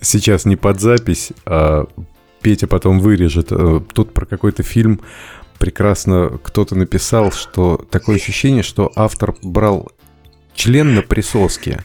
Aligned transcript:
сейчас 0.00 0.44
не 0.44 0.56
под 0.56 0.80
запись, 0.80 1.32
а 1.44 1.86
Петя 2.40 2.66
потом 2.66 3.00
вырежет. 3.00 3.48
Э, 3.50 3.80
тут 3.92 4.14
про 4.14 4.26
какой-то 4.26 4.62
фильм 4.62 5.00
прекрасно 5.58 6.38
кто-то 6.42 6.74
написал, 6.76 7.32
что 7.32 7.84
такое 7.90 8.16
ощущение, 8.16 8.62
что 8.62 8.92
автор 8.94 9.34
брал 9.42 9.90
член 10.54 10.94
на 10.94 11.02
присоске 11.02 11.84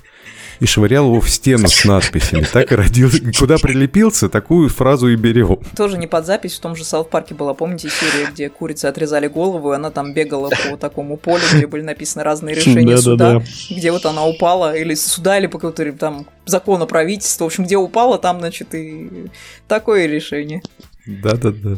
и 0.63 0.65
швырял 0.65 1.07
его 1.07 1.19
в 1.19 1.29
стену 1.29 1.67
с 1.67 1.83
надписями. 1.83 2.47
Так 2.53 2.71
и 2.71 2.75
родился. 2.75 3.19
Куда 3.37 3.57
прилепился, 3.57 4.29
такую 4.29 4.69
фразу 4.69 5.09
и 5.09 5.17
берем. 5.17 5.59
Тоже 5.75 5.97
не 5.97 6.07
под 6.07 6.25
запись, 6.25 6.53
в 6.53 6.61
том 6.61 6.77
же 6.77 6.85
Саут 6.85 7.09
Парке 7.09 7.35
была, 7.35 7.53
помните, 7.53 7.89
серия, 7.89 8.31
где 8.31 8.47
курице 8.49 8.85
отрезали 8.85 9.27
голову, 9.27 9.73
и 9.73 9.75
она 9.75 9.91
там 9.91 10.13
бегала 10.13 10.49
по 10.49 10.77
такому 10.77 11.17
полю, 11.17 11.43
где 11.53 11.67
были 11.67 11.81
написаны 11.81 12.23
разные 12.23 12.55
решения 12.55 12.95
суда, 12.97 13.43
где 13.69 13.91
вот 13.91 14.05
она 14.05 14.25
упала, 14.25 14.73
или 14.73 14.93
суда, 14.93 15.37
или 15.37 15.47
по 15.47 15.59
какому-то 15.59 15.91
там 15.99 16.27
закону 16.45 16.87
правительства, 16.87 17.43
в 17.43 17.47
общем, 17.47 17.65
где 17.65 17.75
упала, 17.75 18.17
там, 18.17 18.39
значит, 18.39 18.73
и 18.73 19.29
такое 19.67 20.05
решение. 20.05 20.61
Да-да-да. 21.05 21.75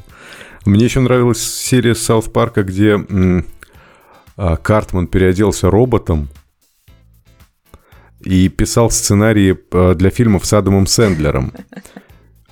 Мне 0.65 0.85
еще 0.85 0.99
нравилась 0.99 1.41
серия 1.41 1.95
Саут 1.95 2.31
Парка, 2.31 2.61
где 2.61 2.99
а, 4.37 4.57
Картман 4.57 5.07
переоделся 5.07 5.71
роботом, 5.71 6.29
и 8.25 8.49
писал 8.49 8.89
сценарии 8.89 9.57
э, 9.71 9.93
для 9.95 10.09
фильмов 10.09 10.45
с 10.45 10.53
Адамом 10.53 10.87
Сэндлером. 10.87 11.53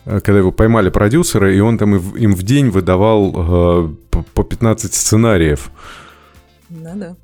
Э, 0.06 0.20
когда 0.20 0.40
его 0.40 0.52
поймали 0.52 0.90
продюсеры, 0.90 1.56
и 1.56 1.60
он 1.60 1.78
там 1.78 1.96
им 1.96 2.34
в 2.34 2.44
день 2.44 2.70
выдавал 2.70 3.34
э, 3.36 4.22
по 4.34 4.44
15 4.44 4.94
сценариев. 4.94 5.72
Ну 6.70 6.92
да. 6.96 7.16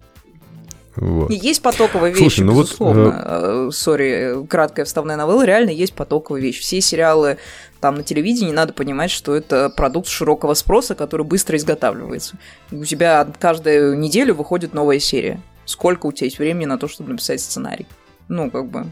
Вот. 0.95 1.31
Есть 1.31 1.61
потоковая 1.61 2.09
вещь, 2.09 2.19
Слушай, 2.19 2.41
ну 2.41 2.59
безусловно. 2.59 3.65
Вот, 3.65 3.75
Сори, 3.75 4.45
краткая 4.47 4.85
вставная 4.85 5.15
новелла, 5.15 5.45
реально 5.45 5.69
есть 5.69 5.93
потоковая 5.93 6.41
вещь. 6.41 6.59
Все 6.59 6.81
сериалы 6.81 7.37
там 7.79 7.95
на 7.95 8.03
телевидении, 8.03 8.51
надо 8.51 8.73
понимать, 8.73 9.09
что 9.09 9.33
это 9.35 9.69
продукт 9.69 10.09
широкого 10.09 10.55
спроса, 10.55 10.95
который 10.95 11.25
быстро 11.25 11.55
изготавливается. 11.55 12.37
У 12.71 12.83
тебя 12.83 13.25
каждую 13.39 13.97
неделю 13.97 14.35
выходит 14.35 14.73
новая 14.73 14.99
серия. 14.99 15.39
Сколько 15.63 16.07
у 16.07 16.11
тебя 16.11 16.25
есть 16.25 16.39
времени 16.39 16.65
на 16.65 16.77
то, 16.77 16.89
чтобы 16.89 17.11
написать 17.11 17.39
сценарий? 17.39 17.87
Ну, 18.29 18.49
как 18.49 18.69
бы, 18.69 18.85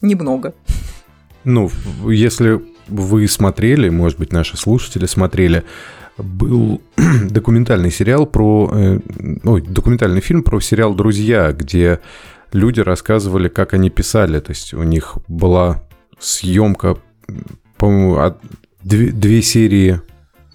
немного. 0.00 0.54
Ну, 1.42 1.70
если 2.08 2.62
вы 2.88 3.26
смотрели, 3.28 3.88
может 3.88 4.18
быть, 4.18 4.32
наши 4.32 4.56
слушатели 4.56 5.06
смотрели, 5.06 5.64
был 6.16 6.80
документальный 7.30 7.90
сериал 7.90 8.26
про... 8.26 8.70
Э, 8.72 9.00
ой, 9.44 9.62
документальный 9.62 10.20
фильм 10.20 10.42
про 10.42 10.60
сериал 10.60 10.94
«Друзья», 10.94 11.52
где 11.52 12.00
люди 12.52 12.80
рассказывали, 12.80 13.48
как 13.48 13.74
они 13.74 13.90
писали. 13.90 14.40
То 14.40 14.50
есть 14.50 14.74
у 14.74 14.82
них 14.82 15.16
была 15.28 15.82
съемка, 16.18 16.98
по-моему, 17.76 18.36
две, 18.82 19.10
две 19.10 19.42
серии 19.42 20.00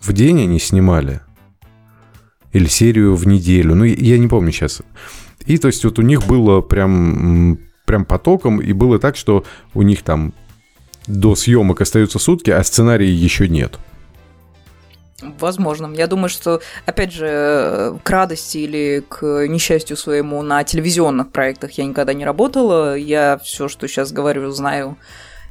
в 0.02 0.14
день 0.14 0.44
они 0.44 0.60
снимали. 0.60 1.22
Или 2.52 2.66
серию 2.66 3.16
в 3.16 3.28
неделю. 3.28 3.76
Ну, 3.76 3.84
я 3.84 4.18
не 4.18 4.28
помню 4.28 4.52
сейчас. 4.52 4.82
И 5.50 5.58
то 5.58 5.68
есть 5.68 5.84
вот 5.84 5.98
у 5.98 6.04
них 6.04 6.28
было 6.28 6.62
прям, 6.62 7.58
прям 7.86 8.06
потоком, 8.06 8.62
и 8.62 8.72
было 8.72 9.00
так, 9.00 9.18
что 9.18 9.44
у 9.74 9.82
них 9.82 10.04
там 10.04 10.32
до 11.08 11.34
съемок 11.34 11.82
остаются 11.82 12.20
сутки, 12.20 12.52
а 12.52 12.64
сценария 12.64 13.12
еще 13.12 13.48
нет. 13.50 13.80
Возможно. 15.40 15.92
Я 15.96 16.06
думаю, 16.06 16.30
что, 16.30 16.62
опять 16.86 17.12
же, 17.12 18.00
к 18.04 18.10
радости 18.12 18.60
или 18.60 19.04
к 19.10 19.48
несчастью 19.48 19.98
своему 19.98 20.44
на 20.44 20.64
телевизионных 20.64 21.32
проектах 21.32 21.72
я 21.72 21.86
никогда 21.86 22.14
не 22.14 22.26
работала. 22.26 22.96
Я 22.96 23.40
все, 23.44 23.68
что 23.68 23.88
сейчас 23.88 24.12
говорю, 24.12 24.52
знаю 24.52 24.98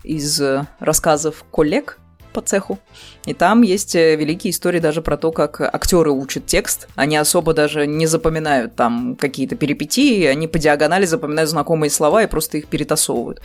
из 0.04 0.40
рассказов 0.78 1.44
коллег, 1.50 1.98
по 2.38 2.46
цеху. 2.46 2.78
И 3.26 3.34
там 3.34 3.62
есть 3.62 3.96
э, 3.96 4.14
великие 4.14 4.52
истории 4.52 4.78
даже 4.78 5.02
про 5.02 5.16
то, 5.16 5.32
как 5.32 5.60
актеры 5.60 6.12
учат 6.12 6.46
текст. 6.46 6.86
Они 6.94 7.16
особо 7.16 7.52
даже 7.52 7.84
не 7.84 8.06
запоминают 8.06 8.76
там 8.76 9.16
какие-то 9.16 9.56
перипетии, 9.56 10.24
они 10.24 10.46
по 10.46 10.58
диагонали 10.58 11.04
запоминают 11.04 11.50
знакомые 11.50 11.90
слова 11.90 12.22
и 12.22 12.28
просто 12.28 12.58
их 12.58 12.68
перетасовывают. 12.68 13.42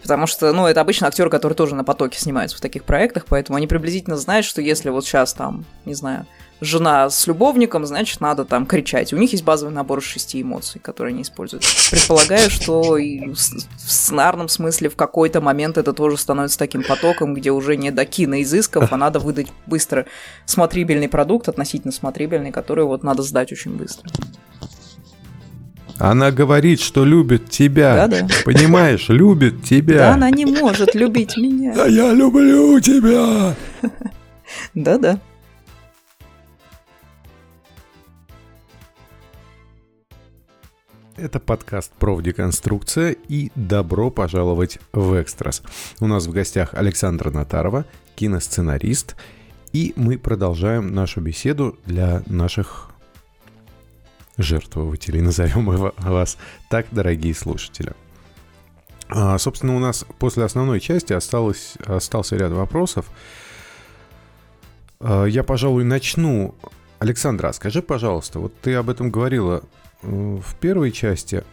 Потому 0.00 0.26
что, 0.26 0.50
ну, 0.54 0.66
это 0.66 0.80
обычно 0.80 1.08
актеры, 1.08 1.28
которые 1.28 1.54
тоже 1.54 1.74
на 1.74 1.84
потоке 1.84 2.18
снимаются 2.18 2.56
в 2.56 2.62
таких 2.62 2.84
проектах, 2.84 3.26
поэтому 3.28 3.58
они 3.58 3.66
приблизительно 3.66 4.16
знают, 4.16 4.46
что 4.46 4.62
если 4.62 4.88
вот 4.88 5.04
сейчас 5.04 5.34
там, 5.34 5.66
не 5.84 5.94
знаю, 5.94 6.26
жена 6.62 7.10
с 7.10 7.26
любовником, 7.26 7.84
значит, 7.84 8.20
надо 8.20 8.44
там 8.44 8.66
кричать. 8.66 9.12
У 9.12 9.16
них 9.16 9.32
есть 9.32 9.44
базовый 9.44 9.74
набор 9.74 9.98
из 9.98 10.04
шести 10.04 10.40
эмоций, 10.40 10.80
которые 10.80 11.12
они 11.12 11.22
используют. 11.22 11.64
Предполагаю, 11.90 12.50
что 12.50 12.96
и 12.96 13.30
в 13.30 13.36
сценарном 13.36 14.48
смысле 14.48 14.88
в 14.88 14.96
какой-то 14.96 15.40
момент 15.40 15.76
это 15.76 15.92
тоже 15.92 16.16
становится 16.16 16.58
таким 16.58 16.84
потоком, 16.84 17.34
где 17.34 17.50
уже 17.50 17.76
не 17.76 17.90
до 17.90 18.04
киноизысков, 18.04 18.92
а 18.92 18.96
надо 18.96 19.18
выдать 19.18 19.48
быстро 19.66 20.06
смотрибельный 20.46 21.08
продукт, 21.08 21.48
относительно 21.48 21.92
смотрибельный, 21.92 22.52
который 22.52 22.84
вот 22.84 23.02
надо 23.02 23.22
сдать 23.22 23.52
очень 23.52 23.72
быстро. 23.76 24.08
Она 25.98 26.30
говорит, 26.30 26.80
что 26.80 27.04
любит 27.04 27.50
тебя. 27.50 28.06
Да, 28.06 28.22
да. 28.22 28.28
Понимаешь, 28.44 29.08
любит 29.08 29.62
тебя. 29.62 29.98
Да, 29.98 30.14
она 30.14 30.30
не 30.30 30.46
может 30.46 30.94
любить 30.94 31.36
меня. 31.36 31.74
Да 31.74 31.86
я 31.86 32.12
люблю 32.12 32.80
тебя. 32.80 33.54
Да-да. 34.74 35.20
Это 41.16 41.40
подкаст 41.40 41.92
«Профдеконструкция» 41.98 43.14
и 43.28 43.52
добро 43.54 44.10
пожаловать 44.10 44.78
в 44.92 45.20
«Экстрас». 45.20 45.62
У 46.00 46.06
нас 46.06 46.26
в 46.26 46.32
гостях 46.32 46.72
Александра 46.72 47.30
Натарова, 47.30 47.84
киносценарист, 48.14 49.16
и 49.74 49.92
мы 49.96 50.16
продолжаем 50.16 50.94
нашу 50.94 51.20
беседу 51.20 51.78
для 51.84 52.22
наших 52.26 52.90
жертвователей, 54.38 55.20
назовем 55.22 55.92
вас 55.98 56.38
так, 56.70 56.86
дорогие 56.90 57.34
слушатели. 57.34 57.92
А, 59.10 59.36
собственно, 59.36 59.76
у 59.76 59.80
нас 59.80 60.06
после 60.18 60.44
основной 60.44 60.80
части 60.80 61.12
осталось, 61.12 61.74
остался 61.84 62.36
ряд 62.36 62.52
вопросов. 62.52 63.10
А, 64.98 65.26
я, 65.26 65.44
пожалуй, 65.44 65.84
начну. 65.84 66.54
Александра, 67.00 67.52
скажи, 67.52 67.82
пожалуйста, 67.82 68.38
вот 68.38 68.58
ты 68.60 68.74
об 68.74 68.88
этом 68.88 69.10
говорила 69.10 69.62
в 70.02 70.54
первой 70.60 70.90
части, 70.90 71.44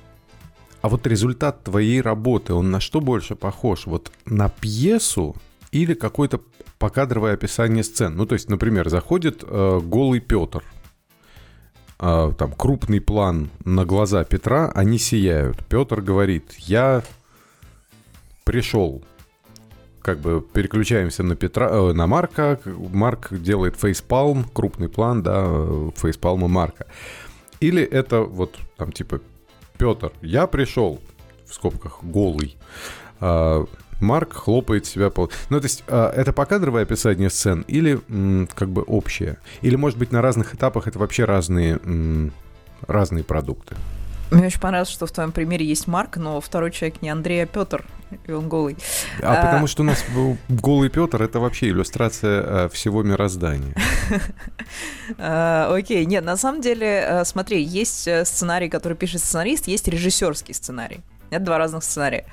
а 0.82 0.90
вот 0.90 1.06
результат 1.08 1.64
твоей 1.64 2.02
работы, 2.02 2.54
он 2.54 2.72
на 2.72 2.80
что 2.80 3.02
больше 3.02 3.36
похож? 3.36 3.86
Вот 3.86 4.12
на 4.26 4.50
пьесу 4.50 5.36
или 5.72 5.94
какое-то 5.94 6.42
покадровое 6.78 7.34
описание 7.34 7.84
сцен? 7.84 8.16
Ну, 8.16 8.26
то 8.26 8.34
есть, 8.34 8.50
например, 8.50 8.90
заходит 8.90 9.44
э, 9.46 9.80
голый 9.84 10.22
Петр, 10.22 10.64
э, 12.00 12.32
там 12.38 12.52
крупный 12.54 13.02
план 13.02 13.50
на 13.66 13.86
глаза 13.86 14.24
Петра, 14.24 14.72
они 14.74 14.98
сияют. 14.98 15.66
Петр 15.68 16.02
говорит, 16.02 16.54
я 16.58 17.04
пришел. 18.46 19.04
Как 20.02 20.20
бы 20.20 20.42
переключаемся 20.42 21.24
на 21.24 21.36
Петра, 21.36 21.70
э, 21.70 21.92
на 21.92 22.08
Марка. 22.08 22.58
Марк 22.66 23.34
делает 23.34 23.76
фейспалм, 23.76 24.46
крупный 24.46 24.88
план, 24.88 25.24
да, 25.24 25.44
э, 25.46 25.90
фейспалма 25.98 26.48
Марка. 26.48 26.88
Или 27.59 27.84
это 27.84 28.22
вот 28.22 28.58
там 28.78 28.92
типа 28.92 29.22
Петр, 29.78 30.12
я 30.22 30.47
пришел, 30.47 31.00
в 31.46 31.53
скобках, 31.53 32.03
голый. 32.03 32.58
А, 33.20 33.66
Марк 34.02 34.34
хлопает 34.34 34.86
себя 34.86 35.09
по... 35.09 35.30
Ну, 35.50 35.59
то 35.59 35.66
есть, 35.66 35.84
а, 35.88 36.12
это 36.12 36.31
покадровое 36.34 36.84
описание 36.84 37.30
сцен 37.30 37.66
или 37.68 38.00
м, 38.09 38.48
как 38.53 38.69
бы 38.69 38.81
общее? 38.84 39.38
Или, 39.62 39.75
может 39.75 39.98
быть, 39.98 40.12
на 40.12 40.22
разных 40.22 40.53
этапах 40.56 40.88
это 40.88 41.00
вообще 41.00 41.25
разные, 41.25 41.80
м, 41.84 42.31
разные 42.88 43.24
продукты? 43.24 43.75
Мне 44.31 44.47
очень 44.47 44.59
понравилось, 44.59 44.90
что 44.90 45.07
в 45.07 45.12
твоем 45.12 45.31
примере 45.31 45.66
есть 45.66 45.88
Марк, 45.88 46.17
но 46.17 46.40
второй 46.40 46.72
человек 46.72 47.01
не 47.01 47.09
Андрей, 47.09 47.44
а 47.44 47.45
Петр, 47.47 47.85
и 48.28 48.31
он 48.31 48.47
голый. 48.47 48.78
А, 49.21 49.33
а 49.33 49.45
потому 49.45 49.68
что 49.68 49.81
у 49.81 49.86
нас 49.86 50.04
был 50.13 50.38
голый 50.48 50.89
Петр 50.89 51.21
это 51.21 51.39
вообще 51.39 51.69
иллюстрация 51.69 52.44
а, 52.65 52.69
всего 52.69 53.04
мироздания. 53.04 53.74
А, 55.18 55.74
окей, 55.74 56.06
нет, 56.06 56.24
на 56.24 56.38
самом 56.38 56.62
деле, 56.62 57.04
а, 57.04 57.25
смотри, 57.25 57.63
есть 57.63 58.07
э, 58.07 58.25
сценарий, 58.25 58.69
который 58.69 58.95
пишет 58.95 59.21
сценарист, 59.21 59.68
есть 59.68 59.88
режиссерский 59.88 60.54
сценарий. 60.54 61.01
Это 61.31 61.45
два 61.45 61.57
разных 61.57 61.83
сценария. 61.83 62.25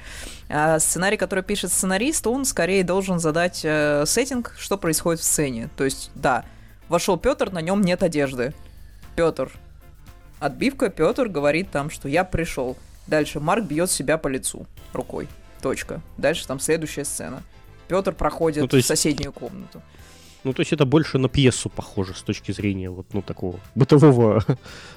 А 0.51 0.79
сценарий, 0.79 1.17
который 1.17 1.43
пишет 1.43 1.73
сценарист, 1.73 2.27
он 2.27 2.45
скорее 2.45 2.85
должен 2.85 3.19
задать 3.19 3.63
э, 3.65 4.05
сеттинг, 4.07 4.55
что 4.59 4.77
происходит 4.77 5.21
в 5.21 5.25
сцене. 5.25 5.71
То 5.77 5.85
есть, 5.85 6.11
да, 6.15 6.45
вошел 6.89 7.17
Петр, 7.17 7.51
на 7.51 7.61
нем 7.61 7.81
нет 7.81 8.03
одежды. 8.03 8.53
Петр, 9.17 9.51
Отбивка, 10.39 10.91
Петр 10.91 11.29
говорит 11.29 11.71
там, 11.71 11.91
что 11.91 12.09
я 12.09 12.25
пришел. 12.25 12.77
Дальше 13.07 13.41
Марк 13.41 13.65
бьет 13.65 13.91
себя 13.91 14.19
по 14.19 14.29
лицу 14.29 14.67
рукой. 14.93 15.29
Точка. 15.63 16.01
Дальше 16.19 16.47
там 16.47 16.61
следующая 16.61 17.05
сцена. 17.05 17.43
Петр 17.89 18.13
проходит 18.13 18.71
ну, 18.71 18.77
есть... 18.77 18.87
в 18.87 18.89
соседнюю 18.89 19.33
комнату. 19.33 19.81
Ну, 20.47 20.53
то 20.53 20.61
есть 20.61 20.73
это 20.73 20.87
больше 20.87 21.19
на 21.19 21.29
пьесу 21.29 21.69
похоже 21.69 22.15
с 22.15 22.23
точки 22.23 22.53
зрения 22.53 22.89
вот, 22.89 23.07
ну, 23.13 23.21
такого 23.21 23.59
бытового. 23.75 24.45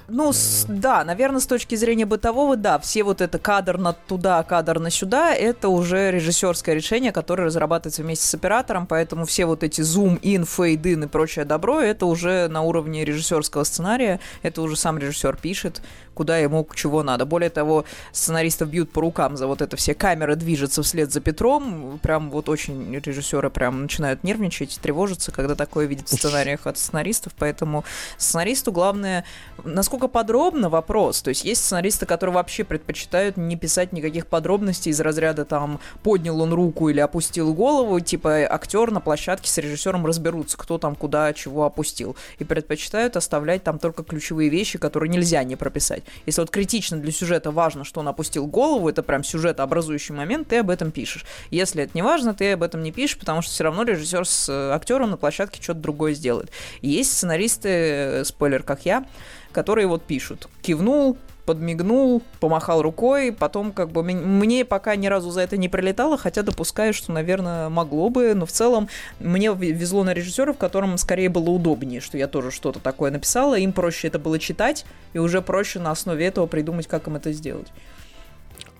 Ну, 0.06 0.32
с, 0.32 0.64
да, 0.68 1.04
наверное, 1.04 1.40
с 1.40 1.46
точки 1.46 1.74
зрения 1.74 2.06
бытового, 2.06 2.56
да, 2.56 2.78
все 2.78 3.02
вот 3.02 3.20
это 3.20 3.40
кадр 3.40 3.76
на 3.76 3.92
туда, 3.92 4.44
кадр 4.44 4.78
на 4.78 4.90
сюда, 4.90 5.34
это 5.34 5.68
уже 5.68 6.12
режиссерское 6.12 6.74
решение, 6.74 7.10
которое 7.10 7.44
разрабатывается 7.44 8.02
вместе 8.02 8.26
с 8.26 8.34
оператором, 8.34 8.86
поэтому 8.86 9.24
все 9.24 9.44
вот 9.44 9.64
эти 9.64 9.80
зум-ин, 9.80 10.44
фейд-ин 10.44 11.04
и 11.04 11.06
прочее 11.08 11.44
добро, 11.44 11.80
это 11.80 12.06
уже 12.06 12.46
на 12.46 12.62
уровне 12.62 13.04
режиссерского 13.04 13.64
сценария, 13.64 14.20
это 14.42 14.62
уже 14.62 14.76
сам 14.76 14.98
режиссер 14.98 15.36
пишет, 15.36 15.82
куда 16.14 16.38
ему 16.38 16.68
чего 16.74 17.02
надо. 17.02 17.24
Более 17.24 17.50
того, 17.50 17.84
сценаристов 18.12 18.68
бьют 18.68 18.92
по 18.92 19.00
рукам 19.00 19.36
за 19.36 19.46
вот 19.46 19.62
это 19.62 19.76
все 19.76 19.94
камеры 19.94 20.36
движется 20.36 20.82
вслед 20.82 21.10
за 21.12 21.20
Петром, 21.20 21.98
прям 22.02 22.30
вот 22.30 22.48
очень 22.48 22.94
режиссеры 22.94 23.50
прям 23.50 23.82
начинают 23.82 24.22
нервничать, 24.22 24.78
тревожиться, 24.82 25.32
когда 25.40 25.54
такое 25.54 25.86
видят 25.86 26.08
в 26.08 26.12
сценариях 26.12 26.66
от 26.66 26.78
сценаристов, 26.78 27.32
поэтому 27.38 27.84
сценаристу 28.18 28.72
главное, 28.72 29.24
насколько 29.64 30.08
подробно 30.08 30.68
вопрос, 30.68 31.22
то 31.22 31.30
есть 31.30 31.44
есть 31.44 31.64
сценаристы, 31.64 32.06
которые 32.06 32.34
вообще 32.34 32.64
предпочитают 32.64 33.36
не 33.36 33.56
писать 33.56 33.92
никаких 33.92 34.26
подробностей 34.26 34.90
из 34.90 35.00
разряда 35.00 35.44
там 35.44 35.80
поднял 36.02 36.40
он 36.40 36.52
руку 36.52 36.88
или 36.88 37.00
опустил 37.00 37.54
голову, 37.54 38.00
типа 38.00 38.46
актер 38.50 38.90
на 38.90 39.00
площадке 39.00 39.48
с 39.48 39.58
режиссером 39.58 40.06
разберутся, 40.06 40.58
кто 40.58 40.78
там 40.78 40.94
куда 40.94 41.32
чего 41.32 41.64
опустил, 41.64 42.16
и 42.38 42.44
предпочитают 42.44 43.16
оставлять 43.16 43.64
там 43.64 43.78
только 43.78 44.02
ключевые 44.02 44.50
вещи, 44.50 44.78
которые 44.78 45.10
нельзя 45.10 45.42
не 45.44 45.56
прописать. 45.56 46.02
Если 46.26 46.40
вот 46.40 46.50
критично 46.50 46.98
для 46.98 47.12
сюжета 47.12 47.50
важно, 47.50 47.84
что 47.84 48.00
он 48.00 48.08
опустил 48.08 48.46
голову, 48.46 48.88
это 48.88 49.02
прям 49.02 49.24
сюжетообразующий 49.24 50.14
момент, 50.14 50.48
ты 50.48 50.58
об 50.58 50.70
этом 50.70 50.90
пишешь. 50.90 51.24
Если 51.50 51.82
это 51.82 51.92
не 51.94 52.02
важно, 52.02 52.34
ты 52.34 52.52
об 52.52 52.62
этом 52.62 52.82
не 52.82 52.92
пишешь, 52.92 53.18
потому 53.18 53.42
что 53.42 53.52
все 53.52 53.64
равно 53.64 53.82
режиссер 53.82 54.26
с 54.26 54.48
э, 54.48 54.72
актером 54.72 55.10
на 55.10 55.16
площадке 55.16 55.29
что-то 55.30 55.74
другое 55.80 56.14
сделает. 56.14 56.50
Есть 56.82 57.12
сценаристы, 57.12 57.68
э, 57.68 58.24
спойлер, 58.24 58.62
как 58.62 58.84
я, 58.84 59.04
которые 59.52 59.86
вот 59.86 60.02
пишут. 60.02 60.48
Кивнул, 60.62 61.18
подмигнул, 61.50 62.22
помахал 62.38 62.80
рукой, 62.80 63.32
потом 63.32 63.72
как 63.72 63.90
бы 63.90 64.04
мне 64.04 64.64
пока 64.64 64.94
ни 64.94 65.08
разу 65.08 65.30
за 65.30 65.40
это 65.40 65.56
не 65.56 65.68
прилетало, 65.68 66.16
хотя 66.16 66.42
допускаю, 66.42 66.94
что, 66.94 67.10
наверное, 67.10 67.68
могло 67.68 68.08
бы, 68.08 68.34
но 68.34 68.46
в 68.46 68.52
целом 68.52 68.88
мне 69.18 69.52
везло 69.52 70.04
на 70.04 70.14
режиссеров, 70.14 70.56
которым 70.58 70.96
скорее 70.96 71.28
было 71.28 71.50
удобнее, 71.50 72.00
что 72.00 72.16
я 72.16 72.28
тоже 72.28 72.52
что-то 72.52 72.78
такое 72.78 73.10
написала, 73.10 73.58
им 73.58 73.72
проще 73.72 74.06
это 74.06 74.20
было 74.20 74.38
читать, 74.38 74.84
и 75.12 75.18
уже 75.18 75.42
проще 75.42 75.80
на 75.80 75.90
основе 75.90 76.24
этого 76.24 76.46
придумать, 76.46 76.86
как 76.86 77.08
им 77.08 77.16
это 77.16 77.32
сделать. 77.32 77.66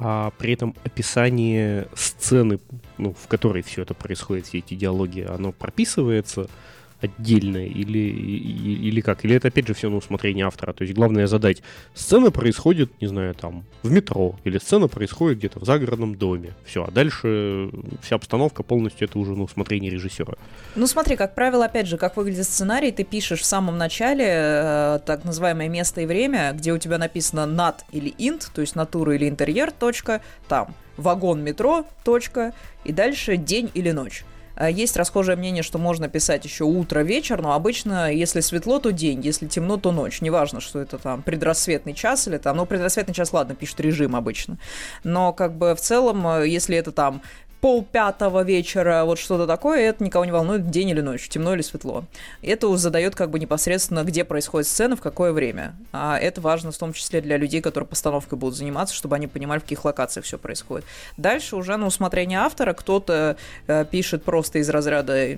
А 0.03 0.33
при 0.39 0.55
этом 0.55 0.75
описание 0.83 1.87
сцены, 1.95 2.59
ну, 2.97 3.13
в 3.13 3.29
которой 3.29 3.63
все 3.63 3.83
это 3.83 3.93
происходит, 3.93 4.47
все 4.47 4.59
эти 4.59 4.75
диалоги, 4.75 5.21
оно 5.21 5.53
прописывается– 5.53 6.49
отдельное 7.01 7.67
или, 7.67 7.99
или 7.99 9.01
как? 9.01 9.25
Или 9.25 9.37
это 9.37 9.49
опять 9.49 9.67
же 9.67 9.75
все 9.75 9.89
на 9.89 9.97
усмотрение 9.97 10.47
автора? 10.47 10.73
То 10.73 10.83
есть 10.83 10.95
главное 10.95 11.27
задать, 11.27 11.63
сцена 11.95 12.31
происходит, 12.31 12.91
не 13.01 13.07
знаю, 13.07 13.35
там, 13.35 13.65
в 13.83 13.91
метро, 13.91 14.37
или 14.45 14.59
сцена 14.59 14.89
происходит 14.89 15.39
где-то 15.39 15.61
в 15.61 15.65
загородном 15.65 16.17
доме. 16.17 16.55
Все, 16.65 16.85
а 16.85 16.91
дальше 16.91 17.71
вся 18.03 18.17
обстановка 18.17 18.63
полностью 18.63 19.09
это 19.09 19.19
уже 19.19 19.33
на 19.33 19.43
усмотрение 19.45 19.91
режиссера. 19.91 20.35
Ну 20.77 20.87
смотри, 20.87 21.17
как 21.17 21.35
правило, 21.35 21.65
опять 21.65 21.87
же, 21.87 21.97
как 21.97 22.17
выглядит 22.17 22.45
сценарий, 22.45 22.93
ты 22.93 23.05
пишешь 23.05 23.41
в 23.41 23.45
самом 23.45 23.79
начале 23.79 24.27
э, 24.27 24.99
так 25.07 25.25
называемое 25.25 25.69
место 25.69 26.01
и 26.01 26.07
время, 26.07 26.53
где 26.53 26.73
у 26.73 26.79
тебя 26.79 26.99
написано 26.99 27.47
над 27.47 27.85
или 27.93 28.15
int, 28.19 28.49
то 28.55 28.61
есть 28.61 28.77
натура 28.77 29.15
или 29.15 29.29
интерьер, 29.29 29.71
точка, 29.71 30.21
там, 30.49 30.75
вагон 30.97 31.43
метро, 31.43 31.87
точка, 32.05 32.53
и 32.85 32.93
дальше 32.93 33.37
день 33.37 33.71
или 33.75 33.91
ночь. 33.91 34.25
Э, 34.61 34.71
есть 34.71 34.97
расхожее 34.97 35.37
мнение, 35.37 35.63
что 35.63 35.79
можно 35.79 36.09
писать 36.09 36.45
еще 36.45 36.65
утро, 36.65 37.01
вечер, 37.01 37.41
но 37.41 37.55
обычно, 37.55 38.13
если 38.13 38.41
светло, 38.41 38.79
то 38.79 38.93
день, 38.93 39.21
если 39.23 39.47
темно, 39.47 39.79
то 39.79 39.91
ночь. 39.91 40.21
Неважно, 40.21 40.61
что 40.61 40.79
это 40.79 40.99
там 40.99 41.23
предрассветный 41.23 41.95
час 41.95 42.29
или 42.29 42.37
там, 42.37 42.59
ну, 42.59 42.67
предрассветный 42.67 43.15
час, 43.15 43.33
ладно, 43.33 43.55
пишет 43.55 43.81
режим 43.81 44.15
обычно. 44.15 44.59
Но 45.03 45.33
как 45.33 45.57
бы 45.57 45.75
в 45.75 45.81
целом, 45.81 46.27
э, 46.27 46.49
если 46.49 46.77
это 46.77 46.93
там 46.93 47.23
пол 47.61 47.85
пятого 47.85 48.43
вечера, 48.43 49.05
вот 49.05 49.19
что-то 49.19 49.47
такое, 49.47 49.81
это 49.81 50.03
никого 50.03 50.25
не 50.25 50.33
волнует, 50.33 50.71
день 50.71 50.89
или 50.89 51.01
ночь, 51.01 51.29
темно 51.29 51.55
или 51.55 51.63
светло. 51.63 52.05
Это 52.43 52.75
задает 52.77 53.15
как 53.15 53.31
бы 53.31 53.39
непосредственно, 53.39 54.03
где 54.05 54.25
происходит 54.25 54.67
сцена, 54.69 54.97
в 54.97 55.01
какое 55.01 55.33
время. 55.33 55.75
А 55.93 56.19
это 56.19 56.41
важно 56.41 56.73
в 56.73 56.79
том 56.79 56.93
числе 56.93 57.21
для 57.21 57.37
людей, 57.37 57.61
которые 57.61 57.87
постановкой 57.87 58.39
будут 58.39 58.57
заниматься, 58.57 58.95
чтобы 58.95 59.17
они 59.17 59.27
понимали, 59.27 59.59
в 59.59 59.63
каких 59.63 59.85
локациях 59.85 60.25
все 60.25 60.39
происходит. 60.39 60.87
Дальше 61.17 61.57
уже 61.57 61.77
на 61.77 61.87
усмотрение 61.87 62.39
автора 62.39 62.73
кто-то 62.73 63.37
э, 63.67 63.85
пишет 63.91 64.25
просто 64.25 64.59
из 64.59 64.69
разряда 64.71 65.37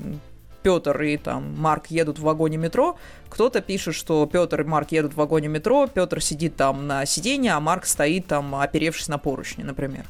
Петр 0.62 1.02
и 1.02 1.16
там 1.16 1.54
Марк 1.58 1.88
едут 1.88 2.18
в 2.18 2.22
вагоне 2.22 2.56
метро, 2.56 2.96
кто-то 3.28 3.60
пишет, 3.60 3.94
что 3.94 4.26
Петр 4.26 4.60
и 4.60 4.64
Марк 4.64 4.92
едут 4.92 5.14
в 5.14 5.16
вагоне 5.16 5.48
метро, 5.48 5.86
Петр 5.86 6.20
сидит 6.20 6.56
там 6.56 6.86
на 6.86 7.04
сиденье, 7.06 7.52
а 7.52 7.60
Марк 7.60 7.86
стоит 7.86 8.26
там, 8.26 8.54
оперевшись 8.54 9.08
на 9.08 9.18
поручни, 9.18 9.62
например. 9.62 10.04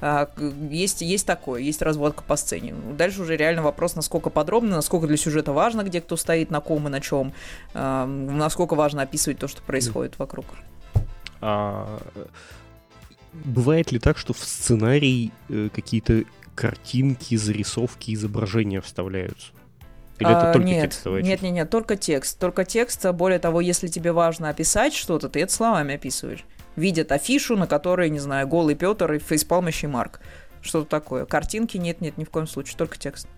А, 0.00 0.30
есть, 0.70 1.02
есть 1.02 1.26
такое, 1.26 1.60
есть 1.60 1.82
разводка 1.82 2.22
по 2.22 2.36
сцене. 2.36 2.74
Дальше 2.96 3.22
уже 3.22 3.36
реально 3.36 3.62
вопрос, 3.62 3.94
насколько 3.94 4.30
подробно, 4.30 4.76
насколько 4.76 5.06
для 5.06 5.16
сюжета 5.16 5.52
важно, 5.52 5.82
где 5.82 6.00
кто 6.00 6.16
стоит, 6.16 6.50
на 6.50 6.60
ком 6.60 6.86
и 6.88 6.90
на 6.90 7.00
чем, 7.00 7.32
а, 7.74 8.06
насколько 8.06 8.74
важно 8.74 9.02
описывать 9.02 9.38
то, 9.38 9.48
что 9.48 9.62
происходит 9.62 10.18
вокруг. 10.18 10.46
А, 11.40 12.00
бывает 13.32 13.92
ли 13.92 13.98
так, 13.98 14.18
что 14.18 14.32
в 14.32 14.38
сценарий 14.38 15.32
э, 15.48 15.68
какие-то 15.74 16.24
картинки, 16.54 17.36
зарисовки, 17.36 18.14
изображения 18.14 18.80
вставляются? 18.80 19.52
Или 20.18 20.28
а, 20.28 20.42
это 20.42 20.52
только 20.52 20.68
нет, 20.68 20.90
текстовая 20.90 21.22
Нет, 21.22 21.42
нет, 21.42 21.52
нет, 21.52 21.70
только 21.70 21.96
текст. 21.96 22.38
Только 22.38 22.64
текст. 22.64 23.04
Более 23.12 23.40
того, 23.40 23.60
если 23.60 23.88
тебе 23.88 24.12
важно 24.12 24.48
описать 24.48 24.94
что-то, 24.94 25.28
ты 25.28 25.40
это 25.40 25.52
словами 25.52 25.96
описываешь 25.96 26.44
видят 26.76 27.12
афишу, 27.12 27.56
на 27.56 27.66
которой, 27.66 28.10
не 28.10 28.18
знаю, 28.18 28.46
голый 28.46 28.74
Петр 28.74 29.12
и 29.12 29.18
фейспалмящий 29.18 29.88
Марк. 29.88 30.20
Что-то 30.62 30.88
такое. 30.88 31.26
Картинки 31.26 31.76
нет, 31.76 32.00
нет, 32.00 32.16
ни 32.18 32.24
в 32.24 32.30
коем 32.30 32.46
случае, 32.46 32.76
только 32.78 32.98
текст. 32.98 33.28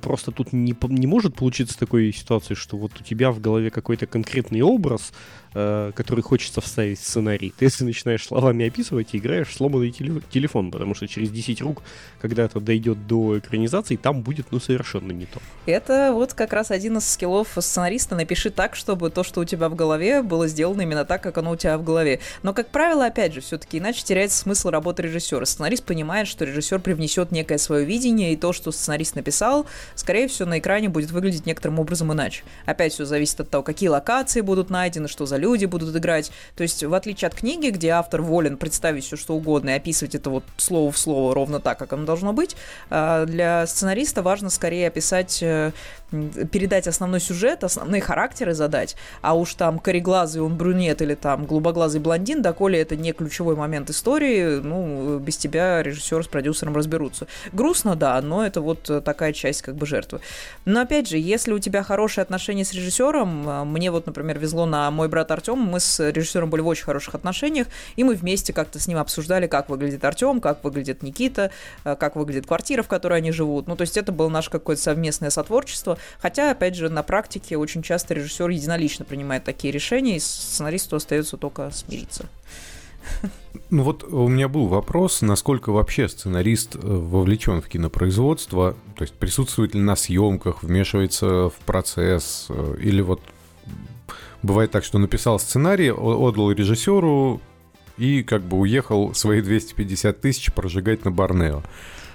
Просто 0.00 0.32
тут 0.32 0.52
не, 0.54 0.74
не 0.88 1.06
может 1.06 1.34
получиться 1.34 1.78
такой 1.78 2.10
ситуации, 2.12 2.54
что 2.54 2.78
вот 2.78 2.92
у 2.98 3.04
тебя 3.04 3.30
в 3.30 3.40
голове 3.40 3.70
какой-то 3.70 4.06
конкретный 4.06 4.62
образ, 4.62 5.12
э, 5.54 5.92
который 5.94 6.20
хочется 6.20 6.60
вставить 6.60 7.00
в 7.00 7.04
сценарий. 7.04 7.52
Ты 7.56 7.66
если 7.66 7.84
начинаешь 7.84 8.26
словами 8.26 8.66
описывать, 8.66 9.08
играешь 9.12 9.54
сломанный 9.54 9.90
теле- 9.90 10.22
телефон, 10.30 10.70
потому 10.70 10.94
что 10.94 11.06
через 11.06 11.30
10 11.30 11.60
рук, 11.62 11.82
когда 12.20 12.44
это 12.44 12.60
дойдет 12.60 13.06
до 13.06 13.38
экранизации, 13.38 13.96
там 13.96 14.22
будет 14.22 14.46
ну 14.50 14.60
совершенно 14.60 15.12
не 15.12 15.26
то. 15.26 15.40
Это 15.66 16.12
вот 16.12 16.34
как 16.34 16.52
раз 16.52 16.70
один 16.70 16.98
из 16.98 17.08
скиллов 17.08 17.48
сценариста. 17.58 18.14
Напиши 18.14 18.50
так, 18.50 18.76
чтобы 18.76 19.10
то, 19.10 19.22
что 19.22 19.40
у 19.40 19.44
тебя 19.44 19.68
в 19.68 19.74
голове, 19.74 20.22
было 20.22 20.48
сделано 20.48 20.82
именно 20.82 21.04
так, 21.04 21.22
как 21.22 21.38
оно 21.38 21.52
у 21.52 21.56
тебя 21.56 21.78
в 21.78 21.84
голове. 21.84 22.20
Но, 22.42 22.52
как 22.52 22.68
правило, 22.70 23.06
опять 23.06 23.34
же, 23.34 23.40
все-таки 23.40 23.78
иначе 23.78 24.02
теряется 24.04 24.38
смысл 24.38 24.70
работы 24.70 25.02
режиссера. 25.02 25.44
Сценарист 25.44 25.84
понимает, 25.84 26.28
что 26.28 26.44
режиссер 26.44 26.80
привнесет 26.80 27.32
некое 27.32 27.58
свое 27.58 27.84
видение, 27.84 28.32
и 28.32 28.36
то, 28.36 28.52
что 28.52 28.72
сценарист 28.72 29.14
написал, 29.14 29.66
скорее 29.94 30.28
всего, 30.28 30.48
на 30.48 30.58
экране 30.58 30.88
будет 30.88 31.10
выглядеть 31.10 31.46
некоторым 31.46 31.78
образом 31.78 32.12
иначе. 32.12 32.42
Опять 32.66 32.92
все 32.92 33.04
зависит 33.04 33.40
от 33.40 33.50
того, 33.50 33.62
какие 33.62 33.88
локации 33.88 34.40
будут 34.40 34.70
найдены, 34.70 35.08
что 35.08 35.26
за 35.26 35.37
люди 35.38 35.64
будут 35.64 35.96
играть. 35.96 36.30
То 36.56 36.62
есть, 36.62 36.84
в 36.84 36.92
отличие 36.94 37.28
от 37.28 37.34
книги, 37.34 37.70
где 37.70 37.90
автор 37.90 38.22
волен 38.22 38.56
представить 38.56 39.04
все 39.04 39.16
что 39.16 39.34
угодно 39.34 39.70
и 39.70 39.72
описывать 39.74 40.14
это 40.14 40.30
вот 40.30 40.44
слово 40.56 40.92
в 40.92 40.98
слово 40.98 41.34
ровно 41.34 41.60
так, 41.60 41.78
как 41.78 41.92
оно 41.92 42.04
должно 42.04 42.32
быть, 42.32 42.56
а, 42.90 43.24
для 43.24 43.66
сценариста 43.66 44.22
важно 44.22 44.50
скорее 44.50 44.88
описать 44.88 45.42
э, 45.42 45.72
передать 46.10 46.88
основной 46.88 47.20
сюжет, 47.20 47.64
основные 47.64 48.00
характеры 48.00 48.54
задать, 48.54 48.96
а 49.20 49.34
уж 49.34 49.54
там 49.54 49.78
кореглазый 49.78 50.42
он 50.42 50.56
брюнет 50.56 51.02
или 51.02 51.14
там 51.14 51.44
голубоглазый 51.44 52.00
блондин, 52.00 52.42
доколе 52.42 52.80
это 52.80 52.96
не 52.96 53.12
ключевой 53.12 53.56
момент 53.56 53.90
истории, 53.90 54.60
ну, 54.60 55.18
без 55.18 55.36
тебя 55.36 55.82
режиссер 55.82 56.24
с 56.24 56.28
продюсером 56.28 56.74
разберутся. 56.74 57.26
Грустно, 57.52 57.94
да, 57.94 58.20
но 58.22 58.44
это 58.44 58.60
вот 58.60 58.90
такая 59.04 59.32
часть 59.32 59.62
как 59.62 59.76
бы 59.76 59.86
жертвы. 59.86 60.20
Но 60.64 60.80
опять 60.80 61.08
же, 61.08 61.18
если 61.18 61.52
у 61.52 61.58
тебя 61.58 61.82
хорошие 61.82 62.22
отношения 62.22 62.64
с 62.64 62.72
режиссером, 62.72 63.48
а, 63.48 63.64
мне 63.64 63.90
вот, 63.90 64.06
например, 64.06 64.38
везло 64.38 64.66
на 64.66 64.90
мой 64.90 65.08
брат 65.08 65.30
Артем, 65.30 65.58
мы 65.58 65.80
с 65.80 66.00
режиссером 66.00 66.48
были 66.48 66.62
в 66.62 66.66
очень 66.66 66.84
хороших 66.84 67.14
отношениях, 67.14 67.66
и 67.96 68.04
мы 68.04 68.14
вместе 68.14 68.52
как-то 68.52 68.78
с 68.78 68.86
ним 68.86 68.98
обсуждали, 68.98 69.46
как 69.46 69.68
выглядит 69.68 70.04
Артем, 70.04 70.40
как 70.40 70.64
выглядит 70.64 71.02
Никита, 71.02 71.50
а, 71.84 71.96
как 71.96 72.16
выглядит 72.16 72.46
квартира, 72.46 72.82
в 72.82 72.88
которой 72.88 73.18
они 73.18 73.30
живут. 73.32 73.66
Ну, 73.66 73.76
то 73.76 73.82
есть 73.82 73.96
это 73.96 74.12
было 74.12 74.28
наше 74.28 74.50
какое-то 74.50 74.80
совместное 74.80 75.30
сотворчество, 75.30 75.97
Хотя, 76.20 76.50
опять 76.50 76.74
же, 76.74 76.88
на 76.88 77.02
практике 77.02 77.56
очень 77.56 77.82
часто 77.82 78.14
режиссер 78.14 78.48
единолично 78.50 79.04
принимает 79.04 79.44
такие 79.44 79.72
решения, 79.72 80.16
и 80.16 80.20
сценаристу 80.20 80.96
остается 80.96 81.36
только 81.36 81.70
смириться. 81.70 82.28
Ну 83.70 83.82
вот 83.82 84.04
у 84.04 84.28
меня 84.28 84.48
был 84.48 84.66
вопрос, 84.66 85.20
насколько 85.20 85.72
вообще 85.72 86.08
сценарист 86.08 86.76
э, 86.76 86.78
вовлечен 86.82 87.60
в 87.60 87.68
кинопроизводство, 87.68 88.74
то 88.96 89.02
есть 89.02 89.14
присутствует 89.14 89.74
ли 89.74 89.80
на 89.80 89.94
съемках, 89.94 90.62
вмешивается 90.62 91.50
в 91.50 91.54
процесс, 91.66 92.46
э, 92.48 92.76
или 92.80 93.02
вот 93.02 93.20
бывает 94.42 94.70
так, 94.70 94.84
что 94.84 94.98
написал 94.98 95.38
сценарий, 95.38 95.90
отдал 95.90 96.50
режиссеру 96.50 97.40
и 97.98 98.22
как 98.22 98.42
бы 98.42 98.58
уехал 98.58 99.14
свои 99.14 99.42
250 99.42 100.20
тысяч 100.20 100.52
прожигать 100.52 101.04
на 101.04 101.10
Борнео. 101.10 101.62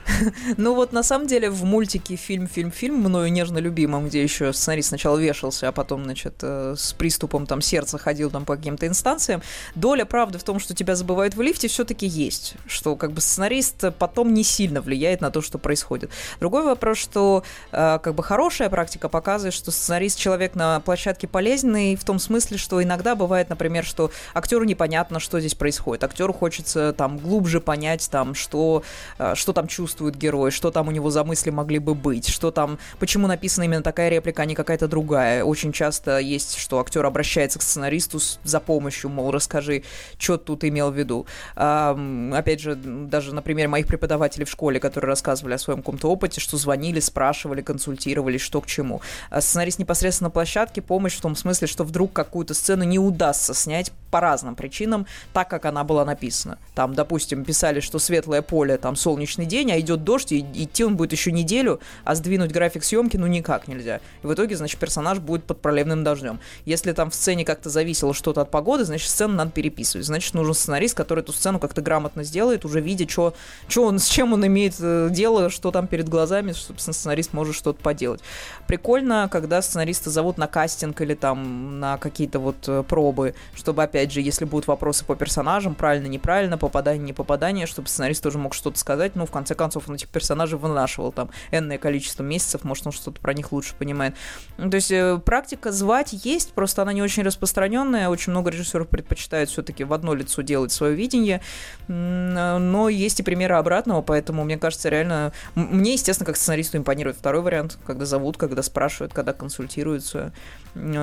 Ну 0.57 0.75
вот 0.75 0.93
на 0.93 1.03
самом 1.03 1.27
деле 1.27 1.49
в 1.49 1.63
мультике 1.63 2.15
фильм, 2.15 2.47
фильм, 2.47 2.71
фильм 2.71 2.97
мною 2.97 3.31
нежно 3.31 3.57
любимым, 3.57 4.07
где 4.07 4.21
еще 4.21 4.53
сценарист 4.53 4.89
сначала 4.89 5.17
вешался, 5.17 5.67
а 5.67 5.71
потом, 5.71 6.03
значит, 6.03 6.35
э, 6.41 6.75
с 6.77 6.93
приступом 6.93 7.45
там 7.45 7.61
сердца 7.61 7.97
ходил 7.97 8.29
там 8.29 8.45
по 8.45 8.55
каким-то 8.55 8.87
инстанциям, 8.87 9.41
доля 9.75 10.05
правды 10.05 10.37
в 10.37 10.43
том, 10.43 10.59
что 10.59 10.73
тебя 10.73 10.95
забывают 10.95 11.35
в 11.35 11.41
лифте, 11.41 11.67
все-таки 11.67 12.05
есть, 12.05 12.55
что 12.67 12.95
как 12.95 13.11
бы 13.11 13.21
сценарист 13.21 13.95
потом 13.97 14.33
не 14.33 14.43
сильно 14.43 14.81
влияет 14.81 15.21
на 15.21 15.31
то, 15.31 15.41
что 15.41 15.57
происходит. 15.57 16.11
Другой 16.39 16.63
вопрос, 16.63 16.97
что 16.97 17.43
э, 17.71 17.99
как 18.01 18.15
бы 18.15 18.23
хорошая 18.23 18.69
практика 18.69 19.09
показывает, 19.09 19.53
что 19.53 19.71
сценарист 19.71 20.19
человек 20.19 20.55
на 20.55 20.79
площадке 20.79 21.27
полезный 21.27 21.95
в 21.95 22.03
том 22.03 22.19
смысле, 22.19 22.57
что 22.57 22.81
иногда 22.81 23.15
бывает, 23.15 23.49
например, 23.49 23.85
что 23.85 24.11
актеру 24.33 24.63
непонятно, 24.65 25.19
что 25.19 25.39
здесь 25.39 25.55
происходит, 25.55 26.03
актеру 26.03 26.33
хочется 26.33 26.93
там 26.93 27.17
глубже 27.17 27.59
понять 27.59 28.09
там, 28.09 28.35
что, 28.35 28.83
э, 29.17 29.33
что 29.35 29.53
там 29.53 29.67
чувствует 29.67 29.92
чувствует 29.93 30.15
герой, 30.15 30.49
что 30.49 30.71
там 30.71 30.87
у 30.87 30.91
него 30.91 31.11
за 31.11 31.23
мысли 31.23 31.51
могли 31.51 31.77
бы 31.77 31.93
быть, 31.93 32.27
что 32.27 32.49
там, 32.49 32.79
почему 32.99 33.27
написана 33.27 33.65
именно 33.65 33.83
такая 33.83 34.09
реплика, 34.09 34.41
а 34.41 34.45
не 34.45 34.55
какая-то 34.55 34.87
другая. 34.87 35.43
Очень 35.43 35.71
часто 35.71 36.17
есть, 36.17 36.57
что 36.57 36.79
актер 36.79 37.05
обращается 37.05 37.59
к 37.59 37.61
сценаристу 37.61 38.19
за 38.43 38.59
помощью, 38.59 39.11
мол, 39.11 39.29
расскажи, 39.29 39.83
что 40.17 40.37
тут 40.37 40.63
имел 40.63 40.89
в 40.89 40.97
виду. 40.97 41.27
А, 41.55 41.95
опять 42.33 42.59
же, 42.59 42.73
даже, 42.75 43.35
например, 43.35 43.67
моих 43.67 43.85
преподавателей 43.85 44.45
в 44.45 44.49
школе, 44.49 44.79
которые 44.79 45.09
рассказывали 45.09 45.53
о 45.53 45.59
своем 45.59 45.79
каком-то 45.79 46.09
опыте, 46.09 46.41
что 46.41 46.57
звонили, 46.57 46.99
спрашивали, 46.99 47.61
консультировали, 47.61 48.39
что 48.39 48.61
к 48.61 48.65
чему. 48.65 49.01
А 49.29 49.41
сценарист 49.41 49.77
непосредственно 49.77 50.29
на 50.29 50.31
площадке, 50.31 50.81
помощь 50.81 51.13
в 51.13 51.21
том 51.21 51.35
смысле, 51.35 51.67
что 51.67 51.83
вдруг 51.83 52.13
какую-то 52.13 52.55
сцену 52.55 52.83
не 52.83 52.97
удастся 52.97 53.53
снять 53.53 53.91
по 54.09 54.19
разным 54.19 54.55
причинам, 54.55 55.05
так, 55.33 55.49
как 55.49 55.65
она 55.65 55.83
была 55.83 56.05
написана. 56.05 56.57
Там, 56.73 56.95
допустим, 56.95 57.45
писали, 57.45 57.79
что 57.79 57.99
светлое 57.99 58.41
поле, 58.41 58.77
там 58.77 58.95
солнечный 58.95 59.45
день, 59.45 59.71
а 59.71 59.75
идет 59.83 60.03
дождь, 60.03 60.31
и 60.31 60.39
идти 60.39 60.83
он 60.83 60.97
будет 60.97 61.11
еще 61.11 61.31
неделю, 61.31 61.79
а 62.03 62.15
сдвинуть 62.15 62.51
график 62.51 62.83
съемки 62.83 63.17
ну 63.17 63.27
никак 63.27 63.67
нельзя. 63.67 64.01
И 64.23 64.27
в 64.27 64.33
итоге, 64.33 64.55
значит, 64.55 64.79
персонаж 64.79 65.19
будет 65.19 65.43
под 65.43 65.61
проливным 65.61 66.03
дождем. 66.03 66.39
Если 66.65 66.91
там 66.91 67.11
в 67.11 67.15
сцене 67.15 67.45
как-то 67.45 67.69
зависело 67.69 68.13
что-то 68.13 68.41
от 68.41 68.51
погоды, 68.51 68.85
значит, 68.85 69.09
сцену 69.09 69.35
надо 69.35 69.51
переписывать. 69.51 70.05
Значит, 70.05 70.33
нужен 70.33 70.53
сценарист, 70.53 70.95
который 70.95 71.19
эту 71.21 71.33
сцену 71.33 71.59
как-то 71.59 71.81
грамотно 71.81 72.23
сделает, 72.23 72.65
уже 72.65 72.81
видя, 72.81 73.07
что, 73.09 73.33
он, 73.77 73.99
с 73.99 74.07
чем 74.07 74.33
он 74.33 74.45
имеет 74.45 74.75
э, 74.79 75.09
дело, 75.11 75.49
что 75.49 75.71
там 75.71 75.87
перед 75.87 76.07
глазами, 76.07 76.51
собственно, 76.51 76.93
сценарист 76.93 77.33
может 77.33 77.55
что-то 77.55 77.81
поделать. 77.81 78.21
Прикольно, 78.67 79.27
когда 79.31 79.61
сценариста 79.61 80.09
зовут 80.09 80.37
на 80.37 80.47
кастинг 80.47 81.01
или 81.01 81.15
там 81.15 81.79
на 81.79 81.97
какие-то 81.97 82.39
вот 82.39 82.57
э, 82.67 82.83
пробы, 82.87 83.33
чтобы, 83.55 83.83
опять 83.83 84.11
же, 84.11 84.21
если 84.21 84.45
будут 84.45 84.67
вопросы 84.67 85.03
по 85.05 85.15
персонажам, 85.15 85.75
правильно, 85.75 86.07
неправильно, 86.07 86.57
попадание, 86.57 87.03
не 87.03 87.13
попадание, 87.13 87.65
чтобы 87.65 87.87
сценарист 87.87 88.21
тоже 88.21 88.37
мог 88.37 88.53
что-то 88.53 88.77
сказать, 88.77 89.15
ну, 89.15 89.25
в 89.25 89.31
конце 89.31 89.55
концов, 89.55 89.72
концов, 89.73 89.89
он 89.89 89.95
этих 89.95 90.09
персонажей 90.09 90.57
вынашивал 90.57 91.11
там 91.11 91.29
энное 91.51 91.77
количество 91.77 92.23
месяцев, 92.23 92.63
может, 92.63 92.85
он 92.85 92.93
что-то 92.93 93.19
про 93.19 93.33
них 93.33 93.51
лучше 93.51 93.73
понимает. 93.75 94.15
Ну, 94.57 94.69
то 94.69 94.75
есть 94.75 94.91
э, 94.91 95.19
практика 95.23 95.71
звать 95.71 96.13
есть, 96.13 96.53
просто 96.53 96.81
она 96.81 96.93
не 96.93 97.01
очень 97.01 97.23
распространенная, 97.23 98.09
очень 98.09 98.31
много 98.31 98.51
режиссеров 98.51 98.87
предпочитают 98.87 99.49
все-таки 99.49 99.83
в 99.83 99.93
одно 99.93 100.13
лицо 100.13 100.41
делать 100.41 100.71
свое 100.71 100.95
видение, 100.95 101.41
но 101.87 102.89
есть 102.89 103.19
и 103.19 103.23
примеры 103.23 103.55
обратного, 103.55 104.01
поэтому, 104.01 104.43
мне 104.43 104.57
кажется, 104.57 104.89
реально... 104.89 105.33
Мне, 105.55 105.93
естественно, 105.93 106.25
как 106.25 106.37
сценаристу 106.37 106.77
импонирует 106.77 107.17
второй 107.17 107.41
вариант, 107.41 107.77
когда 107.85 108.05
зовут, 108.05 108.37
когда 108.37 108.61
спрашивают, 108.61 109.13
когда 109.13 109.33
консультируются. 109.33 110.33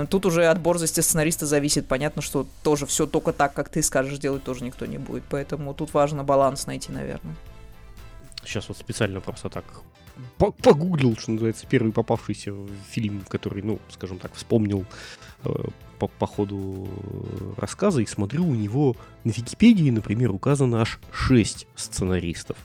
Тут 0.08 0.26
уже 0.26 0.46
от 0.46 0.60
борзости 0.60 1.00
сценариста 1.00 1.46
зависит. 1.46 1.86
Понятно, 1.86 2.22
что 2.22 2.46
тоже 2.62 2.86
все 2.86 3.06
только 3.06 3.32
так, 3.32 3.54
как 3.54 3.68
ты 3.68 3.82
скажешь 3.82 4.18
делать, 4.18 4.42
тоже 4.44 4.64
никто 4.64 4.86
не 4.86 4.98
будет. 4.98 5.22
Поэтому 5.30 5.74
тут 5.74 5.94
важно 5.94 6.24
баланс 6.24 6.66
найти, 6.66 6.92
наверное. 6.92 7.34
Сейчас 8.44 8.68
вот 8.68 8.78
специально 8.78 9.20
просто 9.20 9.48
так 9.48 9.64
погуглил, 10.38 11.16
что 11.16 11.32
называется, 11.32 11.66
первый 11.68 11.92
попавшийся 11.92 12.52
фильм, 12.90 13.22
который, 13.28 13.62
ну, 13.62 13.78
скажем 13.90 14.18
так, 14.18 14.34
вспомнил 14.34 14.84
э, 15.44 15.50
по, 15.98 16.08
по 16.08 16.26
ходу 16.26 16.88
рассказа, 17.56 18.00
и 18.00 18.06
смотрю, 18.06 18.46
у 18.46 18.54
него 18.54 18.96
на 19.24 19.30
Википедии, 19.30 19.90
например, 19.90 20.30
указано 20.30 20.82
аж 20.82 20.98
6 21.12 21.66
сценаристов. 21.74 22.56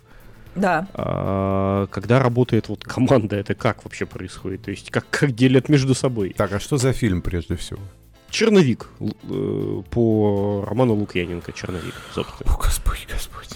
Да. 0.56 0.88
А, 0.94 1.88
когда 1.88 2.20
работает 2.20 2.70
вот 2.70 2.84
команда, 2.84 3.36
это 3.36 3.56
как 3.56 3.84
вообще 3.84 4.06
происходит? 4.06 4.64
То 4.64 4.72
есть 4.72 4.90
как, 4.90 5.06
как 5.10 5.34
делят 5.34 5.68
между 5.70 5.94
собой? 5.94 6.34
Так, 6.36 6.54
а 6.54 6.60
что 6.60 6.78
за 6.78 6.94
фильм 6.94 7.22
прежде 7.22 7.56
всего? 7.58 7.82
Черновик 8.30 8.88
э, 9.00 9.82
по 9.92 10.66
роману 10.68 10.94
Лукьяненко 10.94 11.52
Черновик, 11.52 11.94
собственно. 12.14 12.54
О, 12.54 12.58
Господь, 12.58 13.08
Господь. 13.12 13.50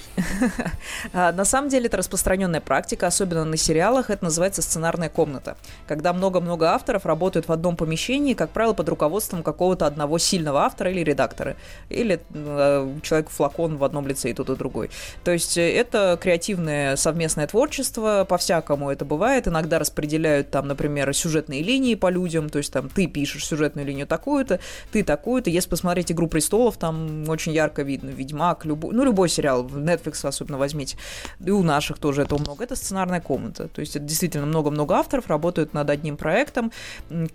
А, 1.13 1.31
на 1.31 1.45
самом 1.45 1.69
деле 1.69 1.87
это 1.87 1.97
распространенная 1.97 2.61
практика, 2.61 3.07
особенно 3.07 3.45
на 3.45 3.57
сериалах, 3.57 4.09
это 4.09 4.23
называется 4.23 4.61
сценарная 4.61 5.09
комната. 5.09 5.57
Когда 5.87 6.13
много-много 6.13 6.71
авторов 6.71 7.05
работают 7.05 7.47
в 7.47 7.51
одном 7.51 7.75
помещении, 7.75 8.33
как 8.33 8.49
правило, 8.51 8.73
под 8.73 8.89
руководством 8.89 9.43
какого-то 9.43 9.85
одного 9.85 10.17
сильного 10.17 10.61
автора 10.61 10.91
или 10.91 11.01
редактора. 11.01 11.55
Или 11.89 12.19
э, 12.33 12.97
человек-флакон 13.01 13.77
в 13.77 13.83
одном 13.83 14.07
лице 14.07 14.31
и 14.31 14.33
тот 14.33 14.49
и 14.49 14.55
другой. 14.55 14.89
То 15.23 15.31
есть 15.31 15.57
э, 15.57 15.71
это 15.71 16.17
креативное 16.21 16.95
совместное 16.95 17.47
творчество, 17.47 18.25
по-всякому 18.27 18.91
это 18.91 19.05
бывает. 19.05 19.47
Иногда 19.47 19.79
распределяют 19.79 20.51
там, 20.51 20.67
например, 20.67 21.13
сюжетные 21.13 21.61
линии 21.61 21.95
по 21.95 22.09
людям, 22.09 22.49
то 22.49 22.57
есть 22.57 22.71
там 22.73 22.89
ты 22.89 23.07
пишешь 23.07 23.45
сюжетную 23.45 23.85
линию 23.85 24.07
такую-то, 24.07 24.59
ты 24.91 25.03
такую-то. 25.03 25.49
Если 25.49 25.69
посмотреть 25.69 26.11
«Игру 26.11 26.27
престолов», 26.27 26.77
там 26.77 27.27
очень 27.29 27.53
ярко 27.53 27.83
видно 27.83 28.09
«Ведьмак», 28.09 28.65
любой, 28.65 28.93
ну 28.93 29.03
любой 29.03 29.29
сериал, 29.29 29.63
в 29.63 29.77
Netflix 29.77 30.08
Netflix 30.09 30.27
особенно 30.27 30.57
возьмите, 30.57 30.97
и 31.43 31.51
у 31.51 31.63
наших 31.63 31.97
тоже 31.97 32.23
этого 32.23 32.39
много, 32.39 32.63
это 32.63 32.75
сценарная 32.75 33.21
комната. 33.21 33.67
То 33.67 33.81
есть 33.81 33.95
это 33.95 34.05
действительно 34.05 34.45
много-много 34.45 34.95
авторов 34.95 35.27
работают 35.27 35.73
над 35.73 35.89
одним 35.89 36.17
проектом. 36.17 36.71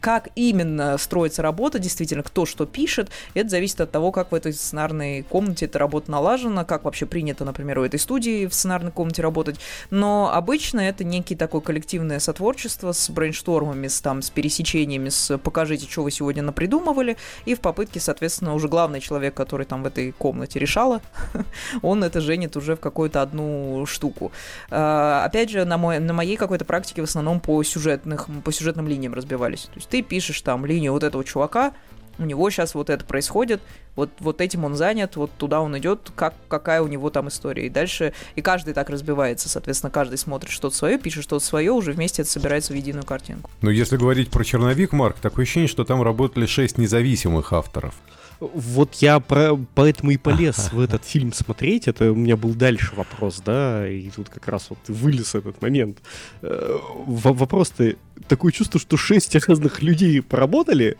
Как 0.01 0.29
именно 0.35 0.99
строится 0.99 1.43
работа, 1.43 1.79
действительно, 1.79 2.23
кто 2.23 2.47
что 2.47 2.67
пишет, 2.67 3.11
это 3.35 3.49
зависит 3.49 3.81
от 3.81 3.91
того, 3.91 4.13
как 4.13 4.33
в 4.33 4.35
этой 4.35 4.53
сценарной 4.53 5.23
комнате 5.23 5.67
эта 5.67 5.79
работа 5.79 6.11
налажена, 6.11 6.65
как 6.65 6.85
вообще 6.85 7.07
принято, 7.07 7.45
например, 7.45 7.79
у 7.79 7.85
этой 7.85 7.99
студии 7.99 8.47
в 8.47 8.55
сценарной 8.55 8.91
комнате 8.91 9.23
работать. 9.23 9.57
Но 9.91 10.31
обычно 10.33 10.81
это 10.81 11.05
некий 11.05 11.37
такое 11.37 11.61
коллективное 11.61 12.19
сотворчество 12.19 12.93
с 12.93 13.11
брейнштормами, 13.11 13.89
с, 13.89 14.01
там, 14.01 14.23
с 14.23 14.31
пересечениями, 14.31 15.09
с 15.09 15.39
покажите, 15.39 15.87
что 15.91 16.03
вы 16.03 16.11
сегодня 16.11 16.43
напридумывали, 16.43 17.17
и 17.45 17.55
в 17.55 17.61
попытке, 17.61 18.01
соответственно, 18.01 18.55
уже 18.55 18.69
главный 18.69 19.01
человек, 19.01 19.35
который 19.35 19.67
там 19.67 19.83
в 19.83 19.87
этой 19.87 20.13
комнате 20.13 20.59
решала, 20.59 21.01
он 21.83 22.05
это 22.05 22.21
женит 22.21 22.57
уже 22.57 22.64
уже 22.65 22.77
в 22.77 22.81
какую-то 22.81 23.23
одну 23.23 23.85
штуку. 23.87 24.33
А, 24.71 25.25
опять 25.25 25.51
же, 25.51 25.65
на, 25.65 25.79
мой, 25.79 25.99
на 26.01 26.13
моей 26.13 26.37
какой-то 26.37 26.65
практике 26.65 27.03
в 27.03 27.05
основном 27.05 27.41
по, 27.41 27.63
сюжетных, 27.63 28.27
по 28.43 28.53
сюжетным 28.53 28.89
линиям 28.89 29.15
разбивались. 29.15 29.63
То 29.63 29.77
есть 29.77 29.89
ты 29.89 30.03
пишешь 30.03 30.41
там 30.41 30.67
линию 30.67 30.93
вот 30.93 31.05
этого 31.05 31.25
чувака, 31.25 31.73
у 32.19 32.25
него 32.25 32.49
сейчас 32.51 32.75
вот 32.75 32.91
это 32.91 33.05
происходит, 33.05 33.61
вот, 33.97 34.11
вот 34.21 34.41
этим 34.41 34.65
он 34.65 34.75
занят, 34.75 35.17
вот 35.17 35.31
туда 35.37 35.61
он 35.61 35.77
идет, 35.79 36.11
как, 36.15 36.35
какая 36.49 36.83
у 36.83 36.87
него 36.87 37.11
там 37.11 37.29
история. 37.29 37.67
И 37.67 37.71
дальше, 37.71 38.13
и 38.35 38.43
каждый 38.43 38.75
так 38.75 38.91
разбивается, 38.91 39.49
соответственно, 39.49 39.91
каждый 39.91 40.19
смотрит 40.19 40.51
что-то 40.51 40.77
свое, 40.77 40.99
пишет 40.99 41.25
что-то 41.25 41.45
свое, 41.45 41.73
уже 41.73 41.93
вместе 41.93 42.23
это 42.23 42.31
собирается 42.31 42.73
в 42.73 42.77
единую 42.77 43.05
картинку. 43.05 43.51
Но 43.63 43.71
если 43.71 43.97
говорить 43.97 44.31
про 44.31 44.45
черновик, 44.45 44.93
Марк, 44.93 45.17
такое 45.21 45.45
ощущение, 45.45 45.69
что 45.69 45.85
там 45.85 46.03
работали 46.03 46.47
шесть 46.47 46.79
независимых 46.79 47.53
авторов. 47.53 47.95
Вот 48.41 48.95
я 48.97 49.21
про, 49.21 49.57
поэтому 49.75 50.11
и 50.11 50.17
полез 50.17 50.73
в 50.73 50.81
этот 50.81 51.05
фильм 51.05 51.33
смотреть. 51.33 51.89
Это 51.89 52.13
у 52.13 52.15
меня 52.15 52.37
был 52.37 52.55
дальше 52.55 52.95
вопрос, 52.95 53.43
да, 53.45 53.89
и 53.89 54.11
тут 54.11 54.29
как 54.29 54.49
раз 54.49 54.71
вот 54.71 54.79
вылез 54.89 55.35
этот 55.35 55.61
момент. 55.63 55.99
Э, 56.43 56.79
вопрос-то 57.07 57.95
такое 58.29 58.53
чувство, 58.53 58.81
что 58.81 58.97
шесть 58.97 59.35
разных 59.47 59.83
людей 59.83 60.23
поработали, 60.23 60.97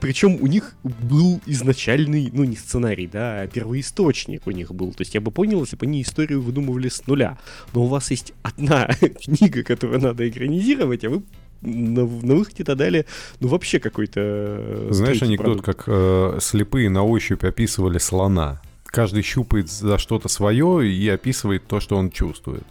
причем 0.00 0.38
у 0.40 0.46
них 0.46 0.76
был 0.82 1.40
изначальный, 1.46 2.30
ну 2.32 2.44
не 2.44 2.56
сценарий, 2.56 3.06
да, 3.06 3.42
а 3.42 3.46
первоисточник 3.46 4.46
у 4.46 4.50
них 4.50 4.74
был. 4.74 4.92
То 4.92 5.02
есть 5.02 5.14
я 5.14 5.20
бы 5.20 5.30
понял, 5.30 5.60
если 5.60 5.76
бы 5.76 5.86
они 5.86 6.02
историю 6.02 6.42
выдумывали 6.42 6.88
с 6.88 7.06
нуля. 7.06 7.38
Но 7.72 7.84
у 7.84 7.86
вас 7.86 8.10
есть 8.10 8.32
одна 8.42 8.86
книга, 9.24 9.62
которую 9.62 10.00
надо 10.00 10.28
экранизировать, 10.28 11.04
а 11.04 11.10
вы 11.10 11.22
на, 11.64 12.04
на 12.04 12.34
выходе-то 12.34 12.74
дали, 12.74 13.06
ну, 13.40 13.48
вообще 13.48 13.80
какой-то... 13.80 14.20
Э, 14.20 14.88
Знаешь 14.90 15.22
анекдот, 15.22 15.62
продукт. 15.62 15.66
как 15.66 15.84
э, 15.86 16.38
слепые 16.40 16.90
на 16.90 17.04
ощупь 17.04 17.44
описывали 17.44 17.98
слона? 17.98 18.60
Каждый 18.84 19.22
щупает 19.22 19.70
за 19.70 19.98
что-то 19.98 20.28
свое 20.28 20.88
и 20.88 21.08
описывает 21.08 21.66
то, 21.66 21.80
что 21.80 21.96
он 21.96 22.10
чувствует. 22.10 22.64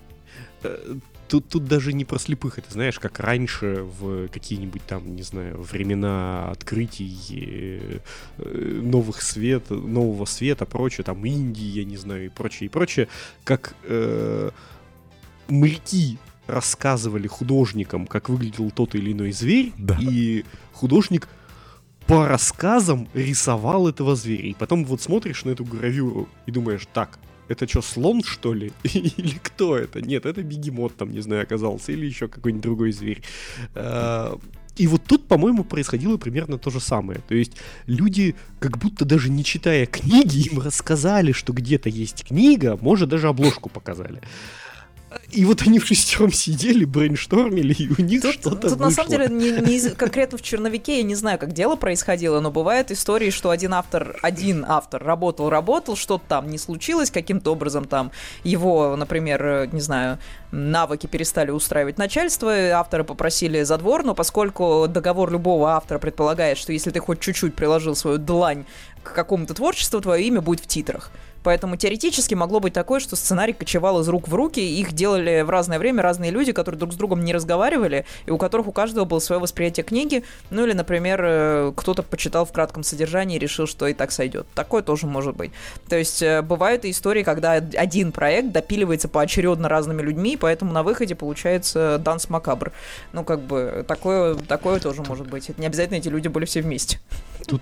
Э, 0.63 0.95
тут, 1.27 1.49
тут 1.49 1.65
даже 1.65 1.93
не 1.93 2.05
про 2.05 2.19
слепых, 2.19 2.59
это 2.59 2.71
знаешь, 2.71 2.99
как 2.99 3.19
раньше 3.19 3.85
в 3.99 4.27
какие-нибудь 4.27 4.83
там, 4.83 5.15
не 5.15 5.23
знаю, 5.23 5.61
времена 5.61 6.49
открытий 6.51 8.01
э, 8.37 8.79
новых 8.83 9.21
свет, 9.21 9.69
нового 9.69 10.25
света, 10.25 10.65
прочее, 10.65 11.03
там 11.03 11.25
Индии, 11.25 11.79
я 11.79 11.85
не 11.85 11.97
знаю, 11.97 12.25
и 12.25 12.29
прочее, 12.29 12.67
и 12.67 12.69
прочее, 12.69 13.07
как 13.43 13.75
э, 13.83 14.51
моряки 15.47 16.17
рассказывали 16.47 17.27
художникам, 17.27 18.07
как 18.07 18.29
выглядел 18.29 18.71
тот 18.71 18.95
или 18.95 19.11
иной 19.13 19.31
зверь, 19.31 19.73
да. 19.77 19.97
и 19.99 20.43
художник 20.73 21.27
по 22.07 22.27
рассказам 22.27 23.07
рисовал 23.13 23.87
этого 23.87 24.15
зверя. 24.15 24.49
И 24.49 24.53
потом 24.53 24.85
вот 24.85 25.01
смотришь 25.01 25.45
на 25.45 25.51
эту 25.51 25.63
гравюру 25.63 26.27
и 26.45 26.51
думаешь, 26.51 26.87
так, 26.93 27.19
это 27.47 27.67
что, 27.67 27.81
слон, 27.81 28.23
что 28.23 28.53
ли? 28.53 28.71
или 28.83 29.37
кто 29.41 29.77
это? 29.77 30.01
Нет, 30.01 30.25
это 30.25 30.43
бегемот 30.43 30.95
там, 30.95 31.11
не 31.11 31.21
знаю, 31.21 31.43
оказался, 31.43 31.91
или 31.91 32.05
еще 32.05 32.27
какой-нибудь 32.27 32.63
другой 32.63 32.91
зверь. 32.91 33.21
А, 33.75 34.37
и 34.75 34.87
вот 34.87 35.03
тут, 35.03 35.27
по-моему, 35.27 35.63
происходило 35.63 36.17
примерно 36.17 36.57
то 36.57 36.71
же 36.71 36.79
самое. 36.79 37.19
То 37.27 37.35
есть 37.35 37.53
люди, 37.85 38.35
как 38.59 38.77
будто 38.77 39.05
даже 39.05 39.29
не 39.29 39.43
читая 39.43 39.85
книги, 39.85 40.49
им 40.51 40.59
рассказали, 40.59 41.31
что 41.31 41.53
где-то 41.53 41.89
есть 41.89 42.25
книга, 42.25 42.77
может, 42.81 43.09
даже 43.09 43.27
обложку 43.27 43.69
показали. 43.69 44.21
И 45.31 45.45
вот 45.45 45.63
они 45.65 45.79
в 45.79 45.85
шестером 45.85 46.31
сидели, 46.31 46.85
брейнштормили, 46.85 47.73
и 47.73 47.89
у 47.89 48.01
них 48.01 48.21
тут, 48.21 48.33
что-то 48.33 48.69
Тут 48.69 48.79
вышло. 48.79 48.83
на 48.85 48.91
самом 48.91 49.09
деле 49.09 49.27
не, 49.29 49.51
не 49.51 49.89
конкретно 49.89 50.37
в 50.37 50.41
черновике 50.41 50.97
я 50.97 51.03
не 51.03 51.15
знаю, 51.15 51.39
как 51.39 51.53
дело 51.53 51.75
происходило, 51.75 52.39
но 52.39 52.51
бывают 52.51 52.91
истории, 52.91 53.29
что 53.29 53.49
один 53.49 53.73
автор, 53.73 54.17
один 54.21 54.65
автор 54.67 55.03
работал, 55.03 55.49
работал, 55.49 55.95
что-то 55.95 56.23
там 56.27 56.49
не 56.49 56.57
случилось, 56.57 57.09
каким-то 57.09 57.51
образом 57.51 57.85
там 57.85 58.11
его, 58.43 58.95
например, 58.95 59.69
не 59.73 59.81
знаю, 59.81 60.19
навыки 60.51 61.07
перестали 61.07 61.51
устраивать 61.51 61.97
начальство, 61.97 62.53
авторы 62.73 63.03
попросили 63.03 63.63
задвор, 63.63 64.03
но 64.03 64.13
поскольку 64.13 64.87
договор 64.87 65.31
любого 65.31 65.71
автора 65.71 65.99
предполагает, 65.99 66.57
что 66.57 66.73
если 66.73 66.91
ты 66.91 66.99
хоть 66.99 67.19
чуть-чуть 67.19 67.55
приложил 67.55 67.95
свою 67.95 68.17
длань 68.17 68.65
к 69.01 69.13
какому-то 69.13 69.53
творчеству, 69.53 69.99
твое 69.99 70.23
имя 70.25 70.41
будет 70.41 70.61
в 70.61 70.67
титрах. 70.67 71.11
Поэтому 71.43 71.75
теоретически 71.75 72.33
могло 72.33 72.59
быть 72.59 72.73
такое, 72.73 72.99
что 72.99 73.15
сценарий 73.15 73.53
кочевал 73.53 73.99
из 74.01 74.07
рук 74.07 74.27
в 74.27 74.33
руки, 74.33 74.59
их 74.59 74.93
делали 74.93 75.41
в 75.41 75.49
разное 75.49 75.79
время 75.79 76.01
разные 76.01 76.31
люди, 76.31 76.51
которые 76.51 76.79
друг 76.79 76.93
с 76.93 76.95
другом 76.95 77.23
не 77.23 77.33
разговаривали, 77.33 78.05
и 78.25 78.31
у 78.31 78.37
которых 78.37 78.67
у 78.67 78.71
каждого 78.71 79.05
было 79.05 79.19
свое 79.19 79.39
восприятие 79.41 79.83
книги, 79.83 80.23
ну 80.49 80.65
или, 80.65 80.73
например, 80.73 81.21
э, 81.23 81.73
кто-то 81.75 82.03
почитал 82.03 82.45
в 82.45 82.51
кратком 82.51 82.83
содержании 82.83 83.35
и 83.35 83.39
решил, 83.39 83.67
что 83.67 83.87
и 83.87 83.93
так 83.93 84.11
сойдет. 84.11 84.47
Такое 84.55 84.81
тоже 84.81 85.07
может 85.07 85.35
быть. 85.35 85.51
То 85.89 85.97
есть 85.97 86.21
э, 86.21 86.41
бывают 86.41 86.85
и 86.85 86.91
истории, 86.91 87.23
когда 87.23 87.53
один 87.53 88.11
проект 88.11 88.51
допиливается 88.51 89.07
поочередно 89.07 89.69
разными 89.69 90.01
людьми, 90.01 90.37
поэтому 90.37 90.71
на 90.71 90.83
выходе 90.83 91.15
получается 91.15 91.97
Данс 91.99 92.29
Макабр. 92.29 92.71
Ну, 93.11 93.23
как 93.23 93.41
бы, 93.41 93.85
такое, 93.87 94.35
такое 94.35 94.79
тоже 94.79 95.03
может 95.03 95.27
быть. 95.27 95.49
Это 95.49 95.59
не 95.59 95.67
обязательно 95.67 95.97
эти 95.97 96.07
люди 96.07 96.27
были 96.27 96.45
все 96.45 96.61
вместе. 96.61 96.99
Тут 97.47 97.61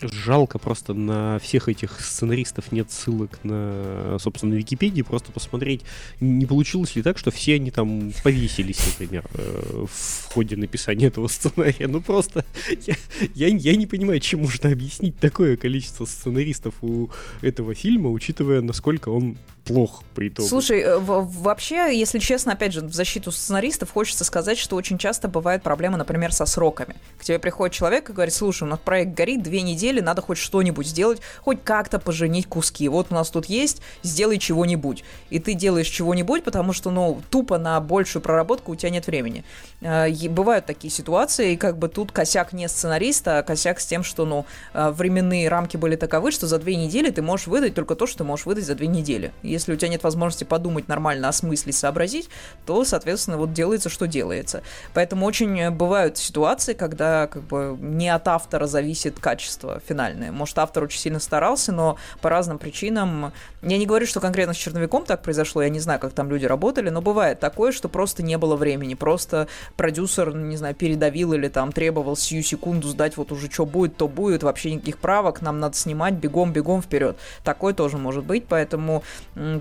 Жалко 0.00 0.58
просто 0.58 0.94
на 0.94 1.38
всех 1.38 1.68
этих 1.68 2.00
сценаристов 2.00 2.70
нет 2.72 2.90
ссылок 2.90 3.38
на, 3.42 4.16
собственно, 4.18 4.54
на 4.54 4.58
Википедии, 4.58 5.02
просто 5.02 5.32
посмотреть, 5.32 5.82
не 6.20 6.46
получилось 6.46 6.94
ли 6.96 7.02
так, 7.02 7.18
что 7.18 7.30
все 7.30 7.54
они 7.54 7.70
там 7.70 8.12
повесились, 8.22 8.80
например, 8.86 9.24
э, 9.34 9.86
в 9.90 10.32
ходе 10.32 10.56
написания 10.56 11.06
этого 11.06 11.28
сценария. 11.28 11.88
Ну 11.88 12.00
просто 12.00 12.44
я, 12.86 12.94
я, 13.34 13.48
я 13.48 13.76
не 13.76 13.86
понимаю, 13.86 14.20
чем 14.20 14.40
можно 14.40 14.70
объяснить 14.70 15.18
такое 15.18 15.56
количество 15.56 16.04
сценаристов 16.04 16.74
у 16.82 17.10
этого 17.40 17.74
фильма, 17.74 18.10
учитывая, 18.10 18.60
насколько 18.60 19.08
он 19.08 19.36
плох 19.68 20.02
по 20.14 20.26
итогу. 20.26 20.48
Слушай, 20.48 20.80
э, 20.80 20.98
вообще, 20.98 21.96
если 21.96 22.18
честно, 22.18 22.52
опять 22.52 22.72
же, 22.72 22.80
в 22.80 22.92
защиту 22.92 23.30
сценаристов 23.30 23.92
хочется 23.92 24.24
сказать, 24.24 24.58
что 24.58 24.76
очень 24.76 24.98
часто 24.98 25.28
бывают 25.28 25.62
проблемы, 25.62 25.98
например, 25.98 26.32
со 26.32 26.46
сроками. 26.46 26.96
К 27.18 27.24
тебе 27.24 27.38
приходит 27.38 27.74
человек 27.74 28.08
и 28.08 28.12
говорит, 28.12 28.34
слушай, 28.34 28.62
у 28.64 28.66
нас 28.66 28.78
проект 28.82 29.14
горит 29.14 29.42
две 29.42 29.60
недели, 29.60 30.00
надо 30.00 30.22
хоть 30.22 30.38
что-нибудь 30.38 30.86
сделать, 30.86 31.20
хоть 31.42 31.62
как-то 31.62 31.98
поженить 31.98 32.46
куски. 32.46 32.88
Вот 32.88 33.08
у 33.10 33.14
нас 33.14 33.30
тут 33.30 33.46
есть, 33.46 33.82
сделай 34.02 34.38
чего-нибудь. 34.38 35.04
И 35.30 35.38
ты 35.38 35.54
делаешь 35.54 35.88
чего-нибудь, 35.88 36.44
потому 36.44 36.72
что, 36.72 36.90
ну, 36.90 37.20
тупо 37.30 37.58
на 37.58 37.78
большую 37.80 38.22
проработку 38.22 38.72
у 38.72 38.76
тебя 38.76 38.90
нет 38.90 39.06
времени. 39.06 39.44
Э, 39.82 40.08
бывают 40.28 40.64
такие 40.66 40.90
ситуации, 40.90 41.52
и 41.52 41.56
как 41.56 41.78
бы 41.78 41.88
тут 41.88 42.10
косяк 42.10 42.52
не 42.52 42.68
сценариста, 42.68 43.38
а 43.38 43.42
косяк 43.42 43.80
с 43.80 43.86
тем, 43.86 44.02
что, 44.02 44.24
ну, 44.24 44.46
э, 44.72 44.90
временные 44.90 45.48
рамки 45.48 45.76
были 45.76 45.96
таковы, 45.96 46.32
что 46.32 46.46
за 46.46 46.58
две 46.58 46.76
недели 46.76 47.10
ты 47.10 47.20
можешь 47.20 47.46
выдать 47.46 47.74
только 47.74 47.94
то, 47.94 48.06
что 48.06 48.18
ты 48.18 48.24
можешь 48.24 48.46
выдать 48.46 48.64
за 48.64 48.74
две 48.74 48.86
недели 48.86 49.32
если 49.58 49.72
у 49.72 49.76
тебя 49.76 49.88
нет 49.88 50.02
возможности 50.02 50.44
подумать 50.44 50.88
нормально, 50.88 51.28
осмыслить, 51.28 51.76
сообразить, 51.76 52.28
то, 52.66 52.84
соответственно, 52.84 53.36
вот 53.36 53.52
делается, 53.52 53.88
что 53.88 54.06
делается. 54.06 54.62
Поэтому 54.94 55.26
очень 55.26 55.58
э, 55.60 55.70
бывают 55.70 56.16
ситуации, 56.16 56.72
когда 56.72 57.26
как 57.26 57.42
бы 57.42 57.76
не 57.78 58.08
от 58.08 58.26
автора 58.28 58.66
зависит 58.66 59.18
качество 59.18 59.80
финальное. 59.86 60.32
Может, 60.32 60.58
автор 60.58 60.84
очень 60.84 61.00
сильно 61.00 61.20
старался, 61.20 61.72
но 61.72 61.96
по 62.20 62.30
разным 62.30 62.58
причинам... 62.58 63.32
Я 63.62 63.78
не 63.78 63.86
говорю, 63.86 64.06
что 64.06 64.20
конкретно 64.20 64.54
с 64.54 64.56
черновиком 64.56 65.04
так 65.04 65.22
произошло, 65.22 65.62
я 65.62 65.68
не 65.68 65.80
знаю, 65.80 65.98
как 65.98 66.12
там 66.12 66.30
люди 66.30 66.46
работали, 66.46 66.90
но 66.90 67.02
бывает 67.02 67.40
такое, 67.40 67.72
что 67.72 67.88
просто 67.88 68.22
не 68.22 68.38
было 68.38 68.54
времени, 68.54 68.94
просто 68.94 69.48
продюсер, 69.76 70.34
не 70.34 70.56
знаю, 70.56 70.74
передавил 70.74 71.32
или 71.32 71.48
там 71.48 71.72
требовал 71.72 72.16
сию 72.16 72.42
секунду 72.42 72.88
сдать, 72.88 73.16
вот 73.16 73.32
уже 73.32 73.50
что 73.50 73.66
будет, 73.66 73.96
то 73.96 74.06
будет, 74.06 74.42
вообще 74.42 74.72
никаких 74.74 74.98
правок, 74.98 75.42
нам 75.42 75.58
надо 75.58 75.76
снимать, 75.76 76.14
бегом, 76.14 76.52
бегом 76.52 76.82
вперед. 76.82 77.18
Такое 77.42 77.74
тоже 77.74 77.98
может 77.98 78.24
быть, 78.24 78.46
поэтому 78.46 79.02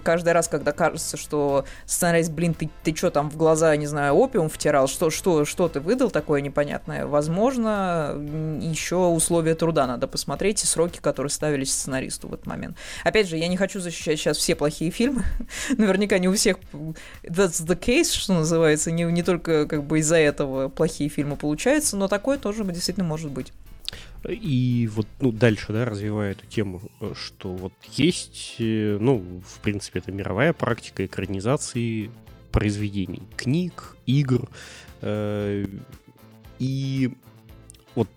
каждый 0.03 0.33
раз, 0.33 0.47
когда 0.47 0.71
кажется, 0.71 1.17
что 1.17 1.65
сценарист, 1.85 2.31
блин, 2.31 2.53
ты, 2.53 2.69
ты 2.83 2.95
что 2.95 3.11
там 3.11 3.29
в 3.29 3.37
глаза, 3.37 3.75
не 3.75 3.87
знаю, 3.87 4.13
опиум 4.13 4.49
втирал, 4.49 4.87
что, 4.87 5.09
что, 5.09 5.45
что 5.45 5.67
ты 5.67 5.79
выдал 5.79 6.11
такое 6.11 6.41
непонятное, 6.41 7.05
возможно, 7.05 8.15
еще 8.61 8.97
условия 8.97 9.55
труда 9.55 9.87
надо 9.87 10.07
посмотреть 10.07 10.63
и 10.63 10.67
сроки, 10.67 10.99
которые 10.99 11.29
ставились 11.29 11.73
сценаристу 11.73 12.27
в 12.27 12.33
этот 12.33 12.45
момент. 12.45 12.77
Опять 13.03 13.27
же, 13.27 13.37
я 13.37 13.47
не 13.47 13.57
хочу 13.57 13.79
защищать 13.79 14.19
сейчас 14.19 14.37
все 14.37 14.55
плохие 14.55 14.91
фильмы, 14.91 15.23
наверняка 15.77 16.17
не 16.19 16.27
у 16.27 16.33
всех 16.33 16.57
that's 17.23 17.65
the 17.65 17.79
case, 17.79 18.11
что 18.11 18.33
называется, 18.33 18.91
не, 18.91 19.03
не 19.03 19.23
только 19.23 19.65
как 19.65 19.83
бы 19.83 19.99
из-за 19.99 20.17
этого 20.17 20.69
плохие 20.69 21.09
фильмы 21.09 21.35
получаются, 21.35 21.97
но 21.97 22.07
такое 22.07 22.37
тоже 22.37 22.63
действительно 22.63 23.05
может 23.05 23.31
быть. 23.31 23.51
И 24.27 24.89
вот 24.93 25.07
ну, 25.21 25.31
дальше, 25.31 25.71
да, 25.71 25.85
развивая 25.85 26.31
эту 26.31 26.45
тему, 26.47 26.81
э, 26.99 27.13
что 27.15 27.53
вот 27.53 27.73
есть, 27.93 28.55
э, 28.59 28.97
ну, 28.99 29.41
в 29.45 29.59
принципе, 29.59 29.99
это 29.99 30.11
мировая 30.11 30.51
практика 30.51 31.05
экранизации 31.05 32.11
произведений, 32.51 33.23
книг, 33.37 33.95
игр. 34.05 34.49
Э, 35.01 35.65
и 36.59 37.13
вот 37.95 38.09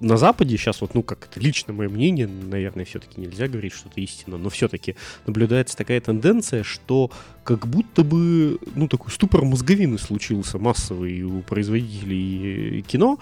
на 0.00 0.16
Западе 0.16 0.56
сейчас, 0.56 0.80
вот, 0.80 0.94
ну, 0.94 1.02
как 1.02 1.28
это 1.30 1.38
лично 1.38 1.72
мое 1.72 1.88
мнение, 1.88 2.26
наверное, 2.26 2.84
все-таки 2.84 3.20
нельзя 3.20 3.46
говорить, 3.46 3.72
что 3.72 3.88
это 3.88 4.00
истина, 4.00 4.36
но 4.36 4.50
все-таки 4.50 4.96
наблюдается 5.26 5.76
такая 5.76 6.00
тенденция, 6.00 6.64
что 6.64 7.10
как 7.44 7.66
будто 7.68 8.02
бы, 8.02 8.58
ну, 8.74 8.88
такой 8.88 9.12
ступор 9.12 9.44
мозговины 9.44 9.98
случился 9.98 10.58
массовый 10.58 11.22
у 11.22 11.42
производителей 11.42 12.82
кино, 12.82 13.20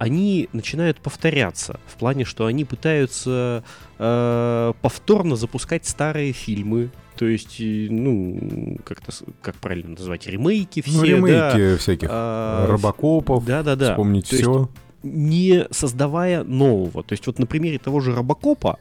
они 0.00 0.48
начинают 0.54 0.98
повторяться 0.98 1.78
в 1.86 1.96
плане, 1.96 2.24
что 2.24 2.46
они 2.46 2.64
пытаются 2.64 3.62
э, 3.98 4.72
повторно 4.80 5.36
запускать 5.36 5.86
старые 5.86 6.32
фильмы, 6.32 6.90
то 7.16 7.26
есть, 7.26 7.56
ну, 7.60 8.78
как-то, 8.82 9.12
как 9.42 9.56
правильно 9.56 9.90
назвать, 9.90 10.26
ремейки 10.26 10.80
все, 10.80 10.96
ну, 10.96 11.04
ремейки 11.04 11.72
да, 11.72 11.76
всяких 11.76 12.08
а, 12.10 12.66
Робокопов, 12.66 13.44
да, 13.44 13.62
да, 13.62 13.76
да. 13.76 13.90
вспомнить 13.90 14.30
то 14.30 14.36
все. 14.36 14.58
Есть, 14.60 14.70
не 15.02 15.66
создавая 15.70 16.44
нового. 16.44 17.02
То 17.02 17.12
есть 17.12 17.26
вот 17.26 17.38
на 17.38 17.44
примере 17.44 17.78
того 17.78 18.00
же 18.00 18.14
Робокопа 18.14 18.78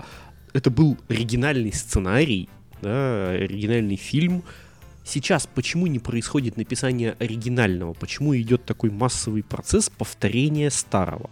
это 0.54 0.72
был 0.72 0.98
оригинальный 1.10 1.74
сценарий, 1.74 2.48
да, 2.82 3.32
оригинальный 3.32 3.98
фильм, 3.98 4.44
Сейчас 5.10 5.48
почему 5.48 5.88
не 5.88 5.98
происходит 5.98 6.56
написание 6.56 7.16
оригинального? 7.18 7.94
Почему 7.94 8.38
идет 8.38 8.66
такой 8.66 8.92
массовый 8.92 9.42
процесс 9.42 9.90
повторения 9.90 10.70
старого? 10.70 11.32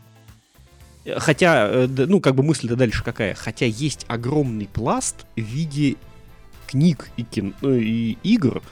Хотя, 1.17 1.67
э, 1.69 1.87
ну, 1.87 2.19
как 2.19 2.33
бы 2.33 2.41
мысль-то 2.41 2.75
дальше 2.75 3.03
какая? 3.03 3.35
Хотя 3.35 3.67
есть 3.67 4.03
огромный 4.07 4.67
пласт 4.67 5.27
в 5.35 5.41
виде 5.41 5.95
книг 6.65 7.11
и, 7.17 7.23
кино, 7.23 7.53
ну, 7.61 7.75
и 7.75 8.17
игр, 8.23 8.63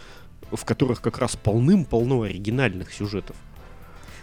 в 0.51 0.65
которых 0.65 1.01
как 1.01 1.19
раз 1.19 1.35
полным-полно 1.35 2.23
оригинальных 2.23 2.91
сюжетов. 2.91 3.35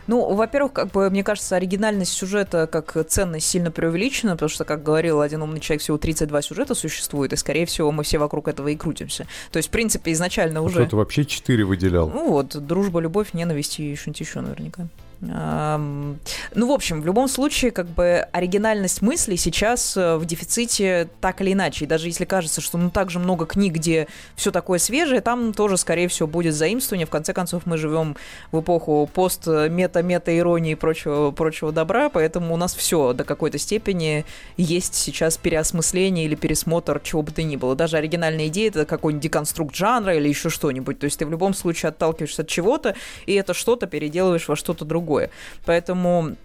Ну, 0.06 0.34
во-первых, 0.34 0.72
как 0.72 0.90
бы, 0.90 1.10
мне 1.10 1.22
кажется, 1.22 1.56
оригинальность 1.56 2.12
сюжета 2.12 2.66
как 2.66 2.96
ценность 3.08 3.46
сильно 3.46 3.70
преувеличена, 3.70 4.32
потому 4.32 4.48
что, 4.48 4.64
как 4.64 4.82
говорил 4.82 5.20
один 5.20 5.42
умный 5.42 5.60
человек, 5.60 5.82
всего 5.82 5.98
32 5.98 6.42
сюжета 6.42 6.74
существует, 6.74 7.32
и, 7.32 7.36
скорее 7.36 7.66
всего, 7.66 7.92
мы 7.92 8.02
все 8.02 8.18
вокруг 8.18 8.48
этого 8.48 8.68
и 8.68 8.76
крутимся. 8.76 9.26
То 9.50 9.58
есть, 9.58 9.68
в 9.68 9.72
принципе, 9.72 10.12
изначально 10.12 10.60
а 10.60 10.62
уже... 10.62 10.80
Кто-то 10.80 10.96
вообще 10.96 11.24
4 11.24 11.64
выделял. 11.64 12.08
Ну 12.08 12.30
вот, 12.30 12.56
дружба, 12.66 13.00
любовь, 13.00 13.32
ненависть 13.32 13.78
и 13.78 13.94
что-нибудь 13.94 14.20
еще 14.20 14.40
наверняка. 14.40 14.88
Ну, 15.24 16.66
в 16.66 16.72
общем, 16.72 17.00
в 17.00 17.06
любом 17.06 17.28
случае, 17.28 17.70
как 17.70 17.86
бы 17.86 18.26
оригинальность 18.32 19.02
мыслей 19.02 19.36
сейчас 19.36 19.96
э, 19.96 20.16
в 20.16 20.24
дефиците 20.24 21.08
так 21.20 21.40
или 21.40 21.52
иначе. 21.52 21.84
И 21.84 21.88
даже 21.88 22.08
если 22.08 22.24
кажется, 22.24 22.60
что 22.60 22.76
ну 22.76 22.90
так 22.90 23.08
же 23.08 23.20
много 23.20 23.46
книг, 23.46 23.74
где 23.74 24.08
все 24.34 24.50
такое 24.50 24.80
свежее, 24.80 25.20
там 25.20 25.52
тоже, 25.52 25.76
скорее 25.76 26.08
всего, 26.08 26.26
будет 26.26 26.54
заимствование. 26.54 27.06
В 27.06 27.10
конце 27.10 27.32
концов, 27.32 27.66
мы 27.66 27.78
живем 27.78 28.16
в 28.50 28.60
эпоху 28.60 29.08
пост 29.14 29.46
мета 29.46 30.02
мета 30.02 30.36
иронии 30.36 30.72
и 30.72 30.74
прочего, 30.74 31.30
прочего 31.30 31.70
добра, 31.70 32.08
поэтому 32.08 32.52
у 32.54 32.56
нас 32.56 32.74
все 32.74 33.12
до 33.12 33.22
какой-то 33.22 33.58
степени 33.58 34.24
есть 34.56 34.96
сейчас 34.96 35.36
переосмысление 35.36 36.24
или 36.24 36.34
пересмотр 36.34 37.00
чего 37.00 37.22
бы 37.22 37.30
то 37.30 37.44
ни 37.44 37.54
было. 37.54 37.76
Даже 37.76 37.96
оригинальная 37.96 38.48
идея 38.48 38.70
это 38.70 38.86
какой-нибудь 38.86 39.22
деконструкт 39.22 39.76
жанра 39.76 40.16
или 40.16 40.28
еще 40.28 40.50
что-нибудь. 40.50 40.98
То 40.98 41.04
есть 41.04 41.20
ты 41.20 41.26
в 41.26 41.30
любом 41.30 41.54
случае 41.54 41.90
отталкиваешься 41.90 42.42
от 42.42 42.48
чего-то, 42.48 42.96
и 43.26 43.34
это 43.34 43.54
что-то 43.54 43.86
переделываешь 43.86 44.48
во 44.48 44.56
что-то 44.56 44.84
другое 44.84 45.11
другое. 45.12 45.30
Поэтому 45.64 46.36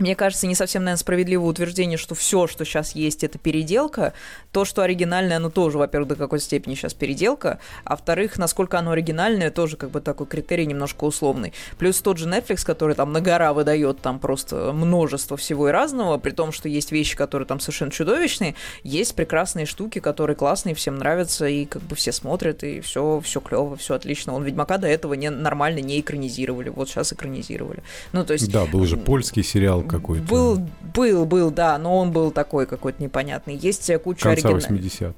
мне 0.00 0.16
кажется, 0.16 0.46
не 0.46 0.54
совсем, 0.54 0.82
наверное, 0.82 1.00
справедливое 1.00 1.48
утверждение, 1.48 1.98
что 1.98 2.14
все, 2.14 2.46
что 2.46 2.64
сейчас 2.64 2.94
есть, 2.94 3.22
это 3.22 3.38
переделка. 3.38 4.14
То, 4.52 4.64
что 4.64 4.82
оригинальное, 4.82 5.36
оно 5.36 5.50
тоже, 5.50 5.78
во-первых, 5.78 6.08
до 6.08 6.16
какой 6.16 6.40
степени 6.40 6.74
сейчас 6.74 6.94
переделка, 6.94 7.60
а 7.84 7.90
во-вторых, 7.90 8.38
насколько 8.38 8.78
оно 8.78 8.92
оригинальное, 8.92 9.50
тоже 9.50 9.76
как 9.76 9.90
бы 9.90 10.00
такой 10.00 10.26
критерий 10.26 10.66
немножко 10.66 11.04
условный. 11.04 11.52
Плюс 11.78 12.00
тот 12.00 12.18
же 12.18 12.28
Netflix, 12.28 12.64
который 12.64 12.94
там 12.94 13.12
на 13.12 13.20
гора 13.20 13.52
выдает 13.52 14.00
там 14.00 14.18
просто 14.18 14.72
множество 14.72 15.36
всего 15.36 15.68
и 15.68 15.72
разного, 15.72 16.18
при 16.18 16.30
том, 16.30 16.52
что 16.52 16.68
есть 16.68 16.92
вещи, 16.92 17.16
которые 17.16 17.46
там 17.46 17.60
совершенно 17.60 17.90
чудовищные, 17.90 18.54
есть 18.82 19.14
прекрасные 19.14 19.66
штуки, 19.66 19.98
которые 19.98 20.36
классные, 20.36 20.74
всем 20.74 20.96
нравятся, 20.96 21.46
и 21.46 21.66
как 21.66 21.82
бы 21.82 21.94
все 21.94 22.12
смотрят, 22.12 22.64
и 22.64 22.80
все, 22.80 23.20
все 23.20 23.40
клево, 23.40 23.76
все 23.76 23.94
отлично. 23.94 24.34
Он 24.34 24.44
Ведьмака 24.44 24.78
до 24.78 24.88
этого 24.88 25.14
не, 25.14 25.30
нормально 25.30 25.80
не 25.80 26.00
экранизировали, 26.00 26.70
вот 26.70 26.88
сейчас 26.88 27.12
экранизировали. 27.12 27.82
Ну, 28.12 28.24
то 28.24 28.32
есть... 28.32 28.50
Да, 28.50 28.64
был 28.64 28.86
же 28.86 28.96
польский 28.96 29.42
сериал 29.42 29.82
какой-то. 29.90 30.24
Был, 30.24 30.66
был, 30.94 31.26
был, 31.26 31.50
да, 31.50 31.76
но 31.78 31.98
он 31.98 32.12
был 32.12 32.30
такой 32.30 32.66
какой-то 32.66 33.02
непонятный. 33.02 33.56
Есть 33.56 33.90
куча 34.02 34.30
оригинальных. 34.30 34.70
80-х. 34.70 35.14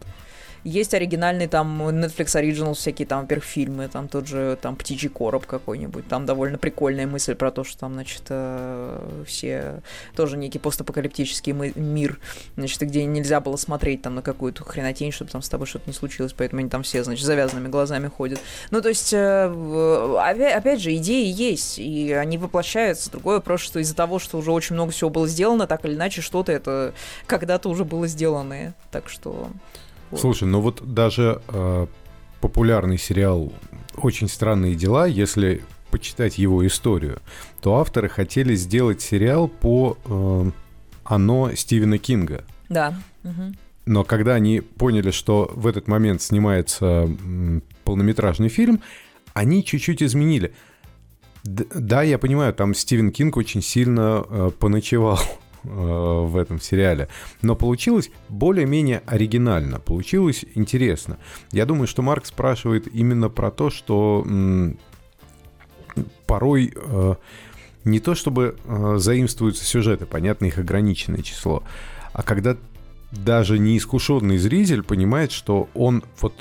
Есть 0.64 0.94
оригинальные 0.94 1.48
там 1.48 1.83
Netflix 1.83 2.40
Originals 2.40 2.75
всякие 2.75 3.07
там, 3.07 3.22
во-первых, 3.22 3.44
фильмы, 3.44 3.88
там 3.88 4.07
тот 4.07 4.29
же 4.29 4.57
там 4.62 4.77
«Птичий 4.77 5.09
короб» 5.09 5.44
какой-нибудь, 5.44 6.07
там 6.07 6.25
довольно 6.25 6.57
прикольная 6.57 7.07
мысль 7.07 7.35
про 7.35 7.51
то, 7.51 7.64
что 7.64 7.81
там, 7.81 7.94
значит, 7.94 8.22
э, 8.29 9.25
все 9.27 9.83
тоже 10.14 10.37
некий 10.37 10.61
постапокалиптический 10.61 11.53
мир, 11.53 12.20
значит, 12.57 12.81
где 12.83 13.05
нельзя 13.05 13.40
было 13.40 13.57
смотреть 13.57 14.03
там 14.03 14.14
на 14.14 14.22
какую-то 14.22 14.62
хренотень, 14.62 15.11
чтобы 15.11 15.33
там 15.33 15.42
с 15.42 15.48
тобой 15.48 15.66
что-то 15.66 15.88
не 15.88 15.94
случилось, 15.94 16.33
поэтому 16.33 16.61
они 16.61 16.68
там 16.68 16.85
все, 16.85 17.03
значит, 17.03 17.27
завязанными 17.27 17.68
глазами 17.68 18.07
ходят. 18.07 18.38
Ну, 18.70 18.81
то 18.81 18.88
есть, 18.88 19.12
э, 19.12 19.46
опять 20.55 20.81
же, 20.81 20.94
идеи 20.94 21.27
есть, 21.27 21.81
и 21.81 22.12
они 22.12 22.38
воплощаются. 22.38 23.11
Другой 23.11 23.37
вопрос, 23.37 23.62
что 23.62 23.81
из-за 23.81 23.96
того, 23.96 24.20
что 24.20 24.38
уже 24.38 24.53
очень 24.53 24.75
много 24.75 24.92
всего 24.92 25.11
было 25.11 25.27
сделано, 25.27 25.66
так 25.66 25.85
или 25.85 25.94
иначе, 25.94 26.20
что-то 26.20 26.53
это 26.53 26.94
когда-то 27.27 27.68
уже 27.68 27.85
было 27.85 28.07
сделано. 28.07 28.75
Так 28.92 29.09
что... 29.09 29.51
Слушай, 30.16 30.48
ну 30.48 30.61
вот 30.61 30.83
даже 30.83 31.40
э, 31.48 31.87
популярный 32.40 32.98
сериал 32.98 33.53
«Очень 33.96 34.29
странные 34.29 34.75
дела», 34.75 35.07
если 35.07 35.62
почитать 35.90 36.38
его 36.38 36.66
историю, 36.66 37.20
то 37.61 37.77
авторы 37.77 38.09
хотели 38.09 38.55
сделать 38.55 39.01
сериал 39.03 39.48
по 39.48 39.96
э, 40.05 40.51
«Оно» 41.05 41.55
Стивена 41.55 41.98
Кинга. 41.98 42.44
Да. 42.68 42.94
Угу. 43.25 43.55
Но 43.87 44.05
когда 44.05 44.35
они 44.35 44.61
поняли, 44.61 45.11
что 45.11 45.51
в 45.55 45.66
этот 45.66 45.88
момент 45.88 46.22
снимается 46.22 47.09
полнометражный 47.85 48.48
фильм, 48.48 48.81
они 49.35 49.64
чуть-чуть 49.64 50.03
изменили. 50.03 50.53
Да, 51.44 52.03
я 52.03 52.18
понимаю, 52.18 52.55
там 52.55 52.75
Стивен 52.75 53.11
Кинг 53.11 53.37
очень 53.37 53.62
сильно 53.62 54.25
э, 54.29 54.51
поночевал 54.59 55.18
Э, 55.64 56.27
в 56.27 56.37
этом 56.37 56.61
сериале. 56.61 57.09
Но 57.40 57.55
получилось 57.55 58.11
более-менее 58.29 59.01
оригинально, 59.07 59.79
получилось 59.79 60.44
интересно. 60.57 61.18
Я 61.53 61.66
думаю, 61.66 61.87
что 61.87 62.03
Марк 62.03 62.27
спрашивает 62.27 62.92
именно 62.92 63.29
про 63.29 63.53
то, 63.53 63.70
что 63.70 64.25
м, 64.27 64.77
порой 66.27 66.72
э, 66.75 67.14
не 67.85 68.01
то 68.01 68.16
чтобы 68.16 68.57
э, 68.64 68.94
заимствуются 68.98 69.64
сюжеты, 69.64 70.05
понятно, 70.05 70.46
их 70.46 70.59
ограниченное 70.59 71.22
число, 71.22 71.62
а 72.12 72.25
когда 72.25 72.57
даже 73.12 73.61
неискушенный 73.61 74.38
зритель 74.38 74.83
понимает, 74.83 75.31
что 75.31 75.68
он 75.75 76.03
вот 76.20 76.35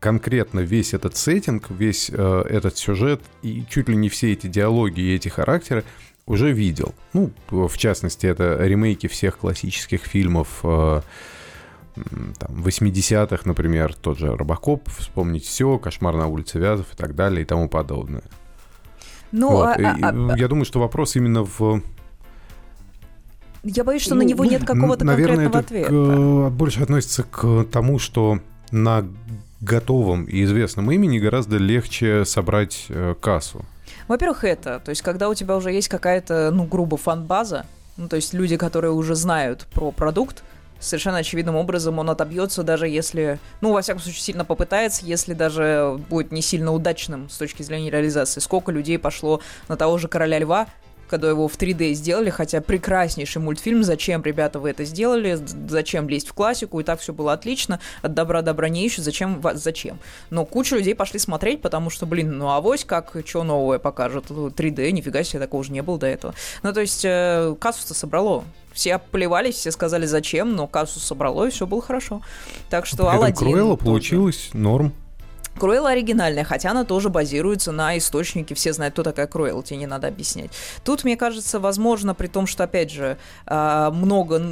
конкретно 0.00 0.60
весь 0.60 0.92
этот 0.92 1.16
сеттинг, 1.16 1.70
весь 1.70 2.10
э, 2.12 2.44
этот 2.50 2.76
сюжет 2.76 3.22
и 3.42 3.64
чуть 3.70 3.88
ли 3.88 3.96
не 3.96 4.10
все 4.10 4.32
эти 4.32 4.48
диалоги 4.48 5.00
и 5.00 5.14
эти 5.14 5.28
характеры 5.28 5.84
уже 6.26 6.52
видел. 6.52 6.94
Ну, 7.12 7.30
в 7.50 7.78
частности, 7.78 8.26
это 8.26 8.58
ремейки 8.60 9.06
всех 9.06 9.38
классических 9.38 10.02
фильмов 10.02 10.60
э, 10.64 11.00
там, 12.38 12.62
80-х, 12.62 13.42
например, 13.44 13.94
тот 13.94 14.18
же 14.18 14.34
Робокоп, 14.34 14.88
вспомнить 14.90 15.44
все, 15.44 15.78
Кошмар 15.78 16.16
на 16.16 16.26
улице 16.26 16.58
Вязов 16.58 16.92
и 16.92 16.96
так 16.96 17.14
далее 17.14 17.42
и 17.42 17.44
тому 17.44 17.68
подобное. 17.68 18.22
Ну, 19.32 19.50
вот. 19.50 19.78
а, 19.78 19.96
а, 20.02 20.32
а, 20.32 20.36
я 20.36 20.48
думаю, 20.48 20.64
что 20.64 20.80
вопрос 20.80 21.16
именно 21.16 21.44
в 21.44 21.82
я 23.68 23.82
боюсь, 23.82 24.02
что 24.02 24.14
ну, 24.14 24.22
на 24.22 24.26
него 24.26 24.44
нет 24.44 24.64
какого-то 24.64 25.04
наверное, 25.04 25.50
конкретного 25.50 25.58
это 25.58 25.58
ответа. 25.58 25.90
К, 25.90 26.50
больше 26.50 26.82
относится 26.82 27.24
к 27.24 27.64
тому, 27.64 27.98
что 27.98 28.38
на 28.70 29.08
готовом 29.60 30.24
и 30.24 30.44
известном 30.44 30.92
имени 30.92 31.18
гораздо 31.18 31.56
легче 31.56 32.24
собрать 32.24 32.86
э, 32.88 33.16
кассу. 33.20 33.64
Во-первых, 34.08 34.44
это, 34.44 34.80
то 34.80 34.90
есть 34.90 35.02
когда 35.02 35.28
у 35.28 35.34
тебя 35.34 35.56
уже 35.56 35.72
есть 35.72 35.88
какая-то, 35.88 36.50
ну, 36.52 36.64
грубо, 36.64 36.96
фан-база, 36.96 37.66
ну, 37.96 38.08
то 38.08 38.16
есть 38.16 38.34
люди, 38.34 38.56
которые 38.56 38.92
уже 38.92 39.14
знают 39.14 39.66
про 39.72 39.90
продукт, 39.90 40.44
совершенно 40.78 41.18
очевидным 41.18 41.56
образом 41.56 41.98
он 41.98 42.10
отобьется, 42.10 42.62
даже 42.62 42.88
если, 42.88 43.38
ну, 43.60 43.72
во 43.72 43.82
всяком 43.82 44.02
случае, 44.02 44.20
сильно 44.20 44.44
попытается, 44.44 45.04
если 45.04 45.34
даже 45.34 45.98
будет 46.08 46.32
не 46.32 46.42
сильно 46.42 46.72
удачным 46.72 47.28
с 47.28 47.38
точки 47.38 47.62
зрения 47.62 47.90
реализации. 47.90 48.40
Сколько 48.40 48.72
людей 48.72 48.98
пошло 48.98 49.40
на 49.68 49.76
того 49.76 49.98
же 49.98 50.08
Короля 50.08 50.38
Льва, 50.38 50.66
когда 51.08 51.28
его 51.28 51.48
в 51.48 51.56
3D 51.56 51.92
сделали, 51.92 52.30
хотя 52.30 52.60
прекраснейший 52.60 53.42
мультфильм, 53.42 53.82
зачем, 53.82 54.22
ребята, 54.22 54.58
вы 54.58 54.70
это 54.70 54.84
сделали, 54.84 55.38
зачем 55.68 56.08
лезть 56.08 56.28
в 56.28 56.32
классику, 56.32 56.80
и 56.80 56.84
так 56.84 57.00
все 57.00 57.12
было 57.12 57.32
отлично, 57.32 57.80
от 58.02 58.14
добра 58.14 58.42
добра 58.42 58.68
не 58.68 58.84
ищут, 58.84 59.04
зачем, 59.04 59.40
зачем. 59.54 59.98
Но 60.30 60.44
куча 60.44 60.76
людей 60.76 60.94
пошли 60.94 61.18
смотреть, 61.18 61.62
потому 61.62 61.90
что, 61.90 62.06
блин, 62.06 62.38
ну 62.38 62.50
авось 62.50 62.84
как, 62.84 63.16
что 63.24 63.44
новое 63.44 63.78
покажут, 63.78 64.30
3D, 64.30 64.90
нифига 64.90 65.22
себе, 65.22 65.40
такого 65.40 65.60
уже 65.60 65.72
не 65.72 65.82
было 65.82 65.98
до 65.98 66.06
этого. 66.06 66.34
Ну, 66.62 66.72
то 66.72 66.80
есть, 66.80 67.04
э, 67.04 67.54
кассу-то 67.58 67.94
собрало, 67.94 68.44
все 68.72 68.98
плевались, 68.98 69.56
все 69.56 69.70
сказали 69.70 70.06
зачем, 70.06 70.54
но 70.54 70.66
кассу 70.66 71.00
собрало, 71.00 71.46
и 71.46 71.50
все 71.50 71.66
было 71.66 71.82
хорошо. 71.82 72.22
Так 72.70 72.86
что 72.86 73.10
Алладин... 73.10 73.36
Круэлла 73.36 73.76
получилось 73.76 74.50
норм. 74.52 74.92
Круэлла 75.58 75.90
оригинальная, 75.90 76.44
хотя 76.44 76.72
она 76.72 76.84
тоже 76.84 77.08
базируется 77.08 77.72
на 77.72 77.96
источнике, 77.96 78.54
все 78.54 78.72
знают, 78.72 78.92
кто 78.92 79.02
такая 79.02 79.26
Круэлла, 79.26 79.62
тебе 79.62 79.78
не 79.78 79.86
надо 79.86 80.08
объяснять. 80.08 80.50
Тут, 80.84 81.04
мне 81.04 81.16
кажется, 81.16 81.58
возможно, 81.58 82.14
при 82.14 82.26
том, 82.26 82.46
что, 82.46 82.64
опять 82.64 82.90
же, 82.90 83.16
а, 83.46 83.90
много 83.90 84.42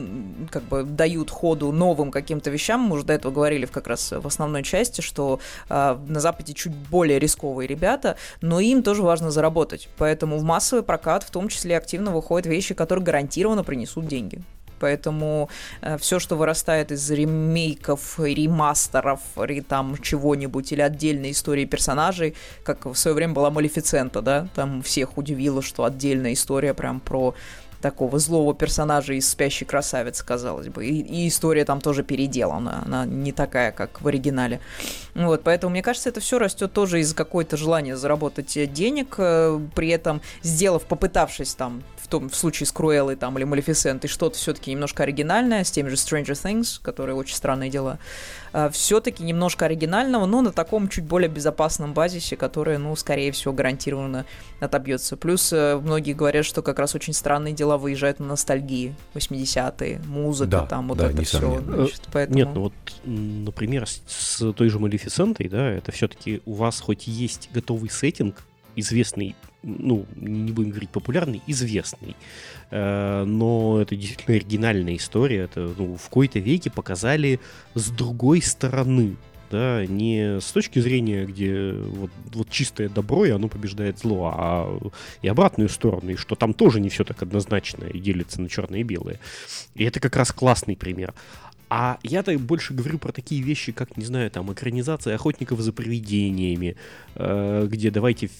как 0.51 0.63
бы 0.65 0.83
дают 0.83 1.31
ходу 1.31 1.73
новым 1.73 2.11
каким-то 2.11 2.51
вещам, 2.51 2.81
мы 2.81 2.97
уже 2.97 3.05
до 3.05 3.13
этого 3.13 3.33
говорили 3.33 3.67
как 3.67 3.87
раз 3.87 4.13
в 4.13 4.27
основной 4.27 4.63
части, 4.63 5.03
что 5.03 5.41
а, 5.69 6.01
на 6.09 6.21
Западе 6.21 6.55
чуть 6.55 6.75
более 6.75 7.19
рисковые 7.19 7.67
ребята, 7.67 8.17
но 8.41 8.61
им 8.61 8.83
тоже 8.83 9.03
важно 9.03 9.31
заработать, 9.31 9.89
поэтому 9.99 10.39
в 10.39 10.43
массовый 10.43 10.83
прокат 10.83 11.23
в 11.23 11.31
том 11.31 11.49
числе 11.49 11.77
активно 11.77 12.13
выходят 12.13 12.47
вещи, 12.47 12.75
которые 12.75 13.05
гарантированно 13.05 13.63
принесут 13.63 14.07
деньги 14.07 14.43
поэтому 14.85 15.49
э, 15.81 15.97
все, 15.97 16.19
что 16.19 16.37
вырастает 16.37 16.93
из 16.93 17.11
ремейков, 17.11 18.19
ремастеров, 18.19 19.21
или 19.49 19.61
там 19.61 19.97
чего-нибудь, 19.97 20.73
или 20.73 20.83
отдельной 20.83 21.31
истории 21.31 21.65
персонажей, 21.65 22.35
как 22.65 22.85
в 22.85 22.95
свое 22.95 23.15
время 23.15 23.33
была 23.33 23.51
Малефицента, 23.51 24.21
да, 24.21 24.47
там 24.55 24.83
всех 24.83 25.17
удивило, 25.17 25.63
что 25.63 25.85
отдельная 25.85 26.35
история 26.35 26.75
прям 26.75 27.01
про 27.01 27.35
такого 27.81 28.19
злого 28.19 28.55
персонажа 28.55 29.13
из 29.13 29.29
«Спящей 29.29 29.67
красавицы», 29.67 30.25
казалось 30.25 30.69
бы. 30.69 30.87
И, 30.87 31.01
и 31.01 31.29
история 31.29 31.65
там 31.67 31.81
тоже 31.81 32.03
переделана, 32.03 32.83
она 32.87 33.05
не 33.05 33.33
такая, 33.33 33.73
как 33.73 34.01
в 34.01 34.09
оригинале. 34.09 34.61
Вот, 35.15 35.43
поэтому, 35.45 35.71
мне 35.71 35.83
кажется, 35.83 36.09
это 36.09 36.21
все 36.21 36.39
растет 36.39 36.73
тоже 36.73 37.01
из 37.01 37.13
какой-то 37.13 37.57
желания 37.57 37.97
заработать 37.97 38.73
денег, 38.73 39.15
э, 39.19 39.61
при 39.75 39.89
этом 39.89 40.23
сделав, 40.43 40.83
попытавшись 40.85 41.55
там 41.55 41.83
том 42.15 42.29
в 42.29 42.37
случае 42.37 42.67
с 42.67 42.73
Круэллой 42.73 43.17
там 43.17 43.37
или 43.37 43.45
Малефисентой 43.45 44.09
что-то 44.09 44.37
все-таки 44.37 44.71
немножко 44.71 45.03
оригинальное, 45.03 45.65
с 45.65 45.71
теми 45.71 45.89
же 45.89 45.97
Stranger 45.97 46.33
Things, 46.33 46.81
которые 46.83 47.17
очень 47.17 47.35
странные 47.35 47.71
дела, 47.71 47.99
а, 48.53 48.71
все-таки 48.71 49.25
немножко 49.25 49.65
оригинального, 49.67 50.27
но 50.27 50.41
на 50.41 50.53
таком 50.53 50.89
чуть 50.89 51.05
более 51.05 51.29
безопасном 51.29 51.93
базисе, 51.93 52.37
которое, 52.37 52.79
ну, 52.79 52.95
скорее 52.97 53.33
всего, 53.33 53.53
гарантированно 53.53 54.27
отобьется. 54.61 55.17
Плюс 55.17 55.53
э, 55.53 55.77
многие 55.77 56.13
говорят, 56.13 56.45
что 56.45 56.63
как 56.63 56.79
раз 56.79 56.95
очень 56.95 57.13
странные 57.13 57.53
дела 57.53 57.79
выезжают 57.79 58.21
на 58.21 58.27
ностальгии 58.27 58.95
80-е, 59.15 60.01
музыка 60.07 60.51
да, 60.51 60.67
там, 60.67 60.89
вот 60.89 60.99
да, 60.99 61.11
это 61.11 61.23
все. 61.23 61.61
Значит, 61.61 62.03
поэтому... 62.13 62.39
Нет, 62.39 62.49
ну 62.55 62.61
вот, 62.63 62.73
например, 63.05 63.87
с 63.89 64.53
той 64.53 64.69
же 64.69 64.79
Малефисентой, 64.79 65.49
да, 65.49 65.71
это 65.71 65.91
все-таки 65.93 66.43
у 66.45 66.55
вас 66.55 66.81
хоть 66.81 67.07
есть 67.07 67.51
готовый 67.53 67.91
сеттинг, 67.91 68.37
известный 68.77 69.35
ну, 69.65 70.07
не 70.17 70.53
будем 70.53 70.71
говорить 70.71 70.91
популярный, 70.91 71.43
известный. 71.47 72.17
Э, 72.71 73.25
но 73.25 73.81
это 73.81 73.97
действительно 73.97 74.37
оригинальная 74.37 74.97
история. 74.97 75.43
Это 75.43 75.73
ну, 75.77 75.97
в 75.97 76.09
кои-то 76.11 76.39
веке 76.39 76.71
показали 76.71 77.41
с 77.75 77.91
другой 77.91 78.43
стороны. 78.43 79.17
Да, 79.51 79.87
не 79.87 80.41
с 80.41 80.51
точки 80.51 80.81
зрения, 80.81 81.27
где 81.27 81.75
вот, 81.75 82.11
вот 82.33 82.51
чистое 82.51 82.89
добро, 82.89 83.25
и 83.25 83.31
оно 83.31 83.47
побеждает 83.47 84.01
зло, 84.01 84.33
а 84.35 84.81
и 85.23 85.29
обратную 85.29 85.69
сторону, 85.69 86.11
и 86.11 86.17
что 86.17 86.35
там 86.35 86.55
тоже 86.55 86.81
не 86.81 86.89
все 86.89 87.05
так 87.05 87.23
однозначно 87.23 87.85
и 87.85 88.01
делится 88.01 88.41
на 88.41 88.49
черное 88.49 88.81
и 88.81 88.83
белое. 88.83 89.21
И 89.77 89.85
это 89.85 90.01
как 90.01 90.17
раз 90.17 90.33
классный 90.33 90.77
пример. 90.77 91.15
А 91.69 91.99
я-то 92.03 92.37
больше 92.39 92.75
говорю 92.75 92.99
про 92.99 93.13
такие 93.13 93.43
вещи, 93.43 93.71
как, 93.71 93.97
не 93.97 94.05
знаю, 94.05 94.31
там, 94.31 94.53
экранизация 94.53 95.15
охотников 95.15 95.61
за 95.61 95.73
привидениями, 95.73 96.77
э, 97.15 97.67
где 97.71 97.91
давайте 97.91 98.31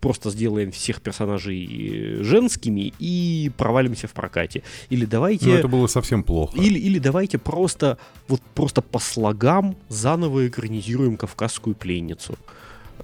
просто 0.00 0.30
сделаем 0.30 0.72
всех 0.72 1.00
персонажей 1.00 2.18
э, 2.20 2.22
женскими 2.22 2.92
и 2.98 3.50
провалимся 3.56 4.08
в 4.08 4.12
прокате. 4.12 4.62
Или 4.88 5.04
давайте... 5.04 5.46
Ну, 5.46 5.54
это 5.54 5.68
было 5.68 5.86
совсем 5.86 6.22
плохо. 6.22 6.56
Или, 6.56 6.78
или 6.78 6.98
давайте 6.98 7.38
просто, 7.38 7.98
вот 8.28 8.40
просто 8.54 8.82
по 8.82 8.98
слогам 8.98 9.76
заново 9.88 10.48
экранизируем 10.48 11.16
«Кавказскую 11.16 11.74
пленницу». 11.74 12.36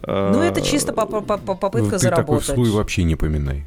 Ну, 0.06 0.40
это 0.42 0.60
чисто 0.60 0.92
-по 0.92 1.08
-по 1.08 1.56
попытка 1.56 1.92
ну, 1.92 1.98
заработать. 1.98 2.00
Ты 2.00 2.16
такой 2.16 2.40
вслуй 2.40 2.70
вообще 2.70 3.04
не 3.04 3.16
поминай. 3.16 3.66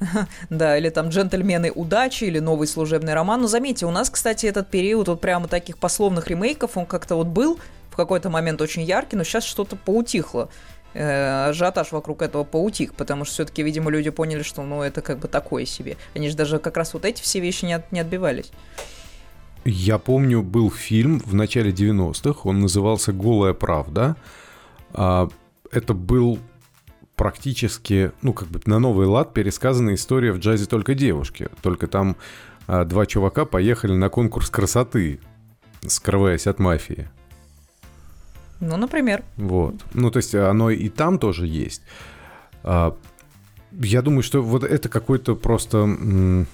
Да, 0.50 0.76
или 0.78 0.90
там 0.90 1.08
«Джентльмены 1.08 1.70
удачи», 1.70 2.24
или 2.24 2.40
«Новый 2.40 2.66
служебный 2.66 3.14
роман». 3.14 3.40
Но 3.40 3.48
заметьте, 3.48 3.86
у 3.86 3.90
нас, 3.90 4.10
кстати, 4.10 4.46
этот 4.46 4.70
период 4.70 5.08
вот 5.08 5.20
прямо 5.20 5.48
таких 5.48 5.78
пословных 5.78 6.28
ремейков, 6.28 6.76
он 6.76 6.86
как-то 6.86 7.16
вот 7.16 7.28
был 7.28 7.58
в 7.90 7.96
какой-то 7.96 8.30
момент 8.30 8.60
очень 8.60 8.82
яркий, 8.82 9.16
но 9.16 9.24
сейчас 9.24 9.44
что-то 9.44 9.76
поутихло. 9.76 10.48
Э, 10.94 11.48
ажиотаж 11.48 11.90
вокруг 11.92 12.20
этого 12.22 12.44
поутих, 12.44 12.94
потому 12.94 13.24
что 13.24 13.34
все-таки, 13.34 13.62
видимо, 13.62 13.90
люди 13.90 14.10
поняли, 14.10 14.42
что 14.42 14.62
ну 14.62 14.82
это 14.82 15.00
как 15.00 15.18
бы 15.18 15.28
такое 15.28 15.64
себе. 15.64 15.96
Они 16.14 16.28
же 16.28 16.36
даже 16.36 16.58
как 16.58 16.76
раз 16.76 16.92
вот 16.92 17.04
эти 17.04 17.22
все 17.22 17.40
вещи 17.40 17.64
не, 17.64 17.74
от, 17.74 17.90
не 17.92 18.00
отбивались. 18.00 18.52
Я 19.64 19.98
помню, 19.98 20.42
был 20.42 20.70
фильм 20.70 21.20
в 21.20 21.34
начале 21.34 21.70
90-х, 21.70 22.40
он 22.44 22.60
назывался 22.60 23.12
«Голая 23.12 23.54
правда». 23.54 24.16
А, 24.92 25.28
это 25.70 25.94
был 25.94 26.38
практически, 27.16 28.12
ну, 28.20 28.32
как 28.32 28.48
бы 28.48 28.60
на 28.66 28.78
новый 28.78 29.06
лад 29.06 29.32
пересказанная 29.32 29.94
история 29.94 30.32
в 30.32 30.38
джазе 30.38 30.66
только 30.66 30.94
девушки. 30.94 31.48
Только 31.62 31.86
там 31.86 32.16
а, 32.66 32.84
два 32.84 33.06
чувака 33.06 33.44
поехали 33.44 33.92
на 33.92 34.08
конкурс 34.08 34.50
красоты, 34.50 35.20
скрываясь 35.86 36.46
от 36.46 36.58
мафии. 36.58 37.08
Ну, 38.62 38.76
например. 38.76 39.24
Вот. 39.36 39.74
Ну, 39.92 40.10
то 40.10 40.18
есть 40.18 40.34
оно 40.34 40.70
и 40.70 40.88
там 40.88 41.18
тоже 41.18 41.46
есть. 41.46 41.82
А, 42.62 42.96
я 43.72 44.02
думаю, 44.02 44.22
что 44.22 44.40
вот 44.40 44.62
это 44.62 44.88
какой-то 44.88 45.34
просто 45.34 46.46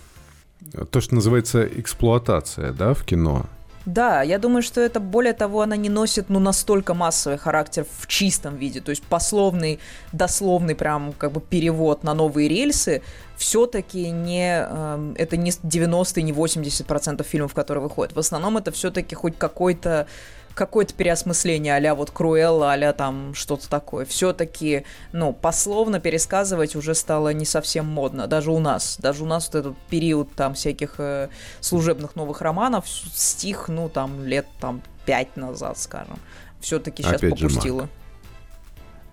то, 0.90 1.00
что 1.00 1.14
называется 1.14 1.66
эксплуатация, 1.66 2.72
да, 2.72 2.94
в 2.94 3.04
кино. 3.04 3.46
Да, 3.84 4.22
я 4.22 4.38
думаю, 4.38 4.62
что 4.62 4.80
это, 4.80 5.00
более 5.00 5.32
того, 5.32 5.62
она 5.62 5.76
не 5.76 5.88
носит, 5.88 6.28
ну, 6.28 6.38
настолько 6.38 6.94
массовый 6.94 7.38
характер 7.38 7.86
в 7.98 8.06
чистом 8.06 8.56
виде, 8.56 8.80
то 8.80 8.90
есть 8.90 9.02
пословный, 9.02 9.78
дословный 10.12 10.74
прям 10.74 11.12
как 11.12 11.32
бы 11.32 11.40
перевод 11.40 12.04
на 12.04 12.12
новые 12.12 12.48
рельсы, 12.48 13.02
все-таки 13.36 14.10
не, 14.10 14.66
э, 14.68 15.14
это 15.16 15.36
не 15.38 15.52
90 15.62 16.20
не 16.20 16.32
80% 16.32 17.22
фильмов, 17.22 17.54
которые 17.54 17.82
выходят. 17.82 18.14
В 18.14 18.18
основном 18.18 18.58
это 18.58 18.72
все-таки 18.72 19.14
хоть 19.14 19.38
какой-то 19.38 20.06
какое-то 20.54 20.94
переосмысление 20.94 21.76
а 21.78 21.94
вот 21.94 22.10
Круэлла, 22.10 22.72
а 22.72 22.92
там 22.92 23.34
что-то 23.34 23.68
такое. 23.68 24.04
Все-таки, 24.04 24.84
ну, 25.12 25.32
пословно 25.32 26.00
пересказывать 26.00 26.76
уже 26.76 26.94
стало 26.94 27.32
не 27.32 27.44
совсем 27.44 27.86
модно, 27.86 28.26
даже 28.26 28.50
у 28.50 28.58
нас. 28.58 28.96
Даже 28.98 29.22
у 29.22 29.26
нас 29.26 29.46
вот 29.46 29.54
этот 29.54 29.78
период 29.88 30.32
там 30.34 30.54
всяких 30.54 30.94
э, 30.98 31.28
служебных 31.60 32.16
новых 32.16 32.40
романов 32.40 32.86
стих, 32.88 33.68
ну, 33.68 33.88
там, 33.88 34.24
лет 34.24 34.46
там 34.60 34.82
пять 35.06 35.36
назад, 35.36 35.78
скажем. 35.78 36.18
Все-таки 36.60 37.02
сейчас 37.02 37.16
Опять 37.16 37.30
попустило. 37.30 37.88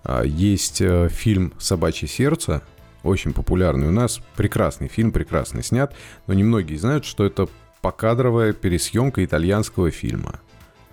А, 0.04 0.22
Есть 0.22 0.80
э, 0.80 1.08
фильм 1.08 1.52
«Собачье 1.58 2.08
сердце», 2.08 2.62
очень 3.02 3.32
популярный 3.32 3.88
у 3.88 3.92
нас, 3.92 4.20
прекрасный 4.36 4.88
фильм, 4.88 5.12
прекрасно 5.12 5.62
снят, 5.62 5.94
но 6.26 6.34
немногие 6.34 6.78
знают, 6.78 7.04
что 7.04 7.24
это 7.24 7.48
покадровая 7.80 8.52
пересъемка 8.52 9.24
итальянского 9.24 9.90
фильма 9.92 10.40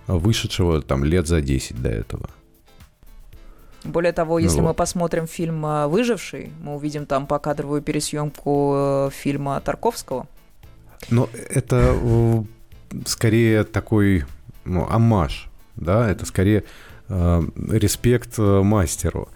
вышедшего 0.08 0.82
там 0.82 1.04
лет 1.04 1.28
за 1.28 1.42
10 1.42 1.82
до 1.82 1.90
этого. 1.90 2.30
Более 3.84 4.14
того, 4.14 4.40
если 4.40 4.62
ну, 4.62 4.68
мы 4.68 4.74
посмотрим 4.74 5.28
фильм 5.28 5.66
э, 5.66 5.88
«Выживший», 5.88 6.52
мы 6.62 6.76
увидим 6.76 7.06
там 7.06 7.28
покадровую 7.28 7.82
пересъемку 7.82 8.74
э, 8.76 9.10
фильма 9.12 9.60
Тарковского. 9.60 10.28
Но 11.10 11.30
это 11.50 11.94
э, 11.94 12.44
скорее 13.06 13.66
такой 13.66 14.24
ну, 14.64 14.88
амаш, 14.90 15.50
да, 15.76 16.10
это 16.10 16.26
скорее 16.26 16.64
э, 17.10 17.44
респект 17.72 18.38
мастеру. 18.38 19.28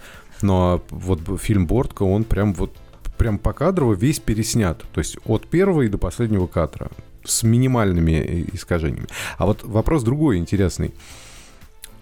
Но 0.41 0.81
вот 0.91 1.19
фильм 1.41 1.67
«Бортка», 1.67 2.05
он 2.05 2.23
прям 2.23 2.53
вот 2.53 2.73
прям 3.17 3.39
покадрово 3.39 3.95
весь 3.95 4.19
переснят. 4.19 4.81
То 4.93 4.99
есть 4.99 5.17
от 5.25 5.47
первого 5.47 5.81
и 5.81 5.89
до 5.89 5.97
последнего 5.97 6.47
кадра 6.47 6.89
с 7.27 7.43
минимальными 7.43 8.47
искажениями. 8.53 9.07
А 9.37 9.45
вот 9.45 9.63
вопрос 9.63 10.03
другой 10.03 10.37
интересный. 10.37 10.93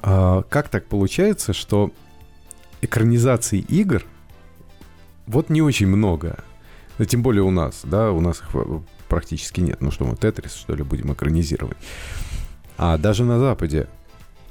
А 0.01 0.43
как 0.43 0.69
так 0.69 0.85
получается, 0.85 1.53
что 1.53 1.91
экранизаций 2.81 3.59
игр 3.59 4.05
вот 5.27 5.49
не 5.49 5.61
очень 5.61 5.87
много? 5.87 6.43
Тем 7.07 7.23
более 7.23 7.43
у 7.43 7.51
нас, 7.51 7.81
да, 7.83 8.11
у 8.11 8.21
нас 8.21 8.39
их 8.39 8.49
практически 9.09 9.59
нет. 9.59 9.81
Ну 9.81 9.91
что 9.91 10.05
мы, 10.05 10.15
Тетрис, 10.15 10.53
что 10.53 10.75
ли, 10.75 10.83
будем 10.83 11.11
экранизировать? 11.11 11.77
А 12.77 12.97
даже 12.97 13.23
на 13.23 13.39
Западе 13.39 13.87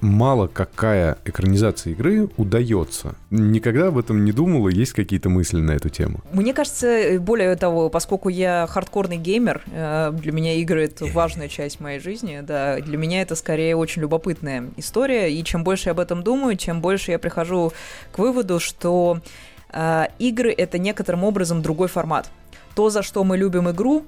мало 0.05 0.47
какая 0.47 1.19
экранизация 1.25 1.93
игры 1.93 2.29
удается. 2.37 3.15
Никогда 3.31 3.89
об 3.89 3.99
этом 3.99 4.25
не 4.25 4.33
думала, 4.33 4.69
есть 4.69 4.93
какие-то 4.93 5.29
мысли 5.29 5.61
на 5.61 5.73
эту 5.73 5.89
тему? 5.89 6.21
Мне 6.33 6.53
кажется, 6.53 7.19
более 7.19 7.57
того, 7.57 7.89
поскольку 7.89 8.29
я 8.29 8.67
хардкорный 8.69 9.17
геймер, 9.17 9.63
э, 9.73 10.13
для 10.13 10.33
меня 10.33 10.55
игры— 10.55 10.85
это 10.87 11.07
важная 11.07 11.49
часть 11.49 11.81
моей 11.81 11.99
жизни, 11.99 12.41
да, 12.43 12.79
для 12.81 12.99
меня 12.99 13.23
это 13.23 13.35
скорее 13.35 13.77
очень 13.77 14.03
любопытная 14.03 14.65
история, 14.77 15.33
и 15.33 15.43
чем 15.43 15.65
больше 15.65 15.89
я 15.89 15.93
об 15.93 16.01
этом 16.01 16.23
думаю, 16.23 16.57
чем 16.57 16.81
больше 16.81 17.11
я 17.11 17.19
прихожу 17.19 17.73
к 18.13 18.19
выводу, 18.19 18.61
что 18.61 19.21
э, 19.73 20.07
игры— 20.19 20.53
это 20.57 20.79
некоторым 20.79 21.25
образом 21.25 21.63
другой 21.63 21.89
формат. 21.89 22.31
То, 22.75 22.91
за 22.91 23.03
что 23.03 23.25
мы 23.25 23.39
любим 23.39 23.71
игру, 23.71 24.05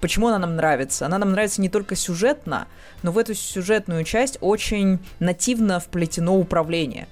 Почему 0.00 0.28
она 0.28 0.38
нам 0.38 0.54
нравится? 0.54 1.06
Она 1.06 1.18
нам 1.18 1.32
нравится 1.32 1.60
не 1.60 1.68
только 1.68 1.96
сюжетно, 1.96 2.68
но 3.02 3.10
в 3.10 3.18
эту 3.18 3.34
сюжетную 3.34 4.04
часть 4.04 4.38
очень 4.40 5.00
нативно 5.18 5.80
вплетено 5.80 6.36
управление. 6.36 7.08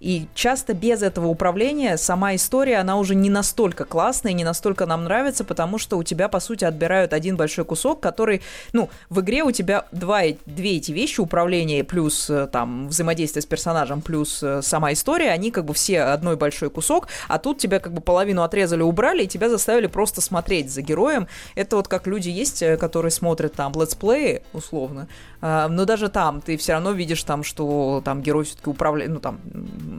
И 0.00 0.28
часто 0.34 0.74
без 0.74 1.02
этого 1.02 1.26
управления 1.26 1.96
сама 1.96 2.34
история, 2.34 2.76
она 2.76 2.96
уже 2.96 3.14
не 3.14 3.30
настолько 3.30 3.84
классная, 3.84 4.32
не 4.32 4.44
настолько 4.44 4.86
нам 4.86 5.04
нравится, 5.04 5.44
потому 5.44 5.78
что 5.78 5.98
у 5.98 6.02
тебя, 6.02 6.28
по 6.28 6.40
сути, 6.40 6.64
отбирают 6.64 7.12
один 7.12 7.36
большой 7.36 7.64
кусок, 7.64 8.00
который, 8.00 8.42
ну, 8.72 8.90
в 9.10 9.20
игре 9.20 9.42
у 9.42 9.50
тебя 9.50 9.86
два, 9.92 10.22
две 10.46 10.76
эти 10.76 10.92
вещи, 10.92 11.20
управление 11.20 11.84
плюс 11.84 12.30
э, 12.30 12.46
там 12.46 12.88
взаимодействие 12.88 13.42
с 13.42 13.46
персонажем 13.46 14.00
плюс 14.00 14.42
э, 14.42 14.62
сама 14.62 14.92
история, 14.92 15.30
они 15.30 15.50
как 15.50 15.64
бы 15.64 15.74
все 15.74 16.02
одной 16.02 16.36
большой 16.36 16.70
кусок, 16.70 17.08
а 17.28 17.38
тут 17.38 17.58
тебя 17.58 17.80
как 17.80 17.92
бы 17.92 18.00
половину 18.00 18.42
отрезали, 18.42 18.82
убрали, 18.82 19.24
и 19.24 19.28
тебя 19.28 19.48
заставили 19.48 19.86
просто 19.86 20.20
смотреть 20.20 20.70
за 20.70 20.82
героем. 20.82 21.26
Это 21.54 21.76
вот 21.76 21.88
как 21.88 22.06
люди 22.06 22.28
есть, 22.28 22.62
э, 22.62 22.76
которые 22.76 23.10
смотрят 23.10 23.54
там 23.54 23.72
летсплеи, 23.72 24.42
условно, 24.52 25.08
а, 25.40 25.68
но 25.68 25.84
даже 25.84 26.08
там 26.08 26.40
ты 26.40 26.56
все 26.56 26.72
равно 26.72 26.92
видишь 26.92 27.22
там, 27.22 27.42
что 27.42 28.02
там 28.04 28.22
герой 28.22 28.44
все-таки 28.44 28.70
управляет, 28.70 29.10
ну 29.10 29.20
там 29.20 29.40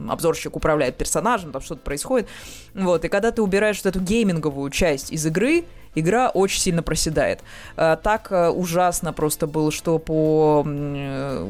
обзорщик 0.08 0.56
управляет 0.56 0.96
персонажем, 0.96 1.52
там 1.52 1.62
что-то 1.62 1.82
происходит. 1.82 2.28
Вот, 2.74 3.04
и 3.04 3.08
когда 3.08 3.30
ты 3.30 3.42
убираешь 3.42 3.76
вот 3.82 3.86
эту 3.86 4.00
гейминговую 4.00 4.70
часть 4.70 5.12
из 5.12 5.26
игры, 5.26 5.64
игра 5.94 6.30
очень 6.30 6.60
сильно 6.60 6.82
проседает. 6.82 7.40
А, 7.76 7.96
так 7.96 8.30
э, 8.30 8.48
ужасно 8.48 9.12
просто 9.12 9.46
было, 9.46 9.70
что 9.70 9.98
по 9.98 10.64
э, 10.66 11.42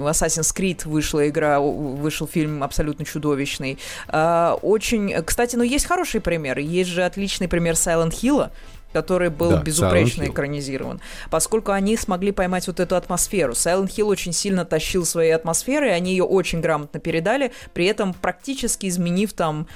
Assassin's 0.00 0.54
Creed 0.54 0.88
вышла 0.88 1.28
игра, 1.28 1.60
вышел 1.60 2.26
фильм 2.26 2.62
абсолютно 2.62 3.04
чудовищный. 3.04 3.78
А, 4.08 4.58
очень, 4.62 5.12
кстати, 5.22 5.56
ну 5.56 5.62
есть 5.62 5.86
хорошие 5.86 6.20
примеры. 6.20 6.62
Есть 6.62 6.90
же 6.90 7.04
отличный 7.04 7.48
пример 7.48 7.74
Silent 7.74 8.12
Hill, 8.12 8.50
который 8.96 9.28
был 9.28 9.50
да, 9.50 9.62
безупречно 9.62 10.24
экранизирован, 10.24 11.02
поскольку 11.28 11.72
они 11.72 11.98
смогли 11.98 12.32
поймать 12.32 12.66
вот 12.66 12.80
эту 12.80 12.96
атмосферу. 12.96 13.52
Silent 13.52 13.88
Hill 13.88 14.04
очень 14.04 14.32
сильно 14.32 14.64
тащил 14.64 15.04
своей 15.04 15.32
атмосферой, 15.32 15.94
они 15.94 16.12
ее 16.12 16.24
очень 16.24 16.62
грамотно 16.62 16.98
передали, 16.98 17.52
при 17.74 17.84
этом 17.84 18.14
практически 18.14 18.86
изменив 18.86 19.34
там 19.34 19.66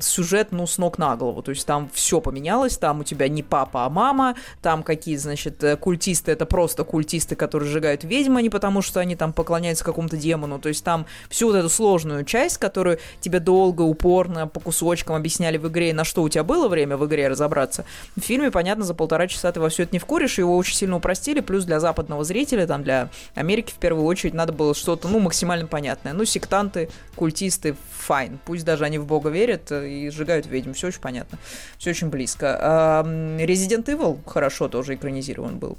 сюжет, 0.00 0.48
ну, 0.50 0.66
с 0.66 0.78
ног 0.78 0.98
на 0.98 1.16
голову. 1.16 1.42
То 1.42 1.50
есть 1.50 1.66
там 1.66 1.90
все 1.92 2.20
поменялось, 2.20 2.76
там 2.76 3.00
у 3.00 3.04
тебя 3.04 3.28
не 3.28 3.42
папа, 3.42 3.84
а 3.84 3.90
мама, 3.90 4.34
там 4.62 4.82
какие, 4.82 5.16
значит, 5.16 5.62
э, 5.62 5.76
культисты, 5.76 6.32
это 6.32 6.46
просто 6.46 6.84
культисты, 6.84 7.36
которые 7.36 7.68
сжигают 7.68 8.04
ведьм, 8.04 8.36
а 8.36 8.42
не 8.42 8.50
потому, 8.50 8.82
что 8.82 9.00
они 9.00 9.16
там 9.16 9.32
поклоняются 9.32 9.84
какому-то 9.84 10.16
демону. 10.16 10.58
То 10.58 10.68
есть 10.68 10.84
там 10.84 11.06
всю 11.28 11.48
вот 11.48 11.56
эту 11.56 11.68
сложную 11.68 12.24
часть, 12.24 12.58
которую 12.58 12.98
тебе 13.20 13.40
долго, 13.40 13.82
упорно, 13.82 14.46
по 14.46 14.60
кусочкам 14.60 15.16
объясняли 15.16 15.58
в 15.58 15.68
игре, 15.68 15.92
на 15.94 16.04
что 16.04 16.22
у 16.22 16.28
тебя 16.28 16.44
было 16.44 16.68
время 16.68 16.96
в 16.96 17.06
игре 17.06 17.28
разобраться. 17.28 17.84
В 18.16 18.20
фильме, 18.20 18.50
понятно, 18.50 18.84
за 18.84 18.94
полтора 18.94 19.26
часа 19.26 19.52
ты 19.52 19.60
во 19.60 19.68
все 19.68 19.84
это 19.84 19.92
не 19.92 19.98
вкуришь, 19.98 20.38
его 20.38 20.56
очень 20.56 20.76
сильно 20.76 20.96
упростили, 20.96 21.40
плюс 21.40 21.64
для 21.64 21.80
западного 21.80 22.24
зрителя, 22.24 22.66
там, 22.66 22.82
для 22.82 23.10
Америки 23.34 23.72
в 23.72 23.78
первую 23.78 24.04
очередь 24.06 24.34
надо 24.34 24.52
было 24.52 24.74
что-то, 24.74 25.08
ну, 25.08 25.18
максимально 25.18 25.66
понятное. 25.66 26.12
Ну, 26.12 26.24
сектанты, 26.24 26.88
культисты, 27.16 27.76
файн. 28.04 28.38
Пусть 28.44 28.64
даже 28.64 28.84
они 28.84 28.98
в 28.98 29.06
бога 29.06 29.30
верят, 29.30 29.72
и 29.72 30.10
сжигают 30.10 30.46
ведьм. 30.46 30.72
Все 30.72 30.88
очень 30.88 31.00
понятно. 31.00 31.38
Все 31.78 31.90
очень 31.90 32.08
близко. 32.08 33.02
Resident 33.04 33.86
Evil 33.86 34.18
хорошо 34.26 34.68
тоже 34.68 34.94
экранизирован 34.94 35.58
был. 35.58 35.78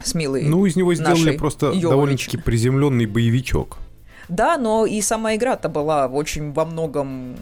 С 0.00 0.14
милой 0.14 0.44
Ну, 0.44 0.64
из 0.64 0.76
него 0.76 0.94
сделали 0.94 1.36
просто 1.36 1.72
довольно-таки 1.72 2.36
приземленный 2.36 3.06
боевичок. 3.06 3.78
Да, 4.28 4.58
но 4.58 4.84
и 4.84 5.00
сама 5.00 5.34
игра-то 5.34 5.70
была 5.70 6.06
очень 6.06 6.52
во 6.52 6.66
многом 6.66 7.36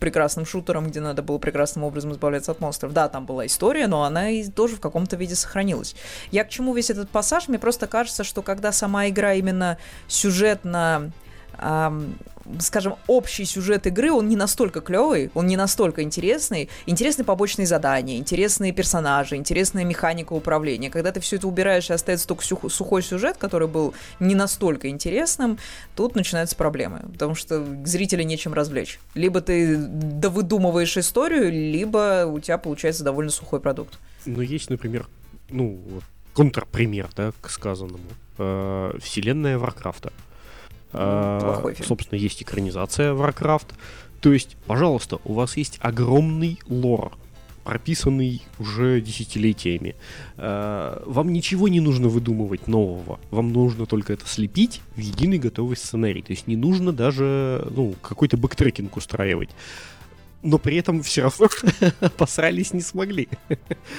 прекрасным 0.00 0.46
шутером, 0.46 0.88
где 0.88 1.00
надо 1.00 1.22
было 1.22 1.36
прекрасным 1.36 1.84
образом 1.84 2.12
избавляться 2.12 2.52
от 2.52 2.60
монстров. 2.60 2.94
Да, 2.94 3.08
там 3.08 3.26
была 3.26 3.44
история, 3.44 3.86
но 3.86 4.04
она 4.04 4.30
и 4.30 4.48
тоже 4.48 4.76
в 4.76 4.80
каком-то 4.80 5.16
виде 5.16 5.34
сохранилась. 5.34 5.94
Я 6.30 6.44
к 6.44 6.48
чему 6.48 6.74
весь 6.74 6.88
этот 6.88 7.10
пассаж? 7.10 7.48
Мне 7.48 7.58
просто 7.58 7.86
кажется, 7.86 8.24
что 8.24 8.40
когда 8.40 8.72
сама 8.72 9.08
игра 9.08 9.34
именно 9.34 9.76
сюжетно 10.08 11.12
скажем, 12.58 12.96
общий 13.06 13.44
сюжет 13.44 13.86
игры, 13.86 14.10
он 14.12 14.28
не 14.28 14.36
настолько 14.36 14.80
клевый, 14.80 15.30
он 15.34 15.46
не 15.46 15.56
настолько 15.56 16.02
интересный. 16.02 16.68
Интересны 16.86 17.24
побочные 17.24 17.66
задания, 17.66 18.16
интересные 18.16 18.72
персонажи, 18.72 19.36
интересная 19.36 19.84
механика 19.84 20.32
управления. 20.32 20.90
Когда 20.90 21.12
ты 21.12 21.20
все 21.20 21.36
это 21.36 21.46
убираешь 21.48 21.90
и 21.90 21.92
остается 21.92 22.26
только 22.26 22.44
сухой 22.44 23.02
сюжет, 23.02 23.36
который 23.36 23.68
был 23.68 23.94
не 24.18 24.34
настолько 24.34 24.88
интересным, 24.88 25.58
тут 25.94 26.14
начинаются 26.14 26.56
проблемы, 26.56 27.00
потому 27.12 27.34
что 27.34 27.64
зрителя 27.84 28.24
нечем 28.24 28.54
развлечь. 28.54 29.00
Либо 29.14 29.40
ты 29.40 29.76
довыдумываешь 29.76 30.96
историю, 30.96 31.50
либо 31.50 32.26
у 32.26 32.40
тебя 32.40 32.58
получается 32.58 33.04
довольно 33.04 33.30
сухой 33.30 33.60
продукт. 33.60 33.98
Ну, 34.26 34.40
есть, 34.40 34.70
например, 34.70 35.06
ну, 35.48 35.80
контрпример, 36.34 37.10
да, 37.16 37.32
к 37.40 37.50
сказанному. 37.50 38.04
Э, 38.38 38.96
вселенная 39.00 39.58
Варкрафта. 39.58 40.12
А, 40.92 41.64
собственно, 41.84 42.18
есть 42.18 42.42
экранизация 42.42 43.12
Warcraft. 43.12 43.68
То 44.20 44.32
есть, 44.32 44.56
пожалуйста, 44.66 45.18
у 45.24 45.34
вас 45.34 45.56
есть 45.56 45.78
огромный 45.80 46.58
лор, 46.68 47.12
прописанный 47.64 48.42
уже 48.58 49.00
десятилетиями. 49.00 49.94
А, 50.36 51.02
вам 51.06 51.32
ничего 51.32 51.68
не 51.68 51.80
нужно 51.80 52.08
выдумывать 52.08 52.66
нового. 52.66 53.18
Вам 53.30 53.52
нужно 53.52 53.86
только 53.86 54.12
это 54.12 54.26
слепить 54.26 54.80
в 54.96 55.00
единый 55.00 55.38
готовый 55.38 55.76
сценарий. 55.76 56.22
То 56.22 56.32
есть 56.32 56.46
не 56.46 56.56
нужно 56.56 56.92
даже 56.92 57.66
ну, 57.74 57.94
какой-то 58.02 58.36
backtracking 58.36 58.96
устраивать 58.96 59.50
но 60.42 60.58
при 60.58 60.78
этом 60.78 61.02
все 61.02 61.22
равно 61.22 61.48
посрались 62.16 62.72
не 62.72 62.80
смогли. 62.80 63.28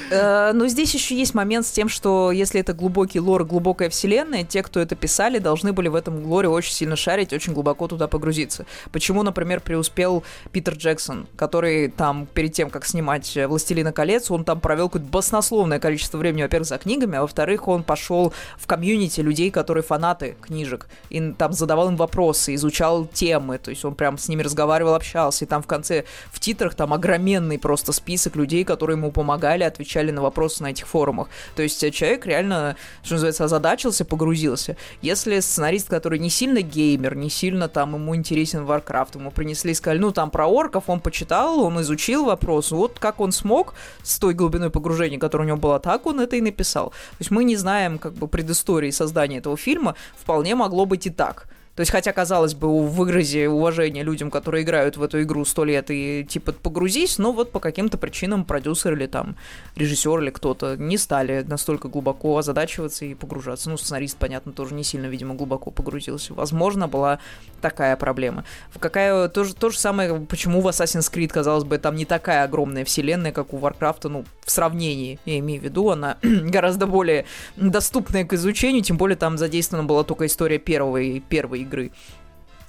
Э, 0.09 0.51
но 0.53 0.67
здесь 0.67 0.93
еще 0.93 1.15
есть 1.15 1.33
момент 1.33 1.65
с 1.65 1.71
тем, 1.71 1.87
что 1.87 2.31
если 2.31 2.59
это 2.59 2.73
глубокий 2.73 3.19
лор, 3.19 3.45
глубокая 3.45 3.89
вселенная, 3.89 4.43
те, 4.43 4.63
кто 4.63 4.79
это 4.79 4.95
писали, 4.95 5.37
должны 5.39 5.71
были 5.73 5.87
в 5.87 5.95
этом 5.95 6.25
лоре 6.25 6.49
очень 6.49 6.73
сильно 6.73 6.95
шарить, 6.95 7.33
очень 7.33 7.53
глубоко 7.53 7.87
туда 7.87 8.07
погрузиться. 8.07 8.65
Почему, 8.91 9.23
например, 9.23 9.61
преуспел 9.61 10.23
Питер 10.51 10.73
Джексон, 10.73 11.27
который 11.35 11.89
там 11.89 12.27
перед 12.33 12.53
тем, 12.53 12.69
как 12.69 12.85
снимать 12.85 13.37
«Властелина 13.47 13.91
колец», 13.91 14.31
он 14.31 14.43
там 14.43 14.59
провел 14.59 14.89
какое-то 14.89 15.07
баснословное 15.09 15.79
количество 15.79 16.17
времени, 16.17 16.43
во-первых, 16.43 16.67
за 16.67 16.77
книгами, 16.77 17.17
а 17.17 17.21
во-вторых, 17.21 17.67
он 17.67 17.83
пошел 17.83 18.33
в 18.57 18.65
комьюнити 18.65 19.21
людей, 19.21 19.51
которые 19.51 19.83
фанаты 19.83 20.35
книжек, 20.41 20.87
и 21.09 21.33
там 21.37 21.53
задавал 21.53 21.89
им 21.89 21.97
вопросы, 21.97 22.55
изучал 22.55 23.05
темы, 23.05 23.59
то 23.59 23.69
есть 23.69 23.85
он 23.85 23.93
прям 23.93 24.17
с 24.17 24.27
ними 24.27 24.41
разговаривал, 24.41 24.95
общался, 24.95 25.45
и 25.45 25.47
там 25.47 25.61
в 25.61 25.67
конце 25.67 26.05
в 26.31 26.39
титрах 26.39 26.75
там 26.75 26.93
огроменный 26.93 27.59
просто 27.59 27.91
список 27.91 28.35
людей, 28.35 28.63
которые 28.63 28.97
ему 28.97 29.11
помогали, 29.11 29.63
отвечали 29.63 30.11
на 30.11 30.21
вопросы 30.21 30.63
на 30.63 30.71
этих 30.71 30.87
форумах. 30.87 31.29
То 31.55 31.61
есть 31.61 31.83
э, 31.83 31.91
человек 31.91 32.25
реально, 32.25 32.77
что 33.03 33.15
называется, 33.15 33.43
озадачился, 33.43 34.05
погрузился. 34.05 34.77
Если 35.01 35.39
сценарист, 35.39 35.89
который 35.89 36.19
не 36.19 36.29
сильно 36.29 36.61
геймер, 36.61 37.15
не 37.15 37.29
сильно 37.29 37.67
там 37.67 37.95
ему 37.95 38.15
интересен 38.15 38.65
Warcraft, 38.65 39.19
ему 39.19 39.31
принесли 39.31 39.71
и 39.71 39.75
сказали, 39.75 39.99
ну 39.99 40.11
там 40.11 40.31
про 40.31 40.47
орков 40.47 40.85
он 40.87 41.01
почитал, 41.01 41.61
он 41.61 41.81
изучил 41.81 42.25
вопрос, 42.25 42.71
вот 42.71 42.97
как 42.99 43.19
он 43.19 43.31
смог 43.31 43.73
с 44.01 44.17
той 44.17 44.33
глубиной 44.33 44.69
погружения, 44.69 45.19
которая 45.19 45.45
у 45.45 45.49
него 45.49 45.57
была, 45.57 45.79
так 45.79 46.05
он 46.05 46.21
это 46.21 46.37
и 46.37 46.41
написал. 46.41 46.89
То 46.91 47.17
есть 47.19 47.31
мы 47.31 47.43
не 47.43 47.57
знаем 47.57 47.99
как 47.99 48.13
бы 48.13 48.27
предыстории 48.27 48.91
создания 48.91 49.37
этого 49.39 49.57
фильма, 49.57 49.95
вполне 50.17 50.55
могло 50.55 50.85
быть 50.85 51.07
и 51.07 51.09
так. 51.09 51.47
То 51.75 51.81
есть, 51.81 51.91
хотя, 51.91 52.11
казалось 52.11 52.53
бы, 52.53 52.67
в 52.67 52.91
выразе 52.91 53.47
уважения 53.47 54.03
людям, 54.03 54.29
которые 54.29 54.63
играют 54.63 54.97
в 54.97 55.03
эту 55.03 55.21
игру 55.21 55.45
сто 55.45 55.63
лет 55.63 55.89
и 55.89 56.25
типа 56.27 56.51
погрузись, 56.51 57.17
но 57.17 57.31
вот 57.31 57.51
по 57.51 57.59
каким-то 57.59 57.97
причинам 57.97 58.43
продюсер 58.43 58.93
или 58.93 59.07
там 59.07 59.37
режиссер 59.77 60.21
или 60.21 60.31
кто-то 60.31 60.75
не 60.75 60.97
стали 60.97 61.45
настолько 61.47 61.87
глубоко 61.87 62.37
озадачиваться 62.37 63.05
и 63.05 63.15
погружаться. 63.15 63.69
Ну, 63.69 63.77
сценарист, 63.77 64.17
понятно, 64.17 64.51
тоже 64.51 64.75
не 64.75 64.83
сильно, 64.83 65.05
видимо, 65.05 65.35
глубоко 65.35 65.71
погрузился. 65.71 66.33
Возможно, 66.33 66.89
была 66.89 67.19
такая 67.61 67.95
проблема. 67.95 68.43
Какая 68.79 69.29
то 69.29 69.43
же, 69.45 69.55
то 69.55 69.69
же 69.69 69.79
самое, 69.79 70.19
почему 70.19 70.61
в 70.61 70.67
Assassin's 70.67 71.11
Creed, 71.11 71.29
казалось 71.29 71.63
бы, 71.63 71.77
там 71.77 71.95
не 71.95 72.05
такая 72.05 72.43
огромная 72.43 72.83
вселенная, 72.83 73.31
как 73.31 73.53
у 73.53 73.57
Warcraft, 73.57 74.09
ну, 74.09 74.25
в 74.43 74.51
сравнении, 74.51 75.19
я 75.25 75.39
имею 75.39 75.61
в 75.61 75.63
виду, 75.63 75.89
она 75.89 76.17
гораздо 76.21 76.85
более 76.85 77.25
доступная 77.55 78.25
к 78.25 78.33
изучению, 78.33 78.83
тем 78.83 78.97
более 78.97 79.15
там 79.15 79.37
задействована 79.37 79.87
была 79.87 80.03
только 80.03 80.25
история 80.25 80.57
первой, 80.57 81.23
первой. 81.29 81.61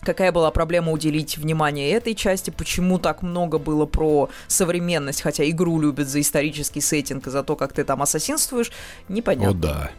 Какая 0.01 0.33
была 0.33 0.51
проблема 0.51 0.91
уделить 0.91 1.39
внимание 1.39 1.93
этой 1.93 2.15
части? 2.15 2.51
Почему 2.51 2.99
так 2.99 3.23
много 3.23 3.59
было 3.59 3.87
про 3.87 4.31
современность, 4.49 5.23
хотя 5.23 5.49
игру 5.49 5.81
любят 5.81 6.09
за 6.09 6.21
исторический 6.21 6.81
сеттинг 6.81 7.29
и 7.29 7.31
за 7.31 7.45
то, 7.45 7.55
как 7.55 7.73
ты 7.73 7.85
там 7.85 8.03
ассасинствуешь? 8.03 8.73
Непонятно. 9.09 9.51
О, 9.51 9.55
да. 9.55 9.91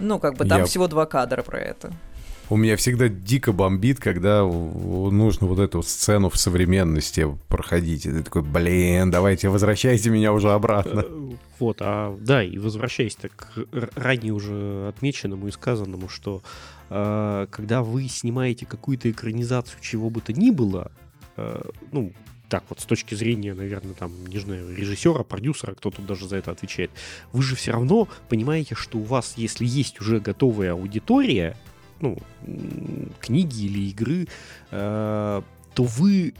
Ну, 0.00 0.18
как 0.18 0.36
бы 0.36 0.44
там 0.44 0.60
Я... 0.60 0.64
всего 0.64 0.88
два 0.88 1.06
кадра 1.06 1.42
про 1.42 1.60
это. 1.60 1.92
У 2.50 2.56
меня 2.56 2.76
всегда 2.76 3.08
дико 3.08 3.52
бомбит, 3.52 4.00
когда 4.00 4.42
нужно 4.42 5.46
вот 5.46 5.58
эту 5.58 5.82
сцену 5.82 6.30
в 6.30 6.38
современности 6.38 7.28
проходить. 7.48 8.06
И 8.06 8.10
ты 8.10 8.22
такой, 8.22 8.42
блин, 8.42 9.10
давайте 9.10 9.50
возвращайте 9.50 10.08
меня 10.08 10.32
уже 10.32 10.50
обратно. 10.50 11.04
Э, 11.06 11.30
вот, 11.58 11.76
а 11.80 12.16
да, 12.18 12.42
и 12.42 12.56
возвращаясь 12.56 13.16
так 13.16 13.32
к 13.32 13.66
ранее 13.96 14.32
уже 14.32 14.88
отмеченному 14.88 15.46
и 15.48 15.50
сказанному, 15.50 16.08
что 16.08 16.40
э, 16.90 17.46
когда 17.50 17.82
вы 17.82 18.08
снимаете 18.08 18.66
какую-то 18.66 19.10
экранизацию 19.10 19.80
чего 19.80 20.10
бы 20.10 20.20
то 20.20 20.32
ни 20.32 20.50
было, 20.50 20.92
э, 21.36 21.62
ну, 21.92 22.12
так 22.48 22.64
вот, 22.68 22.80
с 22.80 22.84
точки 22.84 23.14
зрения, 23.14 23.54
наверное, 23.54 23.94
там, 23.94 24.26
не 24.26 24.38
знаю, 24.38 24.74
режиссера, 24.74 25.22
продюсера, 25.22 25.74
кто 25.74 25.90
тут 25.90 26.06
даже 26.06 26.26
за 26.26 26.36
это 26.36 26.50
отвечает, 26.50 26.90
вы 27.32 27.42
же 27.42 27.56
все 27.56 27.72
равно 27.72 28.08
понимаете, 28.28 28.74
что 28.74 28.98
у 28.98 29.02
вас, 29.02 29.34
если 29.36 29.66
есть 29.66 30.00
уже 30.00 30.20
готовая 30.20 30.72
аудитория, 30.72 31.56
ну, 32.00 32.16
книги 33.20 33.66
или 33.66 33.90
игры, 33.90 34.28
э, 34.70 35.42
то 35.74 35.82
вы 35.82 36.34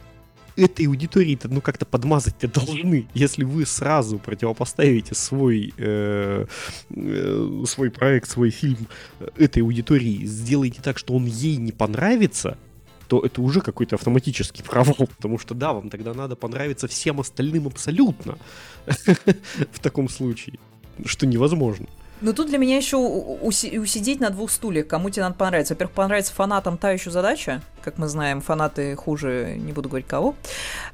этой 0.59 0.87
аудитории-то 0.87 1.47
ну 1.47 1.61
как-то 1.61 1.85
подмазать-то 1.85 2.47
должны. 2.47 3.07
Если 3.13 3.43
вы 3.43 3.65
сразу 3.65 4.19
противопоставите 4.19 5.15
свой, 5.15 5.73
э, 5.77 6.45
э, 6.89 7.63
свой 7.65 7.89
проект, 7.89 8.29
свой 8.29 8.49
фильм 8.49 8.87
этой 9.37 9.63
аудитории, 9.63 10.25
сделаете 10.25 10.81
так, 10.81 10.97
что 10.97 11.13
он 11.13 11.25
ей 11.25 11.57
не 11.57 11.71
понравится, 11.71 12.57
то 13.07 13.21
это 13.21 13.41
уже 13.41 13.61
какой-то 13.61 13.95
автоматический 13.95 14.61
провал, 14.63 15.07
потому 15.17 15.39
что 15.39 15.55
да, 15.55 15.73
вам 15.73 15.89
тогда 15.89 16.13
надо 16.13 16.35
понравиться 16.35 16.87
всем 16.87 17.19
остальным 17.19 17.67
абсолютно 17.67 18.37
в 19.71 19.79
таком 19.81 20.09
случае, 20.09 20.59
что 21.05 21.25
невозможно. 21.25 21.87
Ну 22.21 22.33
тут 22.33 22.47
для 22.47 22.57
меня 22.57 22.75
еще 22.75 22.97
усидеть 22.97 24.19
на 24.19 24.29
двух 24.29 24.51
стульях, 24.51 24.87
кому 24.87 25.09
тебе 25.09 25.23
надо 25.23 25.35
понравиться. 25.35 25.73
Во-первых, 25.73 25.95
понравится 25.95 26.33
фанатам 26.33 26.77
та 26.77 26.91
еще 26.91 27.11
задача, 27.11 27.61
как 27.81 27.97
мы 27.97 28.09
знаем, 28.09 28.41
фанаты 28.41 28.93
хуже, 28.97 29.55
не 29.57 29.71
буду 29.71 29.87
говорить 29.87 30.07
кого. 30.07 30.35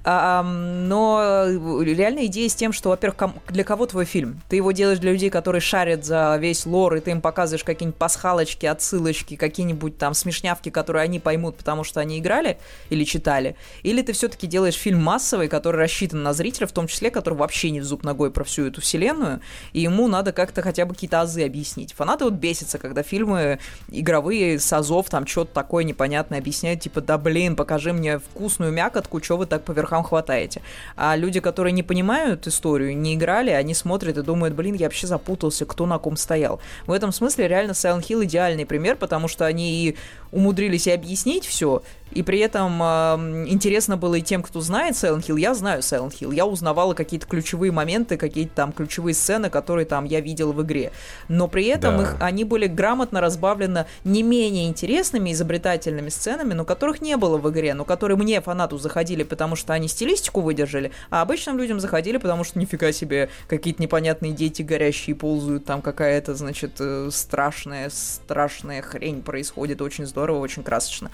А, 0.03 0.43
но 0.43 1.47
реальная 1.81 2.27
идея 2.27 2.47
с 2.47 2.53
тем, 2.53 2.71
что, 2.71 2.89
во-первых, 2.89 3.31
для 3.47 3.63
кого 3.63 3.88
твой 3.88 4.05
фильм? 4.05 4.39
Ты 4.49 4.57
его 4.57 4.71
делаешь 4.71 4.99
для 4.99 5.13
людей, 5.13 5.31
которые 5.31 5.61
шарят 5.61 6.05
за 6.05 6.38
весь 6.39 6.67
лор, 6.67 6.95
и 6.95 6.99
ты 6.99 7.09
им 7.09 7.21
показываешь 7.21 7.63
какие-нибудь 7.63 7.97
пасхалочки, 7.97 8.67
отсылочки, 8.67 9.35
какие-нибудь 9.35 9.97
там 9.97 10.13
смешнявки, 10.13 10.69
которые 10.69 11.03
они 11.03 11.19
поймут, 11.19 11.57
потому 11.57 11.83
что 11.83 12.01
они 12.01 12.19
играли 12.19 12.59
или 12.91 13.03
читали. 13.03 13.55
Или 13.81 14.03
ты 14.03 14.13
все-таки 14.13 14.45
делаешь 14.45 14.75
фильм 14.75 15.01
массовый, 15.01 15.47
который 15.47 15.77
рассчитан 15.77 16.21
на 16.21 16.33
зрителя, 16.33 16.67
в 16.67 16.71
том 16.71 16.85
числе, 16.85 17.09
который 17.09 17.33
вообще 17.33 17.71
не 17.71 17.79
в 17.79 17.83
зуб 17.83 18.03
ногой 18.03 18.29
про 18.29 18.43
всю 18.43 18.67
эту 18.67 18.81
вселенную, 18.81 19.41
и 19.73 19.81
ему 19.81 20.07
надо 20.07 20.31
как-то 20.31 20.61
хотя 20.61 20.85
бы 20.85 20.93
какие-то 20.93 21.14
какие-то 21.15 21.21
азы 21.21 21.45
объяснить. 21.45 21.93
Фанаты 21.93 22.25
вот 22.25 22.34
бесятся, 22.34 22.78
когда 22.78 23.04
фильмы 23.04 23.60
игровые 23.89 24.60
с 24.60 24.73
азов 24.73 25.10
там 25.10 25.25
что-то 25.25 25.54
такое 25.54 25.84
непонятное 25.84 26.39
объясняют, 26.39 26.82
типа, 26.82 27.01
да 27.01 27.17
блин, 27.17 27.56
покажи 27.56 27.93
мне 27.93 28.19
вкусную 28.19 28.71
мякотку, 28.71 29.21
что 29.23 29.38
вы 29.38 29.45
так 29.45 29.63
по 29.63 29.71
верхам 29.71 30.04
хватаете. 30.04 30.62
А 30.95 31.15
люди, 31.15 31.39
которые 31.39 31.73
не 31.73 31.84
понимают 31.84 32.47
историю, 32.47 32.97
не 32.97 33.15
играли, 33.15 33.51
они 33.51 33.73
смотрят 33.73 34.17
и 34.17 34.21
думают, 34.21 34.56
блин, 34.56 34.75
я 34.75 34.86
вообще 34.88 35.08
запутался, 35.08 35.65
кто 35.65 35.86
на 35.86 35.97
ком 35.99 36.17
стоял. 36.17 36.60
В 36.88 36.91
этом 36.91 37.12
смысле 37.12 37.47
реально 37.47 37.71
Silent 37.71 38.01
Hill 38.08 38.23
идеальный 38.25 38.65
пример, 38.65 38.95
потому 38.95 39.28
что 39.28 39.45
они 39.45 39.88
и 39.88 39.97
умудрились 40.32 40.88
и 40.88 40.91
объяснить 40.91 41.45
все, 41.45 41.82
И 42.12 42.24
при 42.24 42.39
этом 42.39 42.82
э, 42.82 43.46
интересно 43.48 43.98
было 43.98 44.15
и 44.15 44.22
тем, 44.22 44.41
кто 44.41 44.62
знает 44.62 44.96
Silent 44.96 45.26
Hill. 45.28 45.39
Я 45.39 45.54
знаю 45.54 45.82
Silent 45.82 46.12
Hill. 46.20 46.34
Я 46.34 46.46
узнавала 46.46 46.94
какие-то 46.94 47.26
ключевые 47.28 47.72
моменты, 47.72 48.15
какие-то 48.15 48.56
там 48.56 48.72
ключевые 48.72 49.13
сцены, 49.13 49.50
которые 49.50 49.86
там 49.86 50.06
я 50.06 50.22
видела 50.22 50.52
в 50.54 50.62
игре. 50.63 50.91
Но 51.28 51.48
при 51.48 51.65
этом 51.65 51.98
Да. 51.98 52.04
их, 52.04 52.15
они 52.20 52.44
были 52.44 52.68
грамотно 52.68 53.22
разбавлены 53.22 53.86
не 54.03 54.24
менее 54.24 54.68
интересными, 54.68 55.32
изобретательными 55.34 56.10
сценами, 56.10 56.53
но 56.53 56.64
которых 56.64 57.01
не 57.01 57.18
было 57.18 57.38
в 57.38 57.49
игре, 57.49 57.74
но 57.74 57.84
которые 57.86 58.18
мне, 58.18 58.39
фанату, 58.39 58.78
заходили, 58.78 59.24
потому 59.24 59.56
что 59.56 59.74
они 59.74 59.88
стилистику 59.88 60.41
выдержали, 60.41 60.91
а 61.10 61.22
обычным 61.22 61.58
людям 61.58 61.80
заходили, 61.80 62.18
потому 62.18 62.43
что 62.43 62.60
нифига 62.60 62.91
себе, 62.91 63.30
какие-то 63.47 63.82
непонятные 63.82 64.32
дети 64.32 64.62
горящие 64.62 65.16
ползают, 65.16 65.66
там 65.66 65.82
какая-то, 65.82 66.36
значит, 66.36 66.74
э, 66.80 67.10
страшная, 67.12 67.89
страшная 67.89 68.82
хрень 68.82 69.22
происходит, 69.22 69.82
очень 69.82 70.06
здорово, 70.06 70.39
очень 70.39 70.64
красочно. 70.64 71.10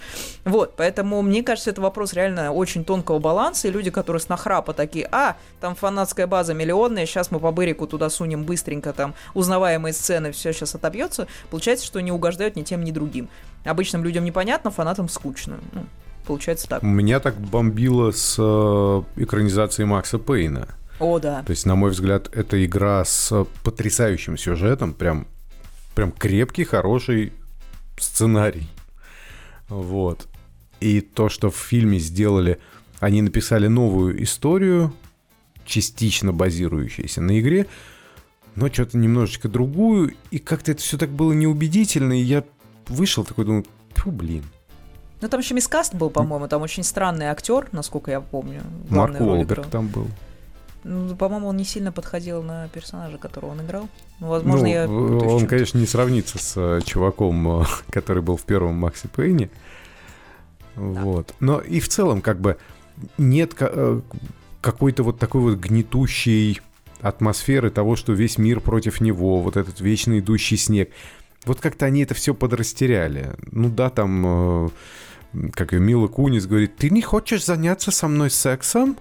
Вот, 0.45 0.75
поэтому 0.81 1.21
мне 1.21 1.43
кажется, 1.43 1.69
это 1.69 1.79
вопрос 1.79 2.13
реально 2.13 2.51
очень 2.51 2.83
тонкого 2.83 3.19
баланса, 3.19 3.67
и 3.67 3.71
люди, 3.71 3.91
которые 3.91 4.19
с 4.19 4.29
нахрапа 4.29 4.73
такие, 4.73 5.07
а, 5.11 5.35
там 5.59 5.75
фанатская 5.75 6.25
база 6.25 6.55
миллионная, 6.55 7.05
сейчас 7.05 7.29
мы 7.29 7.39
по 7.39 7.51
бырику 7.51 7.85
туда 7.85 8.09
сунем 8.09 8.45
быстренько, 8.45 8.91
там, 8.91 9.13
узнаваемые 9.35 9.93
сцены, 9.93 10.31
все 10.31 10.51
сейчас 10.53 10.73
отобьется, 10.73 11.27
получается, 11.51 11.85
что 11.85 11.99
не 11.99 12.11
угождают 12.11 12.55
ни 12.55 12.63
тем, 12.63 12.83
ни 12.83 12.89
другим. 12.89 13.29
Обычным 13.63 14.03
людям 14.03 14.25
непонятно, 14.25 14.71
фанатам 14.71 15.07
скучно. 15.07 15.59
Ну, 15.73 15.85
получается 16.25 16.67
так. 16.67 16.81
Меня 16.81 17.19
так 17.19 17.39
бомбило 17.39 18.09
с 18.09 18.37
э, 18.39 19.21
экранизацией 19.21 19.85
Макса 19.85 20.17
Пейна. 20.17 20.67
О, 20.99 21.19
да. 21.19 21.43
То 21.43 21.51
есть, 21.51 21.67
на 21.67 21.75
мой 21.75 21.91
взгляд, 21.91 22.35
это 22.35 22.65
игра 22.65 23.05
с 23.05 23.45
потрясающим 23.63 24.35
сюжетом, 24.35 24.95
прям, 24.95 25.27
прям 25.93 26.11
крепкий, 26.11 26.63
хороший 26.63 27.33
сценарий. 27.99 28.67
Вот. 29.69 30.27
И 30.81 30.99
то, 30.99 31.29
что 31.29 31.49
в 31.49 31.55
фильме 31.55 31.99
сделали, 31.99 32.59
они 32.99 33.21
написали 33.21 33.67
новую 33.67 34.21
историю, 34.23 34.93
частично 35.65 36.33
базирующуюся 36.33 37.21
на 37.21 37.39
игре, 37.39 37.67
но 38.55 38.67
что-то 38.67 38.97
немножечко 38.97 39.47
другую, 39.47 40.15
и 40.31 40.39
как-то 40.39 40.71
это 40.71 40.81
все 40.81 40.97
так 40.97 41.09
было 41.09 41.31
неубедительно, 41.31 42.19
и 42.19 42.23
я 42.23 42.43
вышел 42.87 43.23
такой, 43.23 43.45
думаю, 43.45 43.65
фу, 43.95 44.11
блин. 44.11 44.43
Ну, 45.21 45.29
там 45.29 45.39
еще 45.39 45.53
мискаст 45.53 45.93
был, 45.93 46.09
по-моему, 46.09 46.47
там 46.47 46.63
очень 46.63 46.83
странный 46.83 47.27
актер, 47.27 47.69
насколько 47.71 48.09
я 48.11 48.21
помню. 48.21 48.61
Марк 48.89 49.21
Уолберг 49.21 49.67
там 49.67 49.87
был. 49.87 50.07
Ну, 50.83 51.15
по-моему, 51.15 51.47
он 51.47 51.57
не 51.57 51.63
сильно 51.63 51.91
подходил 51.91 52.41
на 52.41 52.67
персонажа, 52.69 53.19
которого 53.19 53.51
он 53.51 53.61
играл. 53.61 53.87
Ну, 54.19 54.29
возможно, 54.29 54.65
ну, 54.65 54.67
я... 54.67 54.87
с 54.87 54.89
он, 54.89 55.45
конечно, 55.45 55.77
не 55.77 55.85
сравнится 55.85 56.39
с 56.39 56.53
э, 56.57 56.81
чуваком, 56.83 57.61
э, 57.61 57.65
который 57.91 58.23
был 58.23 58.35
в 58.35 58.43
первом 58.43 58.75
Макси 58.75 59.07
Пейне. 59.07 59.51
Вот. 60.75 61.33
Но 61.39 61.59
и 61.59 61.79
в 61.79 61.89
целом, 61.89 62.21
как 62.21 62.39
бы, 62.39 62.57
нет 63.17 63.55
э, 63.59 64.01
какой-то 64.61 65.03
вот 65.03 65.19
такой 65.19 65.41
вот 65.41 65.59
гнетущей 65.59 66.61
атмосферы 67.01 67.69
того, 67.71 67.95
что 67.95 68.13
весь 68.13 68.37
мир 68.37 68.59
против 68.59 69.01
него, 69.01 69.41
вот 69.41 69.57
этот 69.57 69.81
вечно 69.81 70.19
идущий 70.19 70.57
снег. 70.57 70.91
Вот 71.45 71.59
как-то 71.59 71.85
они 71.87 72.03
это 72.03 72.13
все 72.13 72.33
подрастеряли. 72.33 73.35
Ну 73.51 73.69
да, 73.69 73.89
там, 73.89 74.65
э, 74.65 74.69
как 75.53 75.73
и 75.73 75.77
Мила 75.77 76.07
Кунис 76.07 76.45
говорит, 76.45 76.75
ты 76.77 76.89
не 76.89 77.01
хочешь 77.01 77.45
заняться 77.45 77.91
со 77.91 78.07
мной 78.07 78.29
сексом? 78.29 78.97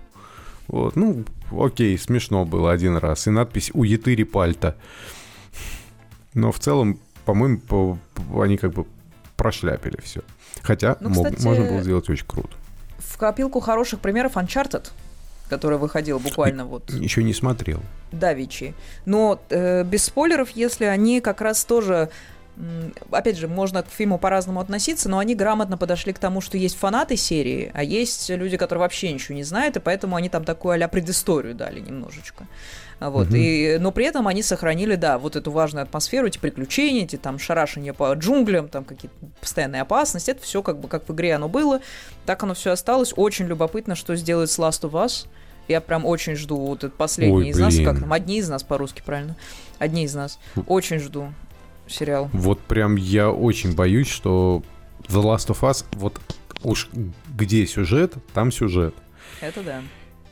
Вот, 0.66 0.96
ну, 0.96 1.24
окей, 1.50 1.98
смешно 1.98 2.44
было 2.44 2.72
один 2.72 2.96
раз. 2.96 3.26
И 3.26 3.30
надпись 3.30 3.70
«У 3.74 3.82
Етыри 3.84 4.22
Пальта». 4.22 4.76
Но 6.32 6.52
в 6.52 6.60
целом, 6.60 7.00
по-моему, 7.24 7.58
по- 7.58 7.98
по- 8.14 8.42
они 8.42 8.56
как 8.56 8.72
бы 8.72 8.86
прошляпили 9.36 9.98
все. 10.02 10.22
Хотя 10.62 10.96
Ну, 11.00 11.08
мог- 11.11 11.26
кстати, 11.26 11.42
можно 11.44 11.64
было 11.64 11.82
сделать 11.82 12.08
очень 12.08 12.26
круто. 12.26 12.50
В 12.98 13.16
копилку 13.18 13.61
хороших 13.61 14.00
примеров 14.00 14.36
Uncharted, 14.36 14.88
который 15.48 15.78
выходил 15.78 16.18
буквально 16.18 16.64
вот 16.64 16.90
Еще 16.90 17.22
не 17.22 17.32
смотрел. 17.34 17.80
давичи. 18.12 18.74
Но 19.04 19.40
э, 19.50 19.84
без 19.84 20.04
спойлеров, 20.04 20.50
если 20.50 20.84
они 20.84 21.20
как 21.20 21.40
раз 21.40 21.64
тоже... 21.64 22.11
Опять 23.11 23.38
же, 23.38 23.48
можно 23.48 23.82
к 23.82 23.88
фильму 23.88 24.18
по-разному 24.18 24.61
относиться, 24.61 25.08
но 25.08 25.18
они 25.18 25.34
грамотно 25.34 25.76
подошли 25.78 26.12
к 26.12 26.18
тому, 26.18 26.40
что 26.40 26.56
есть 26.56 26.76
фанаты 26.76 27.16
серии, 27.16 27.70
а 27.74 27.82
есть 27.82 28.28
люди, 28.30 28.56
которые 28.56 28.80
вообще 28.82 29.12
ничего 29.12 29.34
не 29.34 29.44
знают, 29.44 29.76
и 29.76 29.80
поэтому 29.80 30.16
они 30.16 30.28
там 30.28 30.44
такую 30.44 30.82
а 30.84 30.88
предысторию 30.88 31.54
дали 31.54 31.80
немножечко. 31.80 32.46
Вот, 33.00 33.28
Мгм. 33.28 33.36
и, 33.36 33.78
но 33.78 33.92
при 33.92 34.04
этом 34.04 34.28
они 34.28 34.42
сохранили, 34.42 34.94
да, 34.94 35.18
вот 35.18 35.34
эту 35.34 35.50
важную 35.50 35.84
атмосферу, 35.84 36.26
эти 36.26 36.38
приключения, 36.38 37.04
эти 37.04 37.16
там 37.16 37.38
шарашения 37.38 37.94
по 37.94 38.12
джунглям, 38.12 38.68
там 38.68 38.84
какие-то 38.84 39.16
постоянные 39.40 39.82
опасности, 39.82 40.30
это 40.30 40.42
все 40.42 40.62
как 40.62 40.78
бы 40.78 40.88
как 40.88 41.08
в 41.08 41.14
игре 41.14 41.34
оно 41.34 41.48
было, 41.48 41.80
так 42.26 42.42
оно 42.42 42.52
все 42.52 42.72
осталось. 42.72 43.14
Очень 43.16 43.46
любопытно, 43.46 43.94
что 43.94 44.14
сделает 44.16 44.50
с 44.50 44.58
Last 44.58 44.82
of 44.82 44.92
Us. 44.92 45.26
Я 45.66 45.80
прям 45.80 46.04
очень 46.04 46.34
жду 46.36 46.56
вот 46.56 46.84
этот 46.84 46.94
последний 46.96 47.34
Ой, 47.36 47.48
из 47.48 47.58
нас, 47.58 47.74
блин. 47.74 47.86
как 47.88 48.00
там, 48.00 48.12
одни 48.12 48.38
из 48.38 48.48
нас 48.48 48.62
по-русски, 48.62 49.02
правильно? 49.06 49.36
Одни 49.78 50.04
из 50.04 50.14
нас. 50.14 50.38
Очень 50.66 50.98
жду 50.98 51.32
сериал. 51.93 52.30
Вот 52.32 52.61
прям 52.61 52.97
я 52.97 53.30
очень 53.30 53.74
боюсь, 53.74 54.09
что 54.09 54.62
The 55.09 55.22
Last 55.22 55.49
of 55.49 55.61
Us, 55.61 55.84
вот 55.93 56.20
уж 56.62 56.88
где 57.34 57.66
сюжет, 57.66 58.14
там 58.34 58.53
сюжет. 58.53 58.95
Это 59.41 59.62
да. 59.62 59.82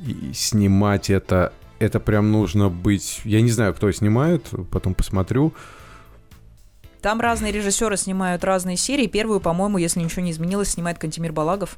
И 0.00 0.32
снимать 0.34 1.10
это, 1.10 1.52
это 1.78 2.00
прям 2.00 2.30
нужно 2.30 2.68
быть... 2.68 3.20
Я 3.24 3.40
не 3.40 3.50
знаю, 3.50 3.74
кто 3.74 3.90
снимает, 3.90 4.46
потом 4.70 4.94
посмотрю. 4.94 5.52
Там 7.00 7.20
разные 7.20 7.52
режиссеры 7.52 7.96
снимают 7.96 8.44
разные 8.44 8.76
серии. 8.76 9.06
Первую, 9.06 9.40
по-моему, 9.40 9.78
если 9.78 10.00
ничего 10.00 10.22
не 10.22 10.32
изменилось, 10.32 10.70
снимает 10.70 10.98
Кантимир 10.98 11.32
Балагов. 11.32 11.76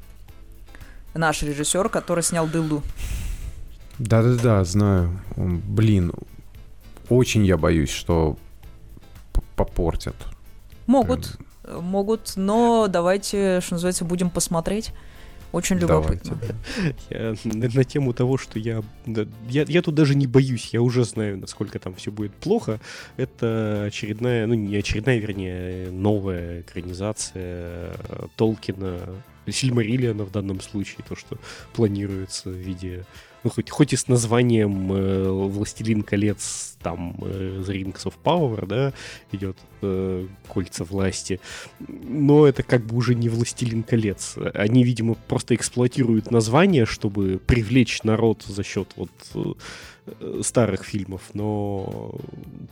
Наш 1.13 1.43
режиссер, 1.43 1.89
который 1.89 2.23
снял 2.23 2.47
Дылду. 2.47 2.83
Да-да-да, 3.99 4.63
знаю. 4.63 5.19
Блин, 5.35 6.11
очень 7.09 7.45
я 7.45 7.57
боюсь, 7.57 7.91
что 7.91 8.37
попортят. 9.55 10.15
Могут, 10.87 11.37
э, 11.63 11.79
могут, 11.79 12.33
но 12.35 12.87
давайте, 12.87 13.61
что 13.61 13.75
называется, 13.75 14.05
будем 14.05 14.29
посмотреть. 14.29 14.93
Очень 15.51 15.77
любопытно. 15.79 16.37
Я 17.09 17.35
на, 17.43 17.69
на 17.69 17.83
тему 17.83 18.13
того, 18.13 18.37
что 18.37 18.57
я, 18.57 18.81
я... 19.05 19.65
Я 19.67 19.81
тут 19.81 19.95
даже 19.95 20.15
не 20.15 20.25
боюсь, 20.25 20.69
я 20.71 20.81
уже 20.81 21.03
знаю, 21.03 21.37
насколько 21.37 21.77
там 21.77 21.93
все 21.95 22.09
будет 22.11 22.33
плохо. 22.33 22.79
Это 23.17 23.83
очередная, 23.87 24.47
ну 24.47 24.53
не 24.53 24.77
очередная, 24.77 25.17
вернее, 25.17 25.91
новая 25.91 26.61
экранизация 26.61 27.43
э, 27.43 28.27
Толкина, 28.37 28.99
Сильмариллиана 29.47 30.23
в 30.23 30.31
данном 30.31 30.61
случае, 30.61 31.03
то, 31.07 31.15
что 31.15 31.37
планируется 31.73 32.49
в 32.49 32.55
виде... 32.55 33.05
Ну, 33.43 33.49
хоть, 33.49 33.69
хоть 33.69 33.93
и 33.93 33.95
с 33.95 34.07
названием 34.07 34.93
э, 34.93 35.29
«Властелин 35.29 36.03
колец», 36.03 36.77
там, 36.81 37.15
э, 37.21 37.63
«The 37.65 37.83
Rings 37.83 38.03
of 38.03 38.13
Power», 38.23 38.67
да, 38.67 38.93
идет 39.31 39.57
э, 39.81 40.27
«Кольца 40.47 40.83
власти», 40.83 41.39
но 41.79 42.45
это 42.45 42.61
как 42.61 42.85
бы 42.85 42.95
уже 42.95 43.15
не 43.15 43.29
«Властелин 43.29 43.81
колец». 43.83 44.37
Они, 44.53 44.83
видимо, 44.83 45.15
просто 45.15 45.55
эксплуатируют 45.55 46.29
название, 46.29 46.85
чтобы 46.85 47.39
привлечь 47.45 48.03
народ 48.03 48.43
за 48.43 48.63
счет 48.63 48.89
вот 48.95 49.09
э, 49.33 50.41
старых 50.43 50.83
фильмов, 50.83 51.21
но 51.33 52.13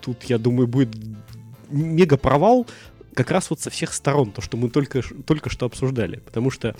тут, 0.01 0.23
я 0.25 0.37
думаю, 0.37 0.67
будет 0.67 0.95
мега 1.69 2.17
провал 2.17 2.67
как 3.13 3.31
раз 3.31 3.49
вот 3.49 3.59
со 3.59 3.69
всех 3.69 3.93
сторон, 3.93 4.31
то, 4.31 4.41
что 4.41 4.55
мы 4.55 4.69
только, 4.69 5.01
только 5.25 5.49
что 5.49 5.65
обсуждали, 5.65 6.19
потому 6.19 6.51
что 6.51 6.75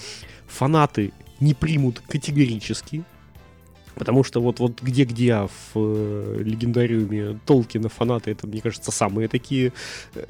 фанаты 0.47 1.11
не 1.39 1.53
примут 1.53 2.01
категорически, 2.07 3.03
Потому 3.99 4.23
что 4.23 4.41
вот, 4.41 4.59
вот 4.59 4.81
где-где 4.81 5.33
а 5.33 5.47
в 5.47 5.75
э, 5.75 6.41
легендариуме 6.41 7.37
Толкина 7.45 7.89
фанаты, 7.89 8.31
это, 8.31 8.47
мне 8.47 8.61
кажется, 8.61 8.91
самые 8.91 9.27
такие 9.27 9.73
э, 10.15 10.25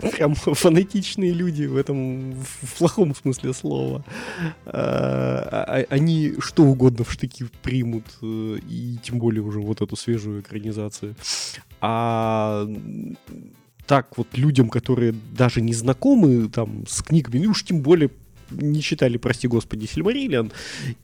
прям 0.12 0.34
фанатичные 0.34 1.32
люди 1.32 1.64
в 1.64 1.76
этом 1.76 2.34
в 2.34 2.78
плохом 2.78 3.14
смысле 3.14 3.54
слова. 3.54 4.04
А, 4.66 5.64
а- 5.66 5.86
Они 5.88 6.34
что 6.40 6.64
угодно 6.64 7.04
в 7.04 7.12
штыки 7.12 7.46
примут, 7.62 8.04
э, 8.20 8.58
и 8.68 8.98
тем 9.02 9.18
более 9.18 9.42
уже 9.42 9.60
вот 9.60 9.80
эту 9.80 9.96
свежую 9.96 10.42
экранизацию. 10.42 11.14
А 11.80 12.68
так 13.86 14.16
вот 14.18 14.28
людям, 14.34 14.68
которые 14.68 15.14
даже 15.32 15.60
не 15.60 15.72
знакомы 15.72 16.48
там 16.48 16.84
с 16.86 17.02
книгами, 17.02 17.44
ну 17.44 17.50
уж 17.50 17.64
тем 17.64 17.80
более 17.80 18.10
не 18.60 18.80
читали, 18.82 19.16
прости 19.16 19.48
господи, 19.48 19.86
Сильмариллиан, 19.86 20.52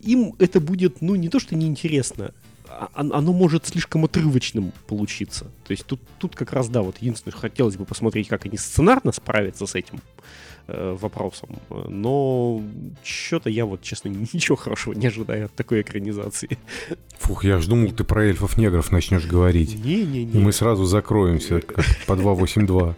им 0.01 0.34
это 0.38 0.61
будет, 0.61 1.01
ну, 1.01 1.14
не 1.14 1.28
то 1.28 1.38
что 1.40 1.55
неинтересно, 1.57 2.32
а- 2.68 2.88
он- 2.94 3.12
оно 3.14 3.32
может 3.32 3.66
слишком 3.66 4.05
отрывочным 4.05 4.72
получиться. 4.86 5.44
То 5.66 5.70
есть 5.72 5.86
тут, 5.86 6.01
тут 6.18 6.36
как 6.36 6.53
раз, 6.53 6.68
да, 6.68 6.82
вот 6.82 6.99
единственное, 6.99 7.32
что 7.32 7.40
хотелось 7.40 7.76
бы 7.76 7.84
посмотреть, 7.84 8.28
как 8.28 8.44
они 8.46 8.57
сценарно 8.59 9.12
справятся 9.12 9.66
с 9.66 9.74
этим 9.74 10.01
э, 10.70 10.94
вопросом. 11.01 11.49
Но 11.88 12.61
что-то 13.03 13.49
я 13.49 13.64
вот, 13.64 13.80
честно, 13.80 14.09
ничего 14.34 14.55
хорошего 14.55 14.92
не 14.92 15.07
ожидаю 15.07 15.46
от 15.46 15.55
такой 15.55 15.80
экранизации. 15.80 16.59
Фух, 17.20 17.42
я 17.44 17.59
ж 17.59 17.66
думал, 17.66 17.90
ты 17.92 18.05
про 18.05 18.26
эльфов-негров 18.26 18.92
начнешь 18.92 19.24
говорить. 19.24 19.72
И 19.74 19.78
Не-не-не. 19.78 20.38
мы 20.38 20.53
сразу 20.53 20.84
закроемся, 20.84 21.62
как 21.62 21.86
по 22.07 22.16
282. 22.16 22.94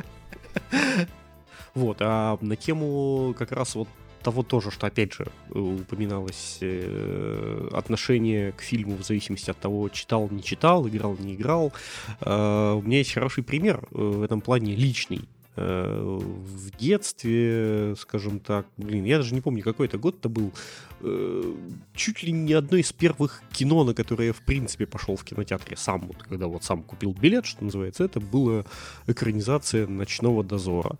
Вот, 1.75 1.99
а 2.01 2.39
на 2.41 2.57
тему 2.57 3.35
как 3.39 3.53
раз 3.53 3.77
вот 3.77 3.89
того 4.21 4.43
тоже, 4.43 4.71
что, 4.71 4.87
опять 4.87 5.13
же, 5.13 5.27
упоминалось 5.51 6.59
э, 6.61 7.69
отношение 7.73 8.53
к 8.53 8.61
фильму 8.61 8.97
в 8.97 9.03
зависимости 9.03 9.51
от 9.51 9.59
того, 9.59 9.89
читал, 9.89 10.29
не 10.31 10.43
читал, 10.43 10.87
играл, 10.89 11.17
не 11.19 11.35
играл. 11.35 11.73
Э, 12.21 12.73
у 12.73 12.83
меня 12.83 12.99
есть 12.99 13.13
хороший 13.13 13.43
пример 13.43 13.83
э, 13.91 13.99
в 13.99 14.23
этом 14.23 14.41
плане 14.41 14.75
личный. 14.75 15.29
Э, 15.57 16.19
в 16.21 16.71
детстве, 16.79 17.95
скажем 17.99 18.39
так, 18.39 18.67
блин, 18.77 19.05
я 19.05 19.19
даже 19.19 19.35
не 19.35 19.41
помню, 19.41 19.63
какой 19.63 19.89
это 19.89 19.99
год 19.99 20.17
это 20.21 20.29
был, 20.29 20.53
э, 21.01 21.55
чуть 21.95 22.23
ли 22.23 22.33
не 22.33 22.55
одно 22.55 22.79
из 22.79 22.93
первых 22.93 23.43
кино, 23.53 23.85
на 23.85 23.93
которое 23.93 24.29
я, 24.29 24.33
в 24.33 24.43
принципе, 24.43 24.87
пошел 24.87 25.17
в 25.17 25.25
кинотеатре 25.25 25.77
сам, 25.77 26.07
вот, 26.07 26.23
когда 26.23 26.47
вот 26.47 26.63
сам 26.63 26.83
купил 26.83 27.13
билет, 27.13 27.47
что 27.47 27.65
называется, 27.65 28.05
это 28.05 28.21
была 28.21 28.65
экранизация 29.07 29.87
«Ночного 29.87 30.45
дозора». 30.45 30.97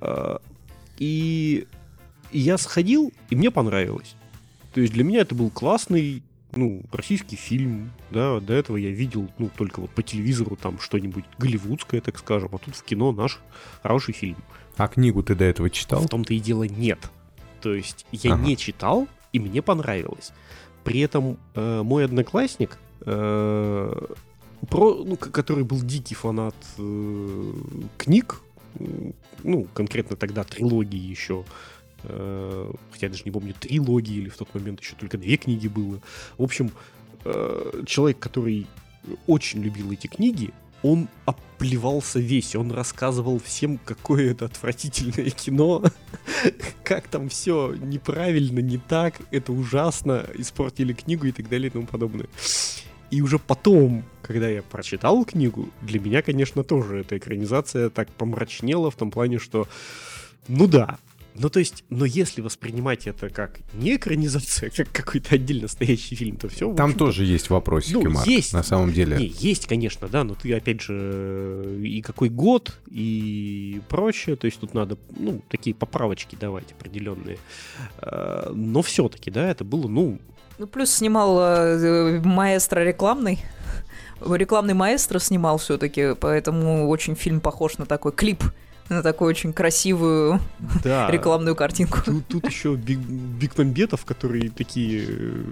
Э, 0.00 0.38
и 2.32 2.38
я 2.38 2.58
сходил, 2.58 3.12
и 3.30 3.36
мне 3.36 3.50
понравилось. 3.50 4.14
То 4.72 4.80
есть 4.80 4.92
для 4.92 5.04
меня 5.04 5.20
это 5.20 5.34
был 5.34 5.50
классный 5.50 6.22
ну, 6.52 6.82
российский 6.92 7.36
фильм, 7.36 7.92
да, 8.10 8.40
до 8.40 8.54
этого 8.54 8.76
я 8.76 8.90
видел, 8.90 9.30
ну, 9.38 9.50
только 9.56 9.80
вот 9.80 9.90
по 9.90 10.02
телевизору 10.02 10.56
там 10.56 10.80
что-нибудь 10.80 11.24
голливудское, 11.38 12.00
так 12.00 12.18
скажем, 12.18 12.50
а 12.52 12.58
тут 12.58 12.74
в 12.74 12.82
кино 12.82 13.12
наш 13.12 13.38
хороший 13.82 14.14
фильм. 14.14 14.36
А 14.76 14.88
книгу 14.88 15.22
ты 15.22 15.34
до 15.34 15.44
этого 15.44 15.70
читал? 15.70 16.00
В 16.00 16.08
том-то 16.08 16.34
и 16.34 16.40
дело 16.40 16.64
нет. 16.64 16.98
То 17.60 17.74
есть 17.74 18.06
я 18.12 18.34
ага. 18.34 18.42
не 18.42 18.56
читал, 18.56 19.06
и 19.32 19.38
мне 19.38 19.62
понравилось. 19.62 20.32
При 20.84 21.00
этом 21.00 21.38
э, 21.54 21.82
мой 21.82 22.04
одноклассник, 22.04 22.78
э, 23.02 24.06
про, 24.68 25.04
ну, 25.04 25.16
который 25.16 25.64
был 25.64 25.80
дикий 25.82 26.14
фанат 26.14 26.56
э, 26.78 27.52
книг, 27.98 28.40
ну, 29.42 29.66
конкретно 29.74 30.16
тогда 30.16 30.44
трилогии 30.44 30.98
еще, 30.98 31.44
Э, 32.04 32.72
хотя 32.90 33.06
я 33.06 33.10
даже 33.10 33.24
не 33.24 33.30
помню, 33.30 33.54
трилогии 33.58 34.16
или 34.16 34.28
в 34.28 34.36
тот 34.36 34.52
момент 34.54 34.80
еще 34.80 34.94
только 34.96 35.18
две 35.18 35.36
книги 35.36 35.68
было. 35.68 36.00
В 36.38 36.42
общем, 36.42 36.70
э, 37.24 37.82
человек, 37.86 38.18
который 38.18 38.66
очень 39.26 39.62
любил 39.62 39.90
эти 39.92 40.06
книги, 40.06 40.52
он 40.82 41.08
оплевался 41.26 42.20
весь, 42.20 42.56
он 42.56 42.72
рассказывал 42.72 43.38
всем, 43.38 43.78
какое 43.84 44.30
это 44.30 44.46
отвратительное 44.46 45.30
кино, 45.30 45.84
как 46.84 47.06
там 47.08 47.28
все 47.28 47.74
неправильно, 47.74 48.60
не 48.60 48.78
так, 48.78 49.16
это 49.30 49.52
ужасно, 49.52 50.26
испортили 50.34 50.92
книгу 50.92 51.26
и 51.26 51.32
так 51.32 51.48
далее 51.48 51.68
и 51.68 51.70
тому 51.70 51.86
подобное. 51.86 52.26
И 53.10 53.22
уже 53.22 53.38
потом, 53.38 54.04
когда 54.22 54.48
я 54.48 54.62
прочитал 54.62 55.24
книгу, 55.24 55.68
для 55.82 55.98
меня, 55.98 56.22
конечно, 56.22 56.62
тоже 56.62 57.00
эта 57.00 57.18
экранизация 57.18 57.90
так 57.90 58.08
помрачнела 58.08 58.90
в 58.90 58.94
том 58.94 59.10
плане, 59.10 59.38
что, 59.38 59.66
ну 60.46 60.68
да, 60.68 60.98
ну, 61.34 61.48
то 61.48 61.58
есть, 61.58 61.84
но 61.90 62.04
если 62.04 62.40
воспринимать 62.40 63.06
это 63.06 63.28
как 63.28 63.60
не 63.72 63.96
экранизация, 63.96 64.70
как 64.76 64.90
какой-то 64.90 65.36
отдельно 65.36 65.68
стоящий 65.68 66.14
фильм, 66.14 66.36
то 66.36 66.48
все. 66.48 66.72
Там 66.74 66.94
тоже 66.94 67.24
есть 67.24 67.50
вопросики, 67.50 67.94
ну, 67.94 68.10
Марк, 68.10 68.26
есть, 68.26 68.52
на 68.52 68.62
самом 68.62 68.92
деле. 68.92 69.16
Не, 69.16 69.26
есть, 69.26 69.66
конечно, 69.66 70.08
да, 70.08 70.24
но 70.24 70.34
ты, 70.34 70.52
опять 70.54 70.80
же, 70.80 71.80
и 71.82 72.02
какой 72.02 72.28
год, 72.28 72.78
и 72.90 73.80
прочее, 73.88 74.36
то 74.36 74.46
есть 74.46 74.60
тут 74.60 74.74
надо, 74.74 74.98
ну, 75.16 75.42
такие 75.48 75.74
поправочки 75.74 76.36
давать 76.36 76.72
определенные. 76.72 77.38
А, 77.98 78.52
но 78.54 78.82
все-таки, 78.82 79.30
да, 79.30 79.50
это 79.50 79.64
было, 79.64 79.88
ну... 79.88 80.18
Ну, 80.58 80.66
плюс 80.66 80.90
снимал 80.90 81.38
э, 81.40 82.20
маэстро 82.20 82.80
рекламный 82.80 83.38
рекламный 84.20 84.74
маэстро 84.74 85.18
снимал 85.18 85.58
все-таки, 85.58 86.14
поэтому 86.14 86.88
очень 86.88 87.14
фильм 87.14 87.40
похож 87.40 87.78
на 87.78 87.86
такой 87.86 88.12
клип 88.12 88.44
на 88.90 89.02
такую 89.02 89.30
очень 89.30 89.52
красивую 89.52 90.40
да. 90.84 91.10
рекламную 91.10 91.56
картинку. 91.56 92.00
Тут, 92.04 92.26
тут 92.26 92.46
еще 92.46 92.74
Бек, 92.74 92.98
Бекмамбетов, 92.98 94.04
который 94.04 94.48
такие 94.48 95.04
э, 95.08 95.44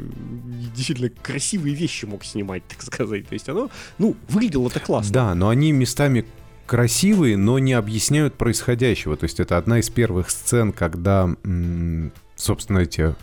действительно 0.74 1.10
красивые 1.10 1.74
вещи 1.74 2.04
мог 2.04 2.24
снимать, 2.24 2.62
так 2.68 2.82
сказать. 2.82 3.28
То 3.28 3.32
есть 3.34 3.48
оно, 3.48 3.70
ну, 3.98 4.16
выглядело 4.28 4.70
так 4.70 4.84
классно. 4.84 5.12
Да, 5.12 5.34
но 5.34 5.48
они 5.48 5.72
местами 5.72 6.26
красивые, 6.66 7.36
но 7.36 7.58
не 7.58 7.72
объясняют 7.72 8.34
происходящего. 8.34 9.16
То 9.16 9.24
есть 9.24 9.40
это 9.40 9.56
одна 9.56 9.78
из 9.78 9.88
первых 9.88 10.30
сцен, 10.30 10.72
когда, 10.72 11.30
собственно, 12.36 12.78
эти 12.78 13.14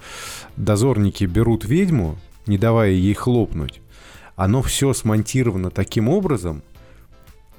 дозорники 0.57 1.25
берут 1.25 1.63
ведьму, 1.63 2.17
не 2.47 2.57
давая 2.57 2.91
ей 2.91 3.13
хлопнуть. 3.13 3.81
Оно 4.35 4.61
все 4.61 4.93
смонтировано 4.93 5.69
таким 5.69 6.09
образом, 6.09 6.63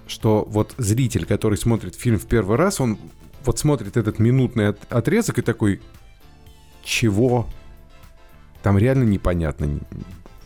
что 0.07 0.45
вот 0.49 0.75
зритель, 0.79 1.27
который 1.27 1.59
смотрит 1.59 1.95
фильм 1.95 2.19
в 2.19 2.27
первый 2.27 2.57
раз, 2.57 2.81
он 2.81 2.99
вот 3.45 3.59
смотрит 3.59 3.97
этот 3.97 4.19
минутный 4.19 4.69
от, 4.69 4.93
отрезок 4.93 5.39
и 5.39 5.43
такой, 5.43 5.81
чего? 6.85 7.47
Там 8.63 8.79
реально 8.79 9.05
непонятно, 9.05 9.81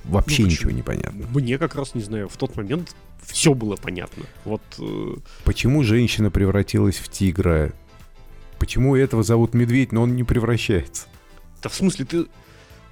вообще 0.05 0.43
ну, 0.43 0.49
ничего 0.49 0.71
не 0.71 0.83
понятно. 0.83 1.27
Мне 1.33 1.59
как 1.59 1.75
раз, 1.75 1.95
не 1.95 2.03
знаю, 2.03 2.29
в 2.29 2.37
тот 2.37 2.57
момент 2.57 2.95
все 3.23 3.55
было 3.55 3.77
понятно. 3.77 4.25
Вот. 4.45 4.63
Э... 4.79 5.17
Почему 5.45 5.83
женщина 5.83 6.31
превратилась 6.31 6.97
в 6.97 7.09
тигра? 7.09 7.73
Почему 8.59 8.97
этого 8.97 9.23
зовут 9.23 9.55
медведь, 9.55 9.93
но 9.93 10.03
он 10.03 10.17
не 10.17 10.25
превращается? 10.25 11.07
Да 11.63 11.69
в 11.69 11.75
смысле, 11.75 12.05
ты 12.05 12.27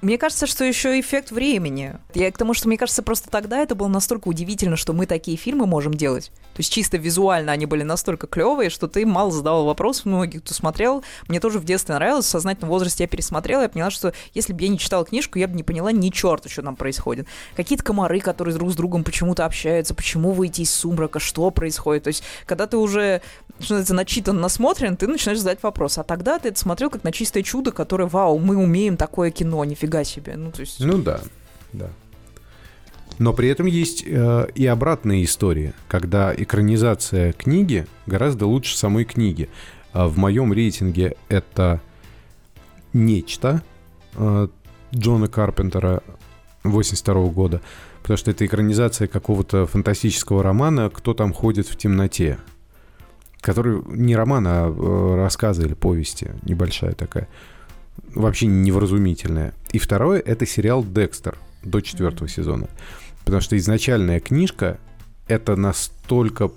мне 0.01 0.17
кажется, 0.17 0.47
что 0.47 0.65
еще 0.65 1.01
эффект 1.01 1.33
времени. 1.33 1.97
Я 2.15 2.31
к 2.31 2.39
тому, 2.39 2.55
что 2.55 2.69
мне 2.69 2.79
кажется, 2.79 3.03
просто 3.03 3.31
тогда 3.31 3.59
это 3.59 3.75
было 3.75 3.89
настолько 3.89 4.29
удивительно, 4.29 4.77
что 4.77 4.93
мы 4.93 5.07
такие 5.07 5.37
фильмы 5.37 5.67
можем 5.67 5.95
делать. 5.95 6.31
То 6.55 6.61
есть 6.61 6.73
чисто 6.73 6.97
визуально 6.97 7.53
они 7.53 7.67
были 7.67 7.83
настолько 7.83 8.27
клевые, 8.27 8.71
что 8.71 8.87
ты 8.87 9.05
мало 9.07 9.31
задавал 9.31 9.65
вопрос, 9.65 10.05
многих 10.05 10.43
кто 10.43 10.55
смотрел. 10.55 11.05
Мне 11.29 11.41
тоже 11.41 11.59
в 11.59 11.65
детстве 11.65 11.95
нравилось, 11.95 12.27
в 12.27 12.29
сознательном 12.29 12.71
возрасте 12.71 13.05
я 13.05 13.09
пересмотрела, 13.09 13.63
я 13.63 13.69
поняла, 13.69 13.91
что 13.91 14.13
если 14.35 14.53
бы 14.53 14.63
я 14.63 14.69
не 14.69 14.79
читала 14.79 15.05
книжку, 15.05 15.39
я 15.39 15.49
бы 15.49 15.55
не 15.55 15.63
поняла 15.63 15.91
ни 15.91 16.11
черта, 16.11 16.49
что 16.49 16.63
там 16.63 16.77
происходит. 16.77 17.27
Какие-то 17.57 17.85
комары, 17.85 18.21
которые 18.21 18.55
друг 18.55 18.71
с 18.73 18.77
другом 18.77 19.05
почему-то 19.05 19.45
общаются, 19.45 19.95
почему 19.95 20.31
выйти 20.31 20.63
из 20.63 20.71
сумрака, 20.73 21.19
что 21.19 21.51
происходит. 21.51 22.05
То 22.05 22.09
есть, 22.09 22.23
когда 22.47 22.67
ты 22.67 22.77
уже, 22.77 23.21
что 23.61 23.75
называется, 23.75 23.95
начитан, 23.95 24.41
насмотрен, 24.41 24.97
ты 24.97 25.07
начинаешь 25.07 25.39
задать 25.39 25.63
вопрос. 25.63 25.99
А 25.99 26.05
тогда 26.05 26.39
ты 26.39 26.49
это 26.49 26.59
смотрел 26.59 26.91
как 26.91 27.05
на 27.05 27.13
чистое 27.13 27.43
чудо, 27.43 27.73
которое, 27.73 28.09
вау, 28.09 28.39
мы 28.39 28.57
умеем 28.57 28.97
такое 28.97 29.31
кино, 29.31 29.65
нифига 29.65 29.88
нифига 29.89 30.05
себе. 30.05 30.37
Ну, 30.37 30.53
то 30.53 30.61
есть... 30.61 30.81
ну 30.81 30.99
да, 30.99 31.21
да. 31.73 31.91
Но 33.19 33.33
при 33.33 33.49
этом 33.49 33.67
есть 33.67 34.05
э, 34.07 34.49
и 34.55 34.67
обратная 34.67 35.25
история, 35.25 35.75
когда 35.89 36.35
экранизация 36.35 37.33
книги 37.33 37.87
гораздо 38.07 38.47
лучше 38.47 38.77
самой 38.77 39.05
книги. 39.05 39.49
Э, 39.93 40.07
в 40.07 40.19
моем 40.19 40.53
рейтинге 40.53 41.17
это 41.29 41.81
нечто 42.93 43.63
э, 44.15 44.49
Джона 44.95 45.27
Карпентера 45.27 46.03
82 46.63 47.29
года, 47.29 47.61
потому 48.03 48.19
что 48.19 48.31
это 48.31 48.47
экранизация 48.47 49.09
какого-то 49.09 49.67
фантастического 49.67 50.43
романа 50.43 50.91
«Кто 50.91 51.15
там 51.15 51.33
ходит 51.33 51.67
в 51.67 51.77
темноте», 51.77 52.39
который 53.41 53.83
не 53.89 54.15
роман, 54.15 54.47
а 54.47 54.69
э, 54.69 55.17
рассказы 55.17 55.65
или 55.65 55.75
повести, 55.75 56.31
небольшая 56.43 56.93
такая 56.93 57.27
вообще 58.15 58.47
невразумительное. 58.47 59.55
И 59.73 59.79
второе— 59.79 60.21
это 60.27 60.47
сериал 60.47 60.85
«Декстер» 60.85 61.39
до 61.63 61.81
четвертого 61.81 62.29
сезона. 62.29 62.69
Потому 63.25 63.41
что 63.41 63.57
изначальная 63.57 64.21
книжка— 64.21 64.79
это 65.29 65.57
настолько 65.57 66.51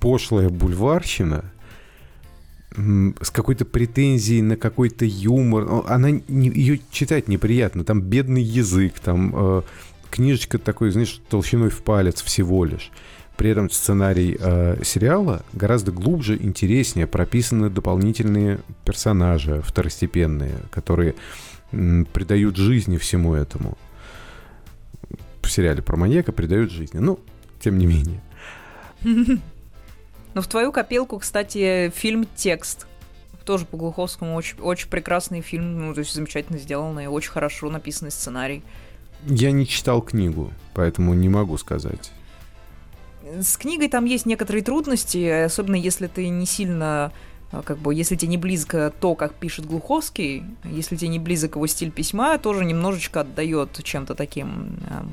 пошлая 0.00 0.48
бульварщина, 0.48 1.44
с 2.74 3.30
какой-то 3.30 3.64
претензией 3.64 4.42
на 4.42 4.56
какой-то 4.56 5.04
юмор. 5.04 5.84
Она 5.86 6.08
ее 6.08 6.80
читать 6.90 7.28
неприятно. 7.28 7.84
Там 7.84 8.00
бедный 8.00 8.42
язык, 8.42 8.98
там 8.98 9.32
э, 9.34 9.62
книжечка 10.10 10.58
такой, 10.58 10.90
знаешь, 10.90 11.20
толщиной 11.28 11.68
в 11.68 11.82
палец 11.82 12.22
всего 12.22 12.64
лишь. 12.64 12.90
При 13.36 13.50
этом 13.50 13.70
сценарий 13.70 14.36
э, 14.38 14.82
сериала 14.84 15.42
гораздо 15.52 15.90
глубже, 15.90 16.36
интереснее, 16.36 17.06
прописаны 17.06 17.70
дополнительные 17.70 18.60
персонажи 18.84 19.62
второстепенные, 19.62 20.54
которые 20.70 21.14
м, 21.72 22.06
придают 22.12 22.56
жизни 22.56 22.98
всему 22.98 23.34
этому. 23.34 23.76
В 25.42 25.50
сериале 25.50 25.82
про 25.82 25.96
маньяка 25.96 26.32
придают 26.32 26.70
жизни. 26.70 26.98
Ну, 26.98 27.18
тем 27.60 27.78
не 27.78 27.86
менее. 27.86 28.20
Ну, 29.02 30.40
в 30.40 30.46
твою 30.46 30.72
копилку, 30.72 31.18
кстати, 31.18 31.92
фильм 31.94 32.26
«Текст». 32.36 32.86
Тоже 33.44 33.66
по 33.66 33.76
Глуховскому 33.76 34.36
очень, 34.36 34.58
очень 34.60 34.88
прекрасный 34.88 35.40
фильм, 35.40 35.86
ну, 35.86 35.94
то 35.94 36.00
есть 36.00 36.14
замечательно 36.14 36.58
сделанный, 36.58 37.08
очень 37.08 37.32
хорошо 37.32 37.68
написанный 37.70 38.12
сценарий. 38.12 38.62
Я 39.26 39.50
не 39.50 39.66
читал 39.66 40.00
книгу, 40.00 40.52
поэтому 40.74 41.12
не 41.12 41.28
могу 41.28 41.58
сказать. 41.58 42.12
С 43.40 43.56
книгой 43.56 43.88
там 43.88 44.04
есть 44.04 44.26
некоторые 44.26 44.62
трудности, 44.62 45.44
особенно 45.44 45.76
если 45.76 46.06
ты 46.06 46.28
не 46.28 46.44
сильно 46.44 47.12
а, 47.50 47.62
как 47.62 47.78
бы, 47.78 47.94
если 47.94 48.16
тебе 48.16 48.30
не 48.30 48.38
близко 48.38 48.92
то, 49.00 49.14
как 49.14 49.34
пишет 49.34 49.66
Глуховский, 49.66 50.44
если 50.64 50.96
тебе 50.96 51.08
не 51.08 51.18
близок 51.18 51.54
его 51.54 51.66
стиль 51.66 51.90
письма, 51.90 52.38
тоже 52.38 52.64
немножечко 52.64 53.20
отдает 53.20 53.78
чем-то 53.82 54.14
таким, 54.14 54.78
а, 54.90 55.06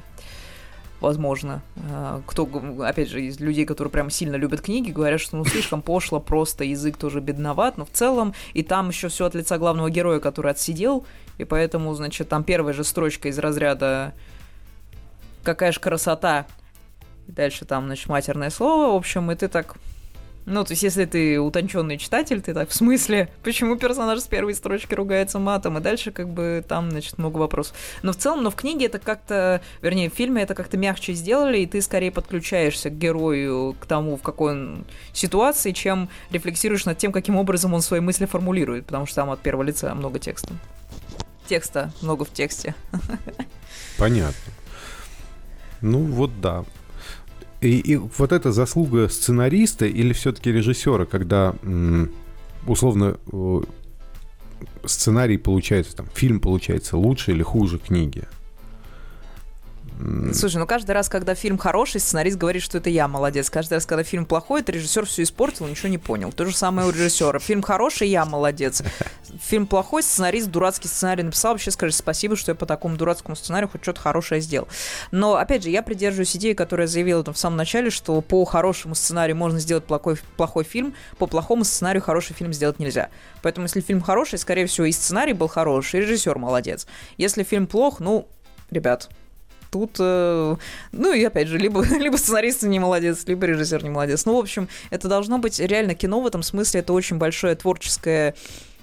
возможно. 1.01 1.61
А, 1.91 2.21
кто, 2.25 2.49
опять 2.79 3.09
же, 3.09 3.21
из 3.25 3.39
людей, 3.39 3.65
которые 3.65 3.91
прям 3.91 4.09
сильно 4.09 4.35
любят 4.35 4.61
книги, 4.61 4.91
говорят, 4.91 5.21
что 5.21 5.37
ну 5.37 5.45
слишком 5.45 5.81
пошло, 5.81 6.19
просто 6.19 6.63
язык 6.63 6.97
тоже 6.97 7.19
бедноват, 7.19 7.77
но 7.77 7.85
в 7.85 7.91
целом 7.91 8.33
и 8.53 8.63
там 8.63 8.89
еще 8.89 9.09
все 9.09 9.25
от 9.25 9.35
лица 9.35 9.57
главного 9.57 9.89
героя, 9.89 10.19
который 10.19 10.51
отсидел, 10.51 11.05
и 11.37 11.45
поэтому, 11.45 11.93
значит, 11.93 12.27
там 12.27 12.43
первая 12.43 12.73
же 12.73 12.83
строчка 12.83 13.29
из 13.29 13.37
разряда 13.37 14.13
«Какая 15.43 15.71
же 15.71 15.79
красота!» 15.79 16.47
Дальше 17.31 17.65
там, 17.65 17.85
значит, 17.85 18.07
матерное 18.07 18.49
слово, 18.49 18.93
в 18.93 18.95
общем, 18.95 19.31
и 19.31 19.35
ты 19.35 19.47
так 19.47 19.77
ну, 20.49 20.63
то 20.63 20.71
есть, 20.71 20.81
если 20.81 21.05
ты 21.05 21.39
утонченный 21.39 21.99
читатель, 21.99 22.41
ты 22.41 22.55
так, 22.55 22.69
в 22.69 22.73
смысле, 22.73 23.29
почему 23.43 23.75
персонаж 23.75 24.19
с 24.19 24.27
первой 24.27 24.55
строчки 24.55 24.95
ругается 24.95 25.37
матом, 25.37 25.77
и 25.77 25.81
дальше 25.81 26.11
как 26.11 26.27
бы 26.27 26.65
там, 26.67 26.89
значит, 26.89 27.19
много 27.19 27.37
вопросов. 27.37 27.75
Но 28.01 28.13
в 28.13 28.15
целом, 28.15 28.41
но 28.41 28.49
в 28.49 28.55
книге 28.55 28.87
это 28.87 28.97
как-то, 28.97 29.61
вернее, 29.83 30.09
в 30.09 30.13
фильме 30.15 30.41
это 30.41 30.55
как-то 30.55 30.75
мягче 30.75 31.13
сделали, 31.13 31.59
и 31.59 31.67
ты 31.67 31.83
скорее 31.83 32.11
подключаешься 32.11 32.89
к 32.89 32.97
герою, 32.97 33.75
к 33.79 33.85
тому, 33.85 34.17
в 34.17 34.23
какой 34.23 34.53
он 34.53 34.85
ситуации, 35.13 35.71
чем 35.71 36.09
рефлексируешь 36.31 36.85
над 36.85 36.97
тем, 36.97 37.11
каким 37.11 37.35
образом 37.35 37.75
он 37.75 37.83
свои 37.83 37.99
мысли 37.99 38.25
формулирует, 38.25 38.87
потому 38.87 39.05
что 39.05 39.17
там 39.17 39.29
от 39.29 39.41
первого 39.41 39.61
лица 39.61 39.93
много 39.93 40.17
текста. 40.17 40.53
Текста 41.47 41.91
много 42.01 42.25
в 42.25 42.33
тексте. 42.33 42.73
Понятно. 43.99 44.51
Ну 45.81 45.99
вот 45.99 46.41
да. 46.41 46.65
И, 47.61 47.79
и 47.79 47.95
вот 47.97 48.31
эта 48.31 48.51
заслуга 48.51 49.09
сценариста 49.09 49.85
или 49.85 50.13
все-таки 50.13 50.51
режиссера, 50.51 51.05
когда 51.05 51.55
условно 52.65 53.17
сценарий 54.85 55.37
получается, 55.37 55.95
там, 55.95 56.07
фильм 56.13 56.39
получается 56.39 56.97
лучше 56.97 57.31
или 57.31 57.43
хуже 57.43 57.79
книги? 57.79 58.23
Слушай, 60.33 60.57
ну 60.57 60.65
каждый 60.65 60.91
раз, 60.91 61.09
когда 61.09 61.35
фильм 61.35 61.57
хороший, 61.57 61.99
сценарист 61.99 62.37
говорит, 62.37 62.63
что 62.63 62.77
это 62.77 62.89
я 62.89 63.09
молодец. 63.09 63.49
Каждый 63.49 63.73
раз, 63.73 63.85
когда 63.85 64.03
фильм 64.03 64.25
плохой, 64.25 64.61
это 64.61 64.71
режиссер 64.71 65.05
все 65.05 65.23
испортил, 65.23 65.67
ничего 65.67 65.89
не 65.89 65.97
понял. 65.97 66.31
То 66.31 66.45
же 66.45 66.55
самое 66.55 66.87
у 66.87 66.91
режиссера. 66.91 67.37
Фильм 67.39 67.61
хороший, 67.61 68.07
я 68.07 68.23
молодец. 68.23 68.81
Фильм 69.41 69.67
плохой, 69.67 70.01
сценарист 70.01 70.47
дурацкий 70.47 70.87
сценарий 70.87 71.23
написал. 71.23 71.51
Вообще 71.51 71.71
скажи 71.71 71.91
спасибо, 71.91 72.37
что 72.37 72.51
я 72.51 72.55
по 72.55 72.65
такому 72.65 72.95
дурацкому 72.95 73.35
сценарию 73.35 73.67
хоть 73.67 73.83
что-то 73.83 73.99
хорошее 73.99 74.39
сделал. 74.39 74.69
Но, 75.11 75.35
опять 75.35 75.63
же, 75.63 75.69
я 75.69 75.83
придерживаюсь 75.83 76.33
идеи, 76.37 76.53
которую 76.53 76.85
я 76.85 76.91
заявила 76.91 77.21
там 77.21 77.33
в 77.33 77.37
самом 77.37 77.57
начале, 77.57 77.89
что 77.89 78.21
по 78.21 78.45
хорошему 78.45 78.95
сценарию 78.95 79.35
можно 79.35 79.59
сделать 79.59 79.83
плохой, 79.83 80.15
плохой 80.37 80.63
фильм, 80.63 80.93
по 81.17 81.27
плохому 81.27 81.65
сценарию 81.65 82.01
хороший 82.01 82.33
фильм 82.33 82.53
сделать 82.53 82.79
нельзя. 82.79 83.09
Поэтому, 83.41 83.65
если 83.65 83.81
фильм 83.81 83.99
хороший, 83.99 84.39
скорее 84.39 84.65
всего, 84.65 84.85
и 84.85 84.93
сценарий 84.93 85.33
был 85.33 85.49
хороший, 85.49 85.99
и 85.99 86.03
режиссер 86.03 86.37
молодец. 86.37 86.87
Если 87.17 87.43
фильм 87.43 87.67
плох, 87.67 87.99
ну, 87.99 88.29
ребят, 88.71 89.09
тут, 89.71 89.95
э, 89.99 90.55
ну 90.91 91.13
и 91.13 91.23
опять 91.23 91.47
же, 91.47 91.57
либо, 91.57 91.83
либо 91.97 92.17
сценарист 92.17 92.63
не 92.63 92.79
молодец, 92.79 93.23
либо 93.27 93.45
режиссер 93.45 93.83
не 93.83 93.89
молодец. 93.89 94.25
Ну, 94.25 94.35
в 94.35 94.39
общем, 94.39 94.67
это 94.89 95.07
должно 95.07 95.37
быть 95.37 95.59
реально 95.59 95.95
кино 95.95 96.21
в 96.21 96.27
этом 96.27 96.43
смысле, 96.43 96.81
это 96.81 96.93
очень 96.93 97.17
большая 97.17 97.55
творческая 97.55 98.35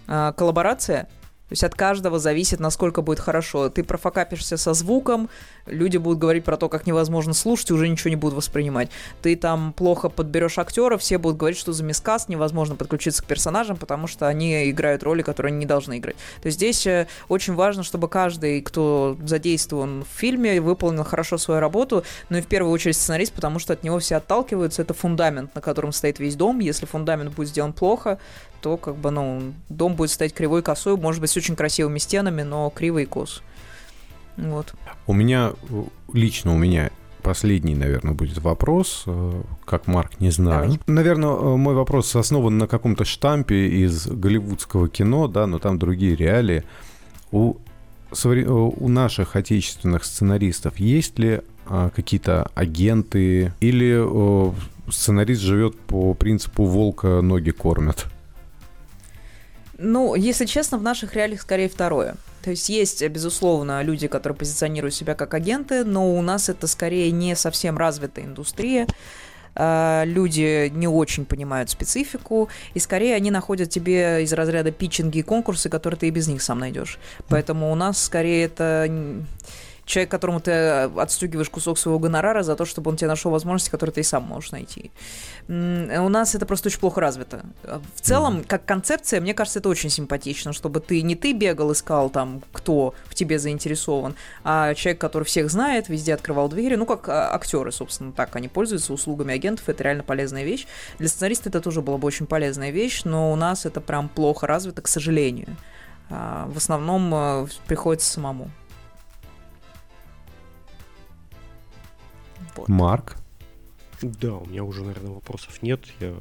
э, 0.07 0.33
коллаборация, 0.37 1.09
то 1.49 1.53
есть 1.53 1.63
от 1.63 1.77
каждого 1.77 2.19
зависит, 2.19 2.59
насколько 2.59 3.03
будет 3.03 3.21
хорошо. 3.21 3.69
Ты 3.69 3.85
профокапишься 3.85 4.57
со 4.57 4.75
звуком, 4.75 5.31
люди 5.67 5.97
будут 5.97 6.19
говорить 6.19 6.45
про 6.45 6.57
то, 6.57 6.69
как 6.69 6.87
невозможно 6.87 7.35
слушать, 7.35 7.71
и 7.71 7.75
уже 7.75 7.89
ничего 7.89 8.11
не 8.11 8.17
будут 8.17 8.37
воспринимать. 8.37 8.91
Ты 9.23 9.37
там 9.37 9.73
плохо 9.73 10.09
подберешь 10.09 10.59
актера, 10.59 10.97
все 10.97 11.19
будут 11.19 11.39
говорить, 11.39 11.59
что 11.59 11.73
за 11.73 11.85
мискас 11.85 12.29
невозможно 12.29 12.77
подключиться 12.77 13.23
к 13.23 13.27
персонажам, 13.27 13.77
потому 13.77 14.07
что 14.07 14.27
они 14.27 14.71
играют 14.71 15.03
роли, 15.03 15.23
которые 15.23 15.51
они 15.51 15.59
не 15.59 15.67
должны 15.67 15.99
играть. 15.99 16.17
То 16.43 16.47
есть 16.47 16.59
здесь 16.59 16.87
э, 16.87 17.07
очень 17.29 17.55
важно, 17.55 17.83
чтобы 17.83 18.09
каждый, 18.09 18.61
кто 18.63 19.17
задействован 19.25 20.05
в 20.05 20.19
фильме, 20.19 20.61
выполнил 20.61 21.05
хорошо 21.05 21.39
свою 21.39 21.61
работу, 21.61 22.05
но 22.29 22.39
и 22.39 22.41
в 22.41 22.47
первую 22.47 22.73
очередь 22.73 22.97
сценарист, 22.97 23.33
потому 23.33 23.59
что 23.59 23.73
от 23.73 23.83
него 23.83 23.99
все 23.99 24.17
отталкиваются. 24.17 24.83
Это 24.83 24.95
фундамент, 24.95 25.55
на 25.55 25.61
котором 25.61 25.93
стоит 25.93 26.19
весь 26.19 26.37
дом. 26.37 26.61
Если 26.61 26.87
фундамент 26.87 27.35
будет 27.35 27.49
сделан 27.49 27.73
плохо, 27.73 28.19
то 28.61 28.77
как 28.77 28.97
бы, 28.97 29.11
ну, 29.11 29.53
дом 29.69 29.95
будет 29.95 30.11
стоять 30.11 30.35
кривой 30.35 30.63
косой, 30.63 30.97
может 30.97 31.21
быть, 31.21 31.31
с 31.31 31.37
очень 31.37 31.57
красивыми 31.57 31.99
стенами, 31.99 32.43
но 32.43 32.71
кривый 32.71 33.05
и 33.05 33.07
кос. 33.07 33.43
Вот. 34.37 34.75
У 35.07 35.13
меня, 35.13 35.53
лично 36.13 36.55
у 36.55 36.59
меня 36.59 36.91
последний, 37.27 37.75
наверное, 37.75 38.15
будет 38.15 38.39
вопрос. 38.39 39.03
Э, 39.07 39.43
как 39.65 39.89
Марк, 39.89 40.21
не 40.21 40.31
знаю. 40.31 40.63
Давай. 40.63 40.81
Наверное, 40.87 41.31
э, 41.31 41.57
мой 41.57 41.75
вопрос 41.75 42.15
основан 42.15 42.57
на 42.57 42.69
каком-то 42.69 43.05
штампе 43.05 43.67
из 43.67 44.07
голливудского 44.07 44.89
кино, 44.89 45.27
да, 45.27 45.49
но 45.49 45.59
там 45.59 45.77
другие 45.77 46.15
реалии. 46.15 46.63
У, 47.33 47.57
э, 48.13 48.45
у 48.47 48.89
наших 48.89 49.35
отечественных 49.35 50.05
сценаристов 50.05 50.79
есть 50.79 51.19
ли 51.19 51.41
а, 51.69 51.91
какие-то 51.91 52.49
агенты 52.55 53.53
или 53.59 54.01
сценарист 54.89 55.43
живет 55.43 55.77
по 55.81 56.15
принципу 56.15 56.65
волка 56.65 57.23
ноги 57.23 57.51
кормят? 57.51 58.07
Ну, 59.79 60.15
если 60.15 60.47
честно, 60.47 60.79
в 60.79 60.83
наших 60.83 61.17
реалиях 61.17 61.41
скорее 61.41 61.69
второе. 61.69 62.15
То 62.47 62.51
есть 62.51 62.69
есть, 62.69 63.05
безусловно, 63.09 63.83
люди, 63.83 64.07
которые 64.07 64.39
позиционируют 64.39 64.95
себя 64.95 65.17
как 65.17 65.35
агенты, 65.35 65.83
но 65.83 66.15
у 66.15 66.23
нас 66.23 66.49
это 66.49 66.69
скорее 66.69 67.11
не 67.11 67.35
совсем 67.35 67.77
развитая 67.77 68.25
индустрия 68.25 68.87
а, 69.57 70.05
люди 70.07 70.71
не 70.73 70.87
очень 70.87 71.25
понимают 71.25 71.71
специфику, 71.71 72.49
и 72.73 72.79
скорее 72.79 73.17
они 73.17 73.33
находят 73.33 73.69
тебе 73.69 74.23
из 74.23 74.33
разряда 74.33 74.71
питчинги 74.71 75.19
и 75.19 75.23
конкурсы, 75.23 75.69
которые 75.69 75.99
ты 75.99 76.07
и 76.07 76.11
без 76.11 76.29
них 76.29 76.41
сам 76.41 76.61
найдешь. 76.61 77.01
Поэтому 77.27 77.73
у 77.73 77.75
нас 77.75 78.01
скорее 78.01 78.45
это 78.45 78.89
человек, 79.87 80.11
которому 80.11 80.41
ты 80.41 80.51
э, 80.51 80.91
отстегиваешь 81.01 81.49
кусок 81.49 81.79
своего 81.79 81.99
гонорара 81.99 82.43
за 82.43 82.57
то, 82.57 82.65
чтобы 82.65 82.91
он 82.91 82.97
тебе 82.97 83.09
нашел 83.09 83.31
возможности, 83.31 83.71
которые 83.71 83.95
ты 83.95 84.01
и 84.01 84.05
сам 84.05 84.25
можешь 84.25 84.51
найти. 84.51 84.91
У 85.49 86.09
нас 86.09 86.35
это 86.35 86.45
просто 86.45 86.69
очень 86.69 86.81
плохо 86.81 87.01
развито. 87.01 87.47
В 87.95 88.01
целом, 88.01 88.43
как 88.47 88.65
концепция, 88.65 89.21
мне 89.21 89.33
кажется, 89.33 89.61
это 89.61 89.69
очень 89.69 89.89
симпатично, 89.89 90.53
чтобы 90.53 90.81
ты 90.81 91.01
не 91.03 91.15
ты 91.15 91.33
бегал, 91.33 91.73
искал 91.73 92.11
там, 92.11 92.43
кто 92.53 92.95
в 93.05 93.15
тебе 93.15 93.39
заинтересован, 93.39 94.17
а 94.43 94.75
человек, 94.75 95.01
который 95.01 95.23
всех 95.23 95.51
знает, 95.51 95.89
везде 95.89 96.15
открывал 96.15 96.49
двери, 96.49 96.75
ну, 96.75 96.85
как 96.85 97.09
а, 97.09 97.33
актеры, 97.33 97.71
собственно, 97.71 98.11
так 98.11 98.35
они 98.35 98.49
пользуются 98.49 98.93
услугами 98.93 99.35
агентов, 99.35 99.69
это 99.69 99.85
реально 99.85 100.03
полезная 100.03 100.43
вещь. 100.43 100.67
Для 100.99 101.09
сценариста 101.09 101.49
это 101.49 101.61
тоже 101.61 101.81
была 101.81 101.97
бы 101.97 102.09
очень 102.09 102.27
полезная 102.27 102.71
вещь, 102.71 103.03
но 103.05 103.33
у 103.33 103.37
нас 103.37 103.67
это 103.67 103.81
прям 103.81 104.09
плохо 104.09 104.49
развито, 104.49 104.83
к 104.83 104.89
сожалению. 104.89 105.57
А, 106.11 106.47
в 106.49 106.57
основном 106.57 107.13
э, 107.15 107.47
приходится 107.67 108.11
самому. 108.11 108.51
Вот. 112.57 112.69
Марк? 112.69 113.17
Да, 114.03 114.35
у 114.35 114.47
меня 114.47 114.65
уже, 114.65 114.83
наверное, 114.83 115.13
вопросов 115.13 115.63
нет. 115.63 115.81
Я 116.01 116.15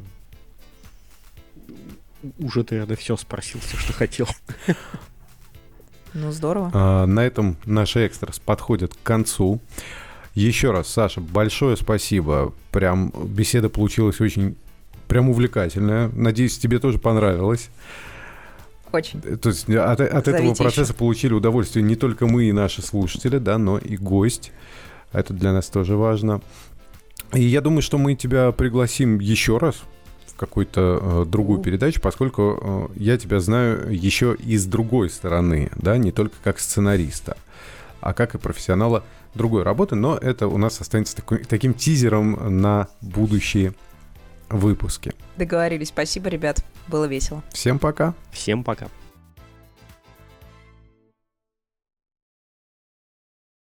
уже, 2.40 2.64
ты, 2.64 2.76
наверное, 2.76 2.96
все 2.96 3.18
спросил, 3.18 3.60
все, 3.62 3.78
что 3.78 3.94
хотел. 3.94 4.28
Ну, 6.18 6.32
здорово. 6.32 6.72
А, 6.74 7.06
на 7.06 7.26
этом 7.26 7.58
наши 7.66 8.06
экстрас 8.06 8.40
подходят 8.40 8.94
к 8.94 9.04
концу. 9.04 9.60
Еще 10.34 10.72
раз, 10.72 10.88
Саша, 10.88 11.20
большое 11.20 11.76
спасибо. 11.76 12.54
Прям 12.72 13.10
беседа 13.10 13.68
получилась 13.68 14.22
очень 14.22 14.56
прям 15.10 15.30
увлекательная. 15.30 16.10
Надеюсь, 16.14 16.58
тебе 16.58 16.80
тоже 16.80 17.00
понравилось. 17.00 17.70
Очень. 18.94 19.22
То 19.22 19.50
есть 19.50 19.70
от, 19.70 20.00
от 20.00 20.28
этого 20.28 20.54
процесса 20.54 20.94
еще. 20.94 20.94
получили 20.94 21.34
удовольствие 21.34 21.84
не 21.84 21.98
только 21.98 22.28
мы 22.28 22.46
и 22.46 22.54
наши 22.54 22.82
слушатели, 22.82 23.38
да, 23.38 23.58
но 23.58 23.78
и 23.78 23.98
гость. 23.98 24.54
Это 25.16 25.34
для 25.34 25.54
нас 25.54 25.68
тоже 25.68 25.96
важно. 25.96 26.42
И 27.34 27.42
я 27.42 27.62
думаю, 27.62 27.82
что 27.82 27.98
мы 27.98 28.16
тебя 28.16 28.52
пригласим 28.52 29.20
еще 29.20 29.58
раз 29.58 29.76
в 30.28 30.36
какую-то 30.36 31.00
э, 31.02 31.26
другую 31.26 31.62
передачу, 31.62 32.02
поскольку 32.02 32.90
э, 32.96 33.00
я 33.00 33.18
тебя 33.18 33.40
знаю 33.40 33.94
еще 33.94 34.36
и 34.36 34.58
с 34.58 34.66
другой 34.66 35.10
стороны, 35.10 35.72
да, 35.76 35.98
не 35.98 36.12
только 36.12 36.36
как 36.44 36.60
сценариста, 36.60 37.38
а 38.02 38.14
как 38.14 38.36
и 38.36 38.38
профессионала 38.38 39.04
другой 39.34 39.64
работы, 39.64 39.96
но 39.96 40.18
это 40.18 40.48
у 40.48 40.58
нас 40.58 40.80
останется 40.82 41.16
такой, 41.16 41.40
таким 41.40 41.74
тизером 41.74 42.62
на 42.62 42.88
будущие 43.02 43.74
выпуски. 44.50 45.14
Договорились. 45.38 45.90
Спасибо, 45.90 46.30
ребят. 46.30 46.64
Было 46.88 47.06
весело. 47.06 47.44
Всем 47.52 47.80
пока. 47.80 48.14
Всем 48.32 48.64
пока. 48.64 48.88